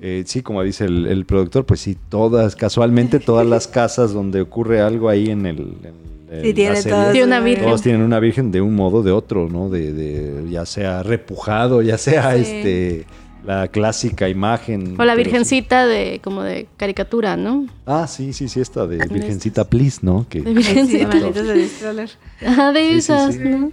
Eh, 0.01 0.25
sí, 0.27 0.43
como 0.43 0.63
dice 0.63 0.85
el, 0.87 1.07
el 1.07 1.25
productor, 1.27 1.65
pues 1.67 1.81
sí, 1.81 1.97
todas, 2.09 2.57
casualmente 2.57 3.21
todas 3.21 3.47
las 3.47 3.69
casas 3.69 4.13
donde 4.13 4.41
ocurre 4.41 4.81
algo 4.81 5.09
ahí 5.09 5.31
en 5.31 5.47
el... 5.47 5.59
en- 5.59 6.13
en 6.33 6.41
Sí, 6.43 6.49
la 6.49 6.55
tiene 6.55 6.77
serie, 6.77 6.99
Tiene 7.13 7.27
una 7.27 7.41
virgen. 7.41 7.65
Todos 7.67 7.83
tienen 7.83 8.01
una 8.03 8.19
virgen 8.19 8.51
de 8.53 8.63
un 8.63 8.75
modo 8.75 8.99
o 8.99 9.03
de 9.03 9.13
otro, 9.13 9.49
¿no? 9.51 9.69
De, 9.69 9.93
de- 9.93 10.51
ya 10.51 10.65
sea 10.65 11.03
repujado, 11.03 11.83
ya 11.83 11.99
sea 11.99 12.35
Sí. 12.37 12.41
este 12.41 13.07
la 13.45 13.69
clásica 13.69 14.29
imagen. 14.29 14.95
O 15.01 15.05
la 15.05 15.13
sí. 15.15 15.19
virgencita 15.19 15.85
de 15.85 16.21
como 16.25 16.43
de 16.43 16.69
caricatura, 16.79 17.37
¿no? 17.37 17.67
Ah, 17.87 18.07
sí, 18.07 18.33
sí, 18.33 18.49
sí, 18.49 18.61
esta 18.61 18.87
de 18.87 18.99
Con 18.99 19.09
Virgencita 19.15 19.69
Please, 19.69 19.99
¿no? 20.03 20.25
Que, 20.29 20.41
De 20.41 20.47
sí, 20.49 20.55
virgencita. 20.55 21.09
malditos 21.09 21.47
de. 21.47 22.09
Ajá, 22.47 22.73
de 22.73 22.81
Sí, 22.81 22.89
sí, 22.93 22.97
esas, 22.99 23.35
sí. 23.35 23.41
¿no? 23.45 23.71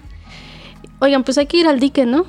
Oigan, 1.00 1.24
pues 1.24 1.38
hay 1.38 1.46
que 1.46 1.58
ir 1.58 1.68
al 1.68 1.80
dique, 1.80 2.06
¿no? 2.06 2.26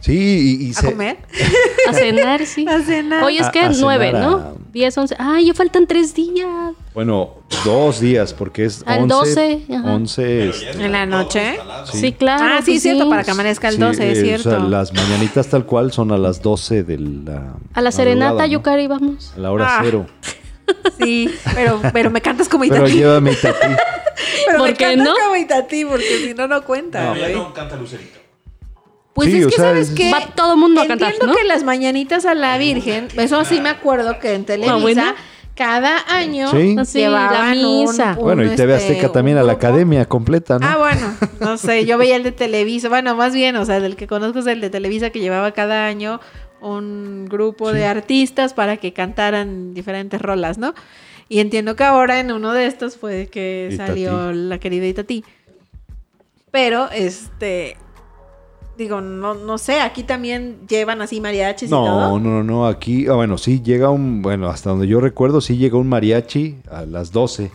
Sí, 0.00 0.58
y, 0.60 0.66
y 0.66 0.70
¿A 0.70 0.74
se- 0.74 0.90
comer? 0.90 1.18
A 1.88 1.92
cenar, 1.92 2.44
sí. 2.46 2.66
A 2.68 2.80
cenar. 2.82 3.24
Hoy 3.24 3.38
es 3.38 3.48
que 3.50 3.68
nueve, 3.80 4.12
¿no? 4.12 4.36
a- 4.36 4.52
Diez, 4.72 4.96
once. 4.98 5.16
Ay, 5.18 5.46
ya 5.46 5.54
faltan 5.54 5.86
tres 5.88 6.14
días. 6.14 6.46
Bueno, 6.94 7.34
dos 7.64 7.98
días, 8.00 8.32
porque 8.32 8.64
es 8.66 8.84
Al 8.86 9.02
11, 9.10 9.14
12, 9.14 9.62
ajá. 9.74 9.92
11 9.94 10.48
este, 10.48 10.70
¿En 10.84 10.92
la 10.92 11.06
noche? 11.06 11.58
Sí, 11.92 12.12
claro. 12.12 12.44
ah, 12.44 12.58
sí, 12.58 12.64
pues 12.66 12.76
es 12.76 12.82
cierto, 12.84 13.08
para 13.10 13.24
que 13.24 13.30
amanezca 13.32 13.68
el 13.68 13.74
sí, 13.74 13.80
12, 13.80 14.12
es 14.12 14.18
eh, 14.18 14.22
cierto. 14.22 14.48
O 14.48 14.52
sea, 14.52 14.60
las 14.60 14.92
mañanitas 14.92 15.48
tal 15.48 15.66
cual 15.66 15.92
son 15.92 16.12
a 16.12 16.18
las 16.18 16.40
12 16.40 16.84
de 16.84 16.98
la 16.98 17.54
A 17.74 17.80
la 17.80 17.90
serenata, 17.90 18.42
¿no? 18.42 18.46
Yukari, 18.46 18.86
vamos. 18.86 19.32
A 19.36 19.40
la 19.40 19.50
hora 19.50 19.66
Ah, 19.78 19.80
cero. 19.84 20.06
Sí, 21.00 21.28
pero, 21.56 21.80
pero 21.92 22.10
me 22.10 22.20
cantas 22.20 22.48
como 22.48 22.62
Pero 22.62 22.76
Itatí. 22.86 22.92
llévame 22.98 23.34
Tati. 23.34 23.66
Pero 24.46 24.58
¿Por 24.58 24.68
me 24.68 24.74
qué 24.74 24.84
cantas 24.84 25.06
no? 25.06 25.14
como 25.20 25.36
Itatí, 25.36 25.84
porque 25.84 26.18
si 26.28 26.34
no, 26.34 26.46
no 26.46 26.62
cuenta, 26.64 27.06
No, 27.06 27.14
güey. 27.18 27.34
no 27.34 27.52
canta 27.52 27.74
Lucerito. 27.76 28.19
Pues 29.14 29.30
Sí, 29.30 29.38
es 29.38 29.46
que, 29.46 29.52
sea, 29.56 29.64
¿sabes 29.66 29.88
es- 29.90 29.94
qué? 29.94 30.12
Va 30.12 30.20
todo 30.34 30.56
mundo 30.56 30.80
a 30.82 30.86
cantar, 30.86 31.12
Entiendo 31.12 31.34
¿no? 31.34 31.38
que 31.38 31.44
las 31.46 31.64
mañanitas 31.64 32.24
a 32.26 32.34
la 32.34 32.56
Virgen, 32.58 33.08
eso 33.16 33.44
sí 33.44 33.60
me 33.60 33.68
acuerdo 33.68 34.18
que 34.18 34.34
en 34.34 34.44
Televisa, 34.44 34.74
Ah, 34.76 34.80
bueno. 34.80 35.02
cada 35.56 35.98
año 36.08 36.48
Sí. 36.50 36.76
Llevaban 36.98 37.60
la 37.60 37.68
un- 37.68 37.80
misa. 37.80 38.14
un, 38.16 38.22
bueno, 38.24 38.44
y 38.44 38.48
TV 38.54 38.76
este, 38.76 38.92
Azteca 38.92 39.12
también 39.12 39.36
un 39.36 39.42
a 39.42 39.46
la 39.46 39.52
academia 39.54 40.06
completa, 40.06 40.58
¿no? 40.58 40.66
Ah, 40.66 40.76
bueno, 40.78 41.14
no 41.40 41.58
sé, 41.58 41.84
yo 41.86 41.98
veía 41.98 42.16
el 42.16 42.22
de 42.22 42.32
Televisa, 42.32 42.88
bueno, 42.88 43.14
más 43.16 43.34
bien, 43.34 43.56
o 43.56 43.64
sea, 43.66 43.80
del 43.80 43.96
que 43.96 44.06
conozco 44.06 44.38
es 44.38 44.46
el 44.46 44.60
de 44.60 44.70
Televisa 44.70 45.10
que 45.10 45.18
llevaba 45.20 45.50
cada 45.52 45.86
año 45.86 46.20
un 46.62 47.26
grupo 47.28 47.72
de 47.72 47.86
artistas 47.86 48.54
para 48.54 48.76
que 48.76 48.92
cantaran 48.92 49.74
diferentes 49.74 50.20
rolas, 50.22 50.56
¿no? 50.58 50.72
Y 51.28 51.40
entiendo 51.40 51.74
que 51.76 51.84
ahora 51.84 52.20
en 52.20 52.32
uno 52.32 52.52
de 52.52 52.66
estos 52.66 52.96
fue 52.96 53.28
que 53.30 53.72
salió 53.76 54.32
la 54.32 54.58
querida 54.58 54.86
Itatí. 54.86 55.24
Pero, 56.50 56.90
este, 56.90 57.76
digo, 58.78 59.00
no, 59.00 59.34
no 59.34 59.58
sé, 59.58 59.80
aquí 59.80 60.02
también 60.04 60.56
llevan 60.68 61.02
así 61.02 61.20
mariachis 61.20 61.68
y 61.68 61.70
No, 61.70 61.84
todo. 61.84 62.18
no, 62.18 62.18
no, 62.18 62.42
no, 62.44 62.66
aquí, 62.66 63.06
ah, 63.08 63.12
bueno, 63.14 63.36
sí 63.38 63.60
llega 63.62 63.90
un, 63.90 64.22
bueno, 64.22 64.48
hasta 64.48 64.70
donde 64.70 64.86
yo 64.86 65.00
recuerdo, 65.00 65.40
sí 65.40 65.56
llega 65.56 65.76
un 65.76 65.88
mariachi 65.88 66.56
a 66.70 66.86
las 66.86 67.12
12 67.12 67.44
y 67.44 67.50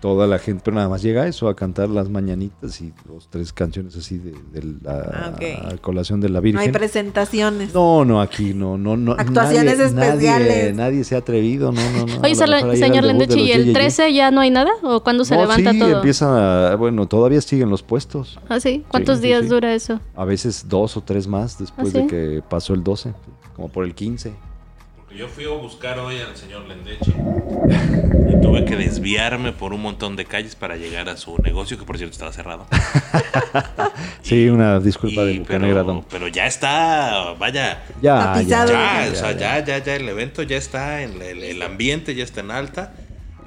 toda 0.00 0.26
la 0.28 0.38
gente, 0.38 0.62
pero 0.64 0.76
nada 0.76 0.88
más 0.88 1.02
llega 1.02 1.26
eso, 1.26 1.48
a 1.48 1.56
cantar 1.56 1.88
las 1.88 2.08
mañanitas 2.08 2.80
y 2.80 2.92
dos, 3.06 3.26
tres 3.30 3.52
canciones 3.52 3.96
así 3.96 4.18
de, 4.18 4.30
de 4.52 4.76
la 4.82 4.92
Ah, 4.92 5.32
ok. 5.34 5.72
a 5.74 5.76
colación 5.78 6.20
de 6.20 6.28
la 6.28 6.34
No 6.40 6.46
hay 6.46 6.52
Virgen. 6.52 6.72
presentaciones. 6.72 7.74
No, 7.74 8.04
no, 8.04 8.20
aquí 8.20 8.54
no, 8.54 8.78
no, 8.78 8.96
no. 8.96 9.12
Actuaciones 9.12 9.78
nadie- 9.78 9.86
especiales. 9.86 10.48
Nadie, 10.48 10.72
nadie 10.72 11.04
se 11.04 11.14
ha 11.16 11.18
atrevido, 11.18 11.72
no, 11.72 11.80
no, 11.92 11.98
no. 12.06 12.20
Oye, 12.22 12.36
A 12.40 12.70
ahí 12.70 12.76
señor 12.78 13.04
Lendechi, 13.04 13.40
¿y 13.40 13.52
el 13.52 13.58
Ye, 13.60 13.64
Ye, 13.66 13.72
Ye. 13.72 13.72
13 13.74 14.12
ya 14.14 14.30
no 14.30 14.40
hay 14.40 14.50
nada? 14.50 14.70
¿O 14.82 15.02
cuándo 15.02 15.24
se 15.24 15.34
No, 15.34 15.40
levanta 15.42 15.72
sí, 15.72 15.78
todo? 15.78 15.96
empiezan 15.96 16.30
a, 16.32 16.76
bueno, 16.76 17.06
todavía 17.08 17.40
siguen 17.40 17.68
los 17.70 17.82
puestos. 17.82 18.38
¿Ah, 18.48 18.60
sí? 18.60 18.84
¿Cuántos 18.88 19.16
Sí, 19.16 19.22
sí, 19.22 19.28
días 19.28 19.42
sí. 19.42 19.48
dura 19.48 19.74
eso? 19.74 20.00
A 20.14 20.24
veces 20.24 20.66
dos 20.68 20.96
o 20.96 21.00
tres 21.00 21.26
más 21.26 21.58
después 21.58 21.88
¿Ah, 21.88 21.90
sí? 21.92 21.98
de 22.02 22.06
que 22.06 22.42
pasó 22.48 22.72
el 22.74 22.84
12, 22.84 23.14
como 23.56 23.68
por 23.68 23.84
el 23.84 23.94
15. 23.94 24.32
Yo 25.18 25.26
fui 25.26 25.44
a 25.46 25.48
buscar 25.48 25.98
hoy 25.98 26.18
al 26.20 26.36
señor 26.36 26.68
Lendeche 26.68 27.10
y 27.10 28.40
tuve 28.40 28.64
que 28.64 28.76
desviarme 28.76 29.50
por 29.50 29.72
un 29.72 29.82
montón 29.82 30.14
de 30.14 30.24
calles 30.24 30.54
para 30.54 30.76
llegar 30.76 31.08
a 31.08 31.16
su 31.16 31.36
negocio, 31.42 31.76
que 31.76 31.84
por 31.84 31.98
cierto 31.98 32.12
estaba 32.12 32.32
cerrado. 32.32 32.66
Sí, 34.22 34.48
una 34.48 34.78
disculpa 34.78 35.22
Y- 35.22 35.26
de 35.32 35.38
Bucanegra, 35.40 35.80
pero, 35.80 35.84
don. 35.84 36.04
pero 36.08 36.28
ya 36.28 36.46
está, 36.46 37.32
vaya. 37.38 37.82
Ya, 38.02 38.34
Tapizado. 38.34 38.72
Ya, 38.72 39.04
Ya, 39.06 39.10
o 39.10 39.14
sea, 39.14 39.32
ya, 39.32 39.64
ya, 39.64 39.78
ya, 39.78 39.96
el 39.96 40.08
evento 40.08 40.42
ya 40.42 40.56
está, 40.58 41.02
en 41.02 41.20
el, 41.22 41.42
el 41.42 41.62
ambiente 41.62 42.14
ya 42.14 42.24
está 42.24 42.40
en 42.40 42.50
alta. 42.50 42.92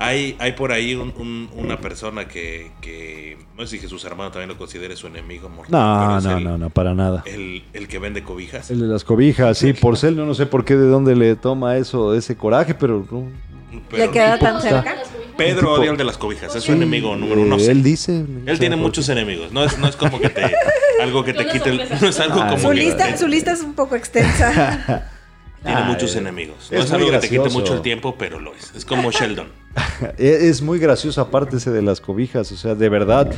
Hay, 0.02 0.36
hay 0.40 0.54
por 0.54 0.72
ahí 0.72 0.96
un- 0.96 1.14
un- 1.18 1.50
una 1.54 1.80
persona 1.80 2.28
que, 2.28 2.72
que, 2.82 3.38
no 3.56 3.64
sé 3.68 3.76
si 3.76 3.80
Jesús 3.80 4.04
hermano 4.06 4.32
también 4.32 4.50
lo 4.50 4.58
considere 4.58 4.96
su 4.96 5.06
enemigo 5.08 5.48
mortal. 5.48 5.72
No, 5.72 6.22
no, 6.22 6.38
el, 6.38 6.44
no, 6.44 6.58
no, 6.58 6.70
para 6.72 6.94
nada. 6.96 7.22
El, 7.26 7.64
el 7.74 7.88
que 7.88 8.00
vende 8.00 8.24
cobijas. 8.24 8.72
El 8.72 8.80
de 8.80 8.88
las 8.88 9.04
cobijas, 9.04 9.58
sí, 9.60 9.74
Porcel, 9.74 10.16
yo 10.16 10.26
no 10.26 10.34
sé 10.34 10.48
por 10.48 10.66
qué, 10.66 10.76
de 10.76 10.88
dónde 10.88 11.16
le 11.16 11.36
toma 11.36 11.78
eso, 11.78 12.16
ese 12.16 12.36
coraje, 12.36 12.74
pero 12.74 13.06
no. 13.12 13.28
Pero, 13.90 14.06
¿Le 14.06 14.12
queda 14.12 14.40
tan 14.40 14.60
cerca? 14.62 14.96
Pedro 15.38 15.74
odia 15.74 15.92
el 15.92 15.98
de 15.98 16.04
las 16.04 16.18
cobijas, 16.18 16.56
es 16.56 16.64
su 16.64 16.72
enemigo 16.74 17.16
número 17.16 17.42
eh, 17.42 17.46
uno. 17.46 17.58
Él 17.58 17.84
dice. 17.84 18.26
Él 18.46 18.60
tiene 18.60 18.76
muchos 18.76 19.08
enemigos, 19.10 19.52
no 19.52 19.64
es, 19.64 19.78
no 19.78 19.88
es 19.88 19.96
como 19.96 20.20
que 20.20 20.30
te 20.30 20.44
algo 21.02 21.24
que 21.24 21.34
te 21.34 21.46
quite 21.48 21.70
el, 21.70 21.82
no 22.02 22.08
es 22.10 22.20
algo 22.20 22.42
Ah, 22.42 22.48
como 22.50 22.62
Su 22.62 22.70
que 22.70 22.76
lista, 22.76 23.18
su 23.18 23.28
lista 23.28 23.52
es 23.52 23.62
un 23.62 23.74
poco 23.74 23.96
extensa. 23.96 25.08
tiene 25.64 25.78
Ah, 25.80 25.86
muchos 25.88 26.16
eh, 26.16 26.20
enemigos. 26.20 26.70
No 26.72 26.80
es 26.80 26.86
es, 26.86 26.92
algo 26.92 27.12
que 27.12 27.18
te 27.20 27.30
quite 27.30 27.50
mucho 27.50 27.76
el 27.76 27.82
tiempo, 27.82 28.16
pero 28.18 28.40
lo 28.40 28.54
es. 28.56 28.74
Es 28.76 28.84
como 28.84 29.12
Sheldon. 29.12 29.61
Es 30.18 30.42
es 30.44 30.62
muy 30.62 30.80
gracioso 30.80 31.22
aparte 31.22 31.58
ese 31.58 31.72
de 31.72 31.82
las 31.82 32.02
cobijas, 32.02 32.52
o 32.52 32.58
sea, 32.58 32.76
de 32.76 32.90
verdad, 32.90 33.32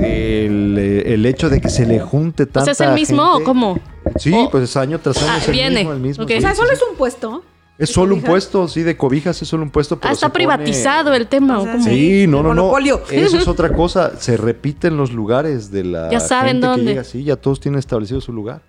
el, 0.00 0.78
el 1.06 1.26
hecho 1.26 1.48
de 1.50 1.60
que 1.60 1.68
se 1.68 1.86
le 1.86 2.00
junte 2.00 2.44
O 2.44 2.46
tanta 2.46 2.74
sea, 2.74 2.86
¿es 2.86 2.90
el 2.90 2.94
mismo 2.94 3.24
gente- 3.32 3.42
o 3.42 3.44
cómo? 3.44 3.80
Sí, 4.18 4.32
O- 4.34 4.50
pues 4.50 4.76
año 4.76 4.98
tras 4.98 5.18
año 5.22 5.32
Ah, 5.32 5.38
es 5.38 5.46
el 5.48 5.52
viene. 5.52 5.76
mismo, 5.80 5.92
el 5.92 6.00
mismo. 6.00 6.26
Sí, 6.26 6.34
O 6.34 6.40
sea, 6.40 6.54
solo 6.54 6.68
sí. 6.68 6.74
es 6.74 6.82
un 6.90 6.96
puesto. 6.96 7.42
Es 7.78 7.90
solo 7.90 8.14
un 8.16 8.22
puesto, 8.22 8.66
sí, 8.66 8.82
de 8.82 8.96
cobijas 8.96 9.40
es 9.40 9.46
solo 9.46 9.62
un 9.62 9.70
puesto. 9.70 10.00
Pero 10.00 10.10
Ah, 10.10 10.12
está 10.12 10.26
pone- 10.28 10.34
privatizado 10.46 11.14
el 11.14 11.28
tema. 11.28 11.58
O 11.58 11.60
¿o 11.60 11.64
sea, 11.64 11.72
cómo? 11.74 11.84
Sí, 11.84 12.26
no, 12.26 12.42
no, 12.42 12.48
no. 12.52 12.62
Monopolio. 12.62 13.02
Eso 13.10 13.36
es 13.36 13.46
otra 13.46 13.72
cosa. 13.72 14.18
Se 14.18 14.36
repiten 14.36 14.96
los 14.96 15.12
lugares 15.12 15.70
de 15.70 15.84
la 15.84 16.10
Ya 16.10 16.18
saben 16.18 16.54
gente 16.54 16.62
que 16.66 16.70
dónde. 16.70 16.84
llega. 16.92 17.04
Sí, 17.04 17.22
ya 17.22 17.36
todos 17.36 17.60
tienen 17.60 17.78
establecido 17.78 18.20
su 18.20 18.32
lugar. 18.32 18.62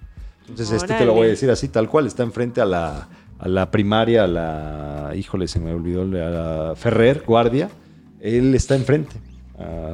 Entonces, 0.48 0.82
este 0.84 0.94
te 0.96 1.06
lo 1.06 1.14
voy 1.14 1.28
a 1.28 1.30
decir 1.32 1.50
así, 1.50 1.70
tal 1.70 1.90
cual. 1.90 2.06
Está 2.06 2.22
enfrente 2.22 2.62
a 2.62 2.66
la, 2.66 3.08
a 3.40 3.48
la 3.48 3.72
primaria, 3.72 4.26
a 4.26 4.28
la. 4.28 5.12
Híjole, 5.16 5.48
se 5.48 5.60
me 5.60 5.74
olvidó. 5.74 6.02
A 6.04 6.06
la 6.06 6.74
Ferrer, 6.76 7.24
guardia. 7.26 7.70
Él 8.22 8.54
está 8.56 8.76
enfrente. 8.76 9.16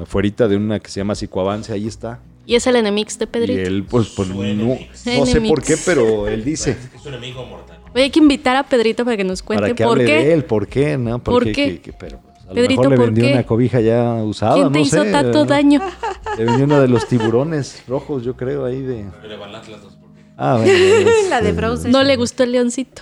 Afuera 0.02 0.48
de 0.48 0.58
una 0.58 0.80
que 0.80 0.89
se 0.89 1.00
llama 1.00 1.16
Psicoavance, 1.16 1.72
ahí 1.74 1.88
está. 1.88 2.20
Y 2.46 2.56
es 2.56 2.68
el 2.68 2.76
enemix 2.76 3.18
de 3.18 3.24
Y 3.26 3.28
Pedrito. 3.28 3.62
él, 3.62 3.84
pues, 3.89 4.10
pues 4.16 4.30
no, 4.30 5.26
sé 5.26 5.41
por 5.41 5.64
qué, 5.64 5.76
pero 5.84 6.28
él 6.28 6.43
dice. 6.43 6.78
Es 6.96 7.02
su 7.02 7.10
enemigo 7.10 7.43
mortal. 7.46 7.80
Oye, 7.93 8.04
hay 8.04 8.10
que 8.12 8.20
invitar 8.20 8.56
a 8.56 8.64
Pedrito 8.64 9.04
para 9.06 9.18
que 9.18 9.24
nos 9.24 9.41
cuente 9.41 9.62
Para 9.64 9.74
que 9.74 9.84
por 9.84 9.93
hable 9.93 10.06
qué. 10.06 10.12
de 10.26 10.34
él, 10.34 10.43
¿por 10.46 10.68
qué? 10.68 10.98
¿No? 10.98 11.18
¿Por 11.24 11.36
Porque- 11.36 11.52
qué? 11.54 11.66
que- 11.76 11.82
que- 11.82 11.93
pero 11.93 12.20
pues, 12.22 12.38
a 12.43 12.48
lo 12.50 12.54
Pedrito, 12.54 12.82
mejor 12.82 12.89
le 12.91 12.96
¿por 12.98 13.06
vendió 13.06 13.24
qué? 13.26 13.34
una 13.34 13.43
cobija 13.46 13.80
ya 13.82 14.14
usada, 14.24 14.54
¿Quién 14.56 14.72
te 14.72 14.78
no 14.80 14.86
hizo 14.86 15.04
sé, 15.04 15.12
tanto 15.12 15.39
¿no? 15.39 15.46
daño? 15.46 15.82
Le 16.38 16.46
vendió 16.46 16.66
una 16.66 16.82
de 16.82 16.88
los 16.88 17.08
tiburones 17.08 17.82
rojos, 17.88 18.24
yo 18.24 18.36
creo, 18.36 18.66
ahí 18.66 18.82
de... 18.82 19.06
Le 19.28 19.38
van 19.38 19.52
las 19.52 19.66
dos 19.68 19.80
porque- 20.00 20.22
Ah, 20.38 20.58
bueno, 20.58 20.72
es, 21.10 21.30
La 21.30 21.41
de 21.41 21.50
eh, 21.50 21.54
Frozen. 21.54 21.91
No 21.91 22.04
le 22.04 22.16
gustó 22.18 22.43
el 22.43 22.52
leoncito. 22.52 23.02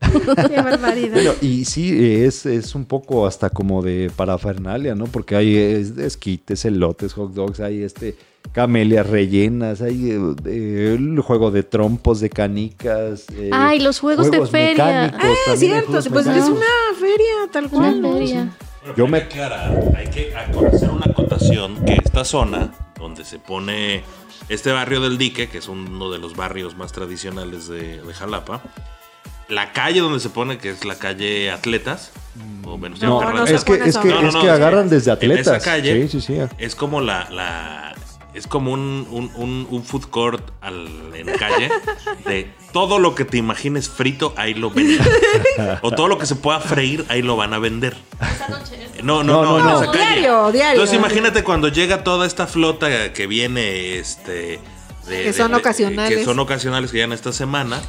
Qué 0.48 0.60
barbaridad. 0.62 1.34
Y 1.40 1.64
sí, 1.66 2.22
es, 2.24 2.46
es 2.46 2.74
un 2.74 2.84
poco 2.84 3.26
hasta 3.26 3.50
como 3.50 3.82
de 3.82 4.10
parafernalia, 4.14 4.94
¿no? 4.94 5.04
Porque 5.06 5.36
hay 5.36 5.56
es- 5.56 5.96
esquites, 5.98 6.64
elotes, 6.64 7.12
hot 7.12 7.32
dogs, 7.34 7.60
hay 7.60 7.82
este 7.82 8.16
camelias 8.52 9.06
rellenas, 9.08 9.82
hay 9.82 10.10
eh, 10.46 10.94
el 10.98 11.20
juego 11.20 11.50
de 11.50 11.62
trompos, 11.62 12.20
de 12.20 12.30
canicas. 12.30 13.26
eh, 13.34 13.50
Ay, 13.52 13.80
los 13.80 14.00
juegos 14.00 14.30
de 14.30 14.46
feria. 14.46 15.14
Ah, 15.18 15.32
es 15.52 15.60
cierto. 15.60 15.92
Pues 16.10 16.26
es 16.26 16.44
una 16.48 16.66
feria, 16.98 17.34
tal 17.52 17.68
cual. 17.68 18.00
feria. 18.02 18.50
Bueno, 18.82 18.96
Yo 18.96 19.06
me- 19.06 19.18
aclarar, 19.18 19.92
hay 19.94 20.08
que 20.08 20.32
ac- 20.34 20.74
hacer 20.74 20.88
una 20.88 21.04
acotación 21.06 21.84
que 21.84 21.92
esta 22.02 22.24
zona 22.24 22.72
donde 22.98 23.24
se 23.26 23.38
pone 23.38 24.02
este 24.48 24.72
barrio 24.72 25.00
del 25.02 25.18
dique, 25.18 25.48
que 25.50 25.58
es 25.58 25.68
uno 25.68 26.10
de 26.10 26.18
los 26.18 26.34
barrios 26.34 26.76
más 26.78 26.90
tradicionales 26.92 27.68
de, 27.68 28.02
de 28.02 28.14
Jalapa, 28.14 28.62
la 29.50 29.72
calle 29.72 30.00
donde 30.00 30.20
se 30.20 30.30
pone, 30.30 30.58
que 30.58 30.70
es 30.70 30.84
la 30.84 30.94
calle 30.96 31.50
Atletas, 31.50 32.12
o 32.64 32.78
bueno, 32.78 32.96
se 32.96 33.04
No, 33.06 33.20
no 33.32 33.44
es 33.44 33.64
que, 33.64 33.74
es 33.74 33.98
que. 33.98 34.08
No, 34.08 34.22
no, 34.22 34.28
es 34.28 34.34
no, 34.34 34.40
que 34.40 34.46
es 34.46 34.50
que 34.52 34.56
agarran 34.62 34.88
desde 34.88 35.10
en 35.10 35.16
atletas. 35.16 35.46
esa 35.46 35.60
calle- 35.60 36.08
Sí, 36.08 36.20
sí, 36.20 36.26
sí. 36.38 36.38
es 36.58 36.74
como 36.74 37.00
la, 37.00 37.28
la- 37.30 37.94
es 38.32 38.46
como 38.46 38.70
un, 38.72 39.06
un- 39.10 39.32
un- 39.34 39.66
un 39.68 39.82
food 39.84 40.04
court 40.08 40.50
al- 40.60 40.88
en 41.14 41.26
calle 41.36 41.68
de 42.26 42.48
todo 42.72 43.00
lo 43.00 43.16
que 43.16 43.24
te 43.24 43.36
imagines 43.38 43.88
frito, 43.88 44.32
ahí 44.36 44.54
lo 44.54 44.70
venden. 44.70 45.00
o 45.82 45.90
todo 45.90 46.06
lo 46.06 46.16
que 46.18 46.26
se 46.26 46.36
pueda 46.36 46.60
freír, 46.60 47.04
ahí 47.08 47.22
lo 47.22 47.36
van 47.36 47.52
a 47.54 47.58
vender. 47.58 47.96
No, 49.02 49.24
no, 49.24 49.42
No, 49.42 49.44
no, 49.44 49.58
no, 49.58 49.64
no. 49.64 49.82
esa 49.82 49.90
calle. 49.92 50.04
Diario, 50.20 50.52
diario. 50.52 50.72
Entonces 50.74 50.96
imagínate 50.96 51.42
cuando 51.42 51.68
llega 51.68 52.04
toda 52.04 52.26
esta 52.26 52.46
flota 52.46 53.12
que 53.12 53.26
viene, 53.26 53.98
este... 53.98 54.60
de- 55.08 55.22
Que 55.24 55.32
son 55.32 55.50
de- 55.50 55.56
ocasionales. 55.56 56.16
Que 56.18 56.24
son 56.24 56.38
ocasionales 56.38 56.90
que 56.92 56.98
llegan 56.98 57.12
esta 57.12 57.32
semana 57.32 57.80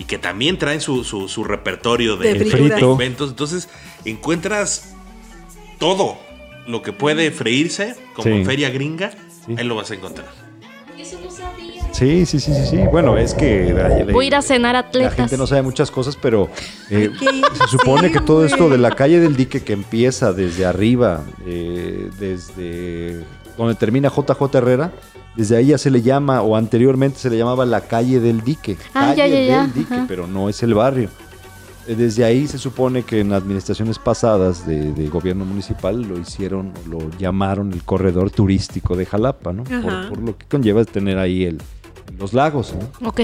y 0.00 0.04
que 0.04 0.18
también 0.18 0.58
traen 0.58 0.80
su, 0.80 1.04
su- 1.04 1.28
su 1.28 1.44
repertorio 1.44 2.16
de, 2.16 2.34
De 2.34 2.48
inventos. 2.80 3.30
Entonces 3.30 3.68
encuentras 4.04 4.94
todo 5.78 6.18
lo 6.66 6.82
que 6.82 6.92
puede 6.92 7.30
freírse, 7.30 7.94
como 8.14 8.24
Sí. 8.24 8.30
en 8.40 8.46
feria 8.46 8.70
gringa, 8.70 9.12
Sí. 9.46 9.54
ahí 9.58 9.64
lo 9.64 9.74
vas 9.76 9.90
a 9.90 9.94
encontrar. 9.94 10.26
Sí, 11.92 12.24
sí, 12.24 12.40
sí, 12.40 12.54
sí, 12.54 12.66
sí. 12.70 12.76
Bueno, 12.90 13.18
es 13.18 13.34
que 13.34 13.46
de- 13.74 14.04
de- 14.06 14.12
Voy 14.12 14.24
a 14.26 14.28
ir 14.28 14.34
a 14.36 14.42
cenar 14.42 14.72
la 14.74 14.78
atletas. 14.80 15.14
gente 15.16 15.36
no 15.36 15.46
sabe 15.46 15.62
muchas 15.62 15.90
cosas, 15.90 16.16
pero 16.16 16.48
eh, 16.88 17.10
se 17.54 17.68
supone 17.68 18.10
que 18.10 18.20
todo 18.20 18.44
esto 18.44 18.68
de 18.70 18.78
la 18.78 18.92
calle 18.92 19.20
del 19.20 19.36
dique 19.36 19.62
que 19.62 19.72
empieza 19.74 20.32
desde 20.32 20.64
arriba, 20.64 21.24
eh, 21.46 22.08
desde 22.18 23.22
donde 23.64 23.78
termina 23.78 24.08
JJ 24.08 24.54
Herrera, 24.54 24.92
desde 25.36 25.56
ahí 25.56 25.66
ya 25.66 25.78
se 25.78 25.90
le 25.90 26.02
llama, 26.02 26.42
o 26.42 26.56
anteriormente 26.56 27.18
se 27.18 27.30
le 27.30 27.38
llamaba 27.38 27.64
la 27.66 27.82
calle 27.82 28.20
del 28.20 28.42
dique. 28.42 28.76
Ah, 28.94 29.14
calle 29.16 29.46
ya, 29.46 29.56
ya, 29.56 29.62
del 29.62 29.72
dique, 29.72 29.94
ajá. 29.94 30.04
pero 30.08 30.26
no 30.26 30.48
es 30.48 30.62
el 30.62 30.74
barrio. 30.74 31.08
Eh, 31.86 31.94
Desde 31.94 32.24
ahí 32.24 32.46
se 32.46 32.58
supone 32.58 33.02
que 33.02 33.20
en 33.20 33.32
administraciones 33.32 33.98
pasadas 33.98 34.66
de, 34.66 34.92
de 34.92 35.08
gobierno 35.08 35.44
municipal 35.44 36.02
lo 36.02 36.18
hicieron, 36.18 36.72
lo 36.88 36.98
llamaron 37.18 37.72
el 37.72 37.82
corredor 37.82 38.30
turístico 38.30 38.96
de 38.96 39.06
Jalapa, 39.06 39.52
¿no? 39.52 39.64
Por 39.64 40.20
lo 40.20 40.36
que 40.36 40.46
conlleva 40.46 40.84
tener 40.84 41.18
ahí 41.18 41.44
el, 41.44 41.58
los 42.18 42.32
lagos, 42.32 42.74
¿no? 43.00 43.08
Ok. 43.08 43.20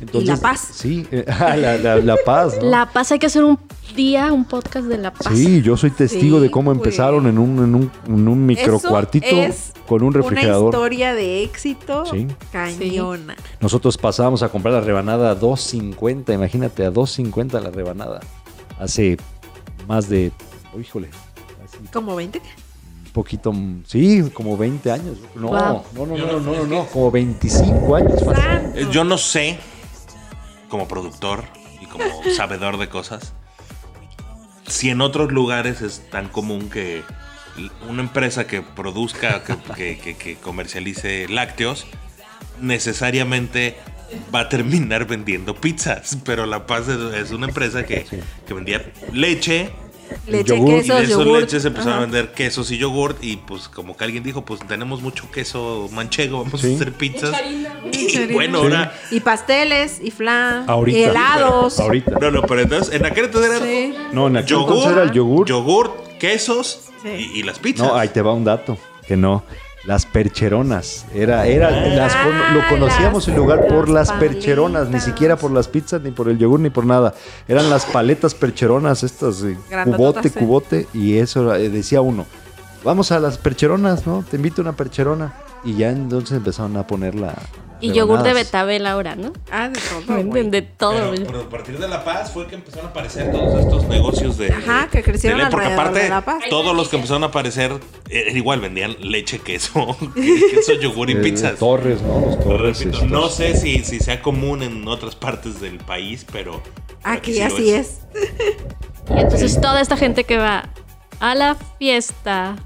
Entonces, 0.00 0.28
La 0.28 0.36
Paz. 0.36 0.68
Sí, 0.72 1.06
eh, 1.10 1.24
ah, 1.28 1.56
la, 1.56 1.76
la- 1.78 1.96
la 1.98 2.16
Paz, 2.24 2.56
¿no? 2.60 2.68
La 2.68 2.86
Paz, 2.90 3.12
hay 3.12 3.18
que 3.18 3.26
hacer 3.26 3.44
un 3.44 3.58
día, 3.94 4.32
un 4.32 4.44
podcast 4.44 4.86
de 4.86 4.98
La 4.98 5.12
Paz. 5.12 5.32
Sí, 5.34 5.62
yo 5.62 5.76
soy 5.76 5.90
testigo 5.90 6.38
Sí, 6.38 6.42
de 6.44 6.50
cómo 6.50 6.70
güey. 6.70 6.78
empezaron 6.78 7.26
en 7.26 7.38
un, 7.38 7.58
en 7.64 7.74
un, 7.74 7.90
en 8.06 8.28
un 8.28 8.46
micro 8.46 8.76
Eso 8.76 8.88
cuartito 8.88 9.26
es 9.26 9.72
con 9.86 10.02
un 10.02 10.08
Una 10.08 10.18
refrigerador. 10.18 10.72
historia 10.72 11.14
de 11.14 11.42
éxito 11.44 12.04
Sí. 12.06 12.26
cañona. 12.52 13.36
Nosotros 13.60 13.96
pasábamos 13.98 14.42
a 14.42 14.48
comprar 14.48 14.74
la 14.74 14.80
rebanada 14.80 15.30
a 15.32 15.34
2.50, 15.38 16.32
imagínate, 16.34 16.84
a 16.84 16.92
2.50 16.92 17.60
la 17.60 17.70
rebanada. 17.70 18.20
Hace 18.78 19.16
más 19.88 20.08
de, 20.08 20.32
oh, 20.74 20.80
híjole, 20.80 21.08
así, 21.64 21.78
Como 21.92 22.14
20. 22.16 22.40
Poquito, 23.10 23.52
mm, 23.52 23.84
sí, 23.86 24.30
como 24.32 24.56
20 24.56 24.90
años. 24.90 25.18
No, 25.34 25.48
Wow. 25.48 25.82
no, 25.94 26.06
no, 26.06 26.16
no, 26.16 26.26
no, 26.26 26.40
no, 26.40 26.52
no, 26.54 26.66
no, 26.66 26.86
como 26.86 27.10
25 27.10 27.96
años. 27.96 28.24
fácil. 28.24 28.44
Eh, 28.74 28.86
Yo 28.90 29.04
no 29.04 29.18
sé, 29.18 29.58
como 30.68 30.86
productor 30.88 31.44
y 31.80 31.86
como 31.86 32.04
sabedor 32.36 32.78
de 32.78 32.88
cosas, 32.88 33.32
si 34.66 34.90
en 34.90 35.00
otros 35.00 35.32
lugares 35.32 35.80
es 35.82 36.08
tan 36.10 36.28
común 36.28 36.70
que 36.70 37.02
una 37.88 38.02
empresa 38.02 38.46
que 38.46 38.62
produzca, 38.62 39.42
que, 39.44 39.56
que- 39.76 39.98
que- 39.98 40.16
que 40.16 40.36
comercialice 40.36 41.26
lácteos, 41.28 41.86
necesariamente 42.60 43.76
va 44.34 44.40
a 44.40 44.48
terminar 44.48 45.06
vendiendo 45.06 45.54
pizzas. 45.54 46.18
Pero 46.24 46.46
La 46.46 46.66
Paz 46.66 46.88
es, 46.88 46.98
es 47.14 47.30
una 47.32 47.46
empresa 47.48 47.84
que, 47.84 48.06
que 48.46 48.54
vendía 48.54 48.92
leche. 49.12 49.70
Leche, 50.26 50.56
yogur. 50.56 50.68
Y 50.68 50.72
de 50.72 50.80
quesos, 50.82 51.00
esos 51.02 51.24
yogur. 51.24 51.40
leches 51.40 51.64
empezaron 51.64 51.98
a 51.98 52.00
vender 52.00 52.32
quesos 52.32 52.70
y 52.70 52.78
yogurt. 52.78 53.22
Y 53.22 53.36
pues 53.36 53.68
como 53.68 53.96
que 53.96 54.04
alguien 54.04 54.22
dijo, 54.22 54.44
pues 54.44 54.60
tenemos 54.66 55.00
mucho 55.02 55.30
queso 55.30 55.88
manchego, 55.92 56.44
vamos 56.44 56.60
Sí. 56.60 56.72
a 56.72 56.76
hacer 56.76 56.92
pizzas. 56.92 57.34
Y 57.92 58.32
bueno, 58.32 58.58
ahora... 58.58 58.92
Y 59.10 59.20
pasteles, 59.20 60.00
y 60.02 60.10
flan, 60.10 60.64
Ahorita. 60.68 60.98
y 60.98 61.02
helados. 61.04 61.80
Ahorita. 61.80 62.12
No, 62.20 62.30
no, 62.30 62.42
pero 62.42 62.60
entonces 62.62 62.94
en 62.94 63.04
aquel 63.06 63.26
entonces 63.26 63.50
era 63.50 63.64
Sí. 63.66 63.94
No, 64.12 64.26
en 64.28 64.36
aquel 64.36 64.48
yogur, 64.48 64.68
entonces 64.74 64.92
era 64.92 65.02
el 65.04 65.10
yogur. 65.12 65.46
yogur, 65.48 65.92
quesos 66.18 66.80
Sí. 67.02 67.30
y, 67.34 67.38
y 67.40 67.42
las 67.42 67.58
pizzas. 67.58 67.86
No, 67.88 67.94
ahí 67.96 68.08
te 68.08 68.20
va 68.22 68.32
un 68.34 68.44
dato, 68.44 68.76
que 69.06 69.16
no. 69.16 69.42
Las 69.84 70.04
percheronas. 70.04 71.06
Era, 71.14 71.46
era, 71.46 71.70
las 71.70 72.14
Ah, 72.14 72.22
con- 72.24 72.54
lo 72.54 72.68
conocíamos 72.68 73.26
las- 73.26 73.28
el 73.28 73.40
lugar 73.40 73.66
por 73.66 73.88
las 73.88 74.08
las 74.08 74.18
percheronas, 74.18 74.88
ni 74.88 75.00
siquiera 75.00 75.36
por 75.36 75.50
las 75.52 75.68
pizzas, 75.68 76.02
ni 76.02 76.10
por 76.10 76.28
el 76.28 76.36
yogur, 76.38 76.60
ni 76.60 76.68
por 76.70 76.84
nada. 76.84 77.14
Eran 77.48 77.70
las 77.70 77.86
paletas 77.86 78.34
percheronas, 78.34 79.02
estas, 79.02 79.42
eh, 79.42 79.56
cubote, 79.84 80.28
cubote, 80.40 80.86
y 80.92 81.16
eso 81.18 81.54
eh, 81.54 81.70
decía 81.70 82.02
uno. 82.02 82.26
Vamos 82.84 83.10
a 83.12 83.20
las 83.20 83.38
percheronas, 83.38 84.06
¿no? 84.06 84.22
Te 84.30 84.36
invito 84.36 84.60
a 84.60 84.64
una 84.64 84.72
percherona. 84.74 85.32
Y 85.64 85.74
ya 85.76 85.90
entonces 85.90 86.36
empezaron 86.38 86.76
a 86.76 86.86
poner 86.86 87.14
la. 87.14 87.34
Y 87.82 87.92
yogur 87.92 88.22
de 88.22 88.34
betabel 88.34 88.86
ahora, 88.86 89.16
¿no? 89.16 89.32
Ah, 89.50 89.70
de 89.70 89.80
todo. 89.80 90.02
Venden 90.16 90.50
de 90.50 90.60
todo. 90.60 91.12
Pero, 91.12 91.26
pero 91.26 91.40
a 91.40 91.48
partir 91.48 91.78
de 91.78 91.88
La 91.88 92.04
Paz 92.04 92.30
fue 92.30 92.46
que 92.46 92.54
empezaron 92.54 92.86
a 92.86 92.90
aparecer 92.90 93.32
todos 93.32 93.58
estos 93.58 93.84
negocios 93.88 94.36
de. 94.36 94.52
Ajá, 94.52 94.88
que 94.92 95.02
crecieron 95.02 95.38
de- 95.38 95.46
Porque 95.46 95.66
alrededor 95.66 95.80
aparte, 95.86 96.02
de 96.04 96.08
La 96.10 96.20
Paz. 96.24 96.44
todos 96.50 96.76
los 96.76 96.88
que 96.90 96.96
empezaron 96.96 97.22
a 97.22 97.26
aparecer, 97.28 97.72
eh, 98.10 98.32
igual 98.34 98.60
vendían 98.60 98.96
leche, 99.00 99.38
queso, 99.38 99.96
queso, 100.14 100.74
yogur 100.74 101.08
y 101.08 101.14
Eh, 101.14 101.16
pizzas. 101.16 101.58
Torres, 101.58 102.02
¿no? 102.02 102.20
Los 102.20 102.38
torres. 102.40 102.78
Repito, 102.80 102.96
estos. 102.98 103.10
no 103.10 103.28
sé 103.28 103.56
si, 103.56 103.82
si 103.84 103.98
sea 103.98 104.20
común 104.20 104.62
en 104.62 104.86
otras 104.86 105.16
partes 105.16 105.60
del 105.62 105.78
país, 105.78 106.26
pero. 106.30 106.62
pero 107.02 107.14
Aquí 107.16 107.32
sí 107.32 107.40
así 107.40 107.70
es. 107.70 108.00
Y 109.14 109.18
entonces 109.20 109.58
toda 109.58 109.80
esta 109.80 109.96
gente 109.96 110.24
que 110.24 110.36
va 110.36 110.68
a 111.18 111.34
la 111.34 111.56
fiesta 111.78 112.56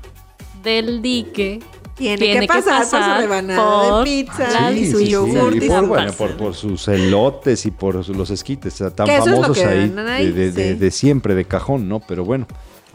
del 0.64 1.03
dique 1.03 1.61
Tiene, 1.97 2.16
Tiene 2.18 2.34
que 2.34 2.40
que 2.40 2.47
pasar, 2.49 2.82
por 2.82 2.90
pasar 2.90 3.14
su 3.14 3.20
rebanada 3.20 3.88
por 3.90 3.99
de 3.99 4.05
pizza 4.24 4.72
y 4.72 4.90
su 4.90 4.99
sí, 4.99 5.05
sí, 5.07 5.11
yogur 5.12 5.55
y 5.55 5.64
y 5.64 5.68
por, 5.68 5.80
su 5.80 5.86
bueno, 5.86 6.07
pasta. 6.07 6.16
por, 6.18 6.36
por 6.36 6.55
sus 6.55 6.88
elotes 6.88 7.66
y 7.66 7.70
por 7.70 8.09
los 8.09 8.30
esquites 8.30 8.76
tan 8.97 9.07
Que 9.07 9.16
eso 9.16 9.24
es 9.24 9.26
lo 9.26 9.42
famosos 9.42 9.59
que 9.59 9.64
ahí, 9.64 9.95
ahí, 10.09 10.26
de, 10.32 10.32
de- 10.32 10.53
de- 10.53 10.72
sí. 10.72 10.78
de 10.78 10.90
siempre, 10.90 11.34
de 11.36 11.45
cajón, 11.45 11.88
¿no? 11.88 12.01
Pero 12.01 12.24
bueno, 12.24 12.47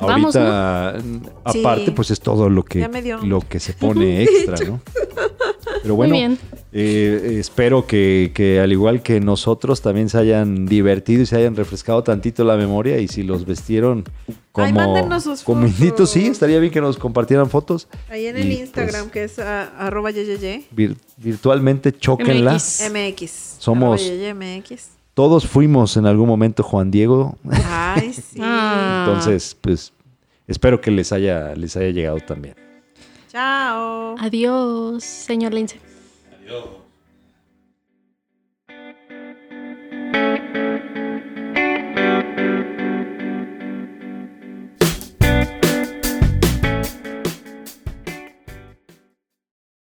Vamos, 0.02 0.34
Ahorita, 0.36 0.98
Sí. 1.52 1.60
aparte, 1.60 1.92
pues 1.92 2.10
es 2.12 2.22
todo 2.22 2.50
lo 2.50 2.64
que, 2.64 2.88
lo 3.24 3.42
que 3.42 3.60
se 3.60 3.74
pone 3.74 4.24
extra, 4.24 4.56
¿no? 4.66 4.80
Pero 5.84 5.96
bueno, 5.96 6.12
Muy 6.14 6.20
bien. 6.20 6.40
Eh, 6.72 7.38
espero 7.40 7.88
que, 7.88 8.32
que 8.36 8.60
al 8.60 8.72
igual 8.72 9.02
que 9.02 9.20
nosotros 9.20 9.82
también 9.82 10.08
se 10.10 10.18
hayan 10.20 10.66
divertido 10.68 11.24
y 11.24 11.26
se 11.26 11.36
hayan 11.38 11.56
refrescado 11.56 12.04
tantito 12.04 12.44
la 12.44 12.58
memoria 12.58 13.00
y 13.00 13.08
si 13.08 13.24
los 13.24 13.46
vestieron 13.46 14.04
como, 14.52 14.68
Ay, 14.68 14.74
mándenos 14.74 15.24
sus 15.24 15.42
como 15.44 15.62
fotos. 15.68 15.80
inditos, 15.80 16.10
sí, 16.12 16.28
estaría 16.28 16.60
bien 16.60 16.72
que 16.72 16.82
nos 16.82 16.98
compartieran 16.98 17.50
fotos. 17.50 17.88
Ahí 18.10 18.28
en 18.28 18.38
el 18.38 18.52
Y, 18.52 18.60
Instagram, 18.60 19.10
pues, 19.10 19.12
que 19.12 19.24
es 19.24 19.40
ah, 19.40 19.72
arroba 19.80 20.12
yeyeye, 20.12 20.66
vir- 20.76 20.98
virtualmente 21.18 21.92
chóquenla. 21.92 22.54
MX. 22.54 22.92
MX. 22.92 23.32
Somos- 23.60 24.00
arroba 24.02 24.16
yeye 24.16 24.34
MX. 24.34 24.90
Todos 25.16 25.46
fuimos 25.48 25.98
en 25.98 26.06
algún 26.06 26.28
momento 26.28 26.64
Juan 26.64 26.92
Diego, 26.92 27.38
Ay, 27.52 28.14
sí. 28.32 28.40
Entonces 28.40 29.58
pues 29.60 29.92
espero 30.48 30.80
que 30.80 30.92
les 30.92 31.12
haya, 31.12 31.56
les 31.56 31.76
haya 31.76 31.90
llegado 31.90 32.20
también. 32.20 32.56
Chao. 33.32 34.16
Adiós, 34.18 35.04
señor 35.04 35.54
Lince. 35.54 35.80
Adiós. 36.50 36.79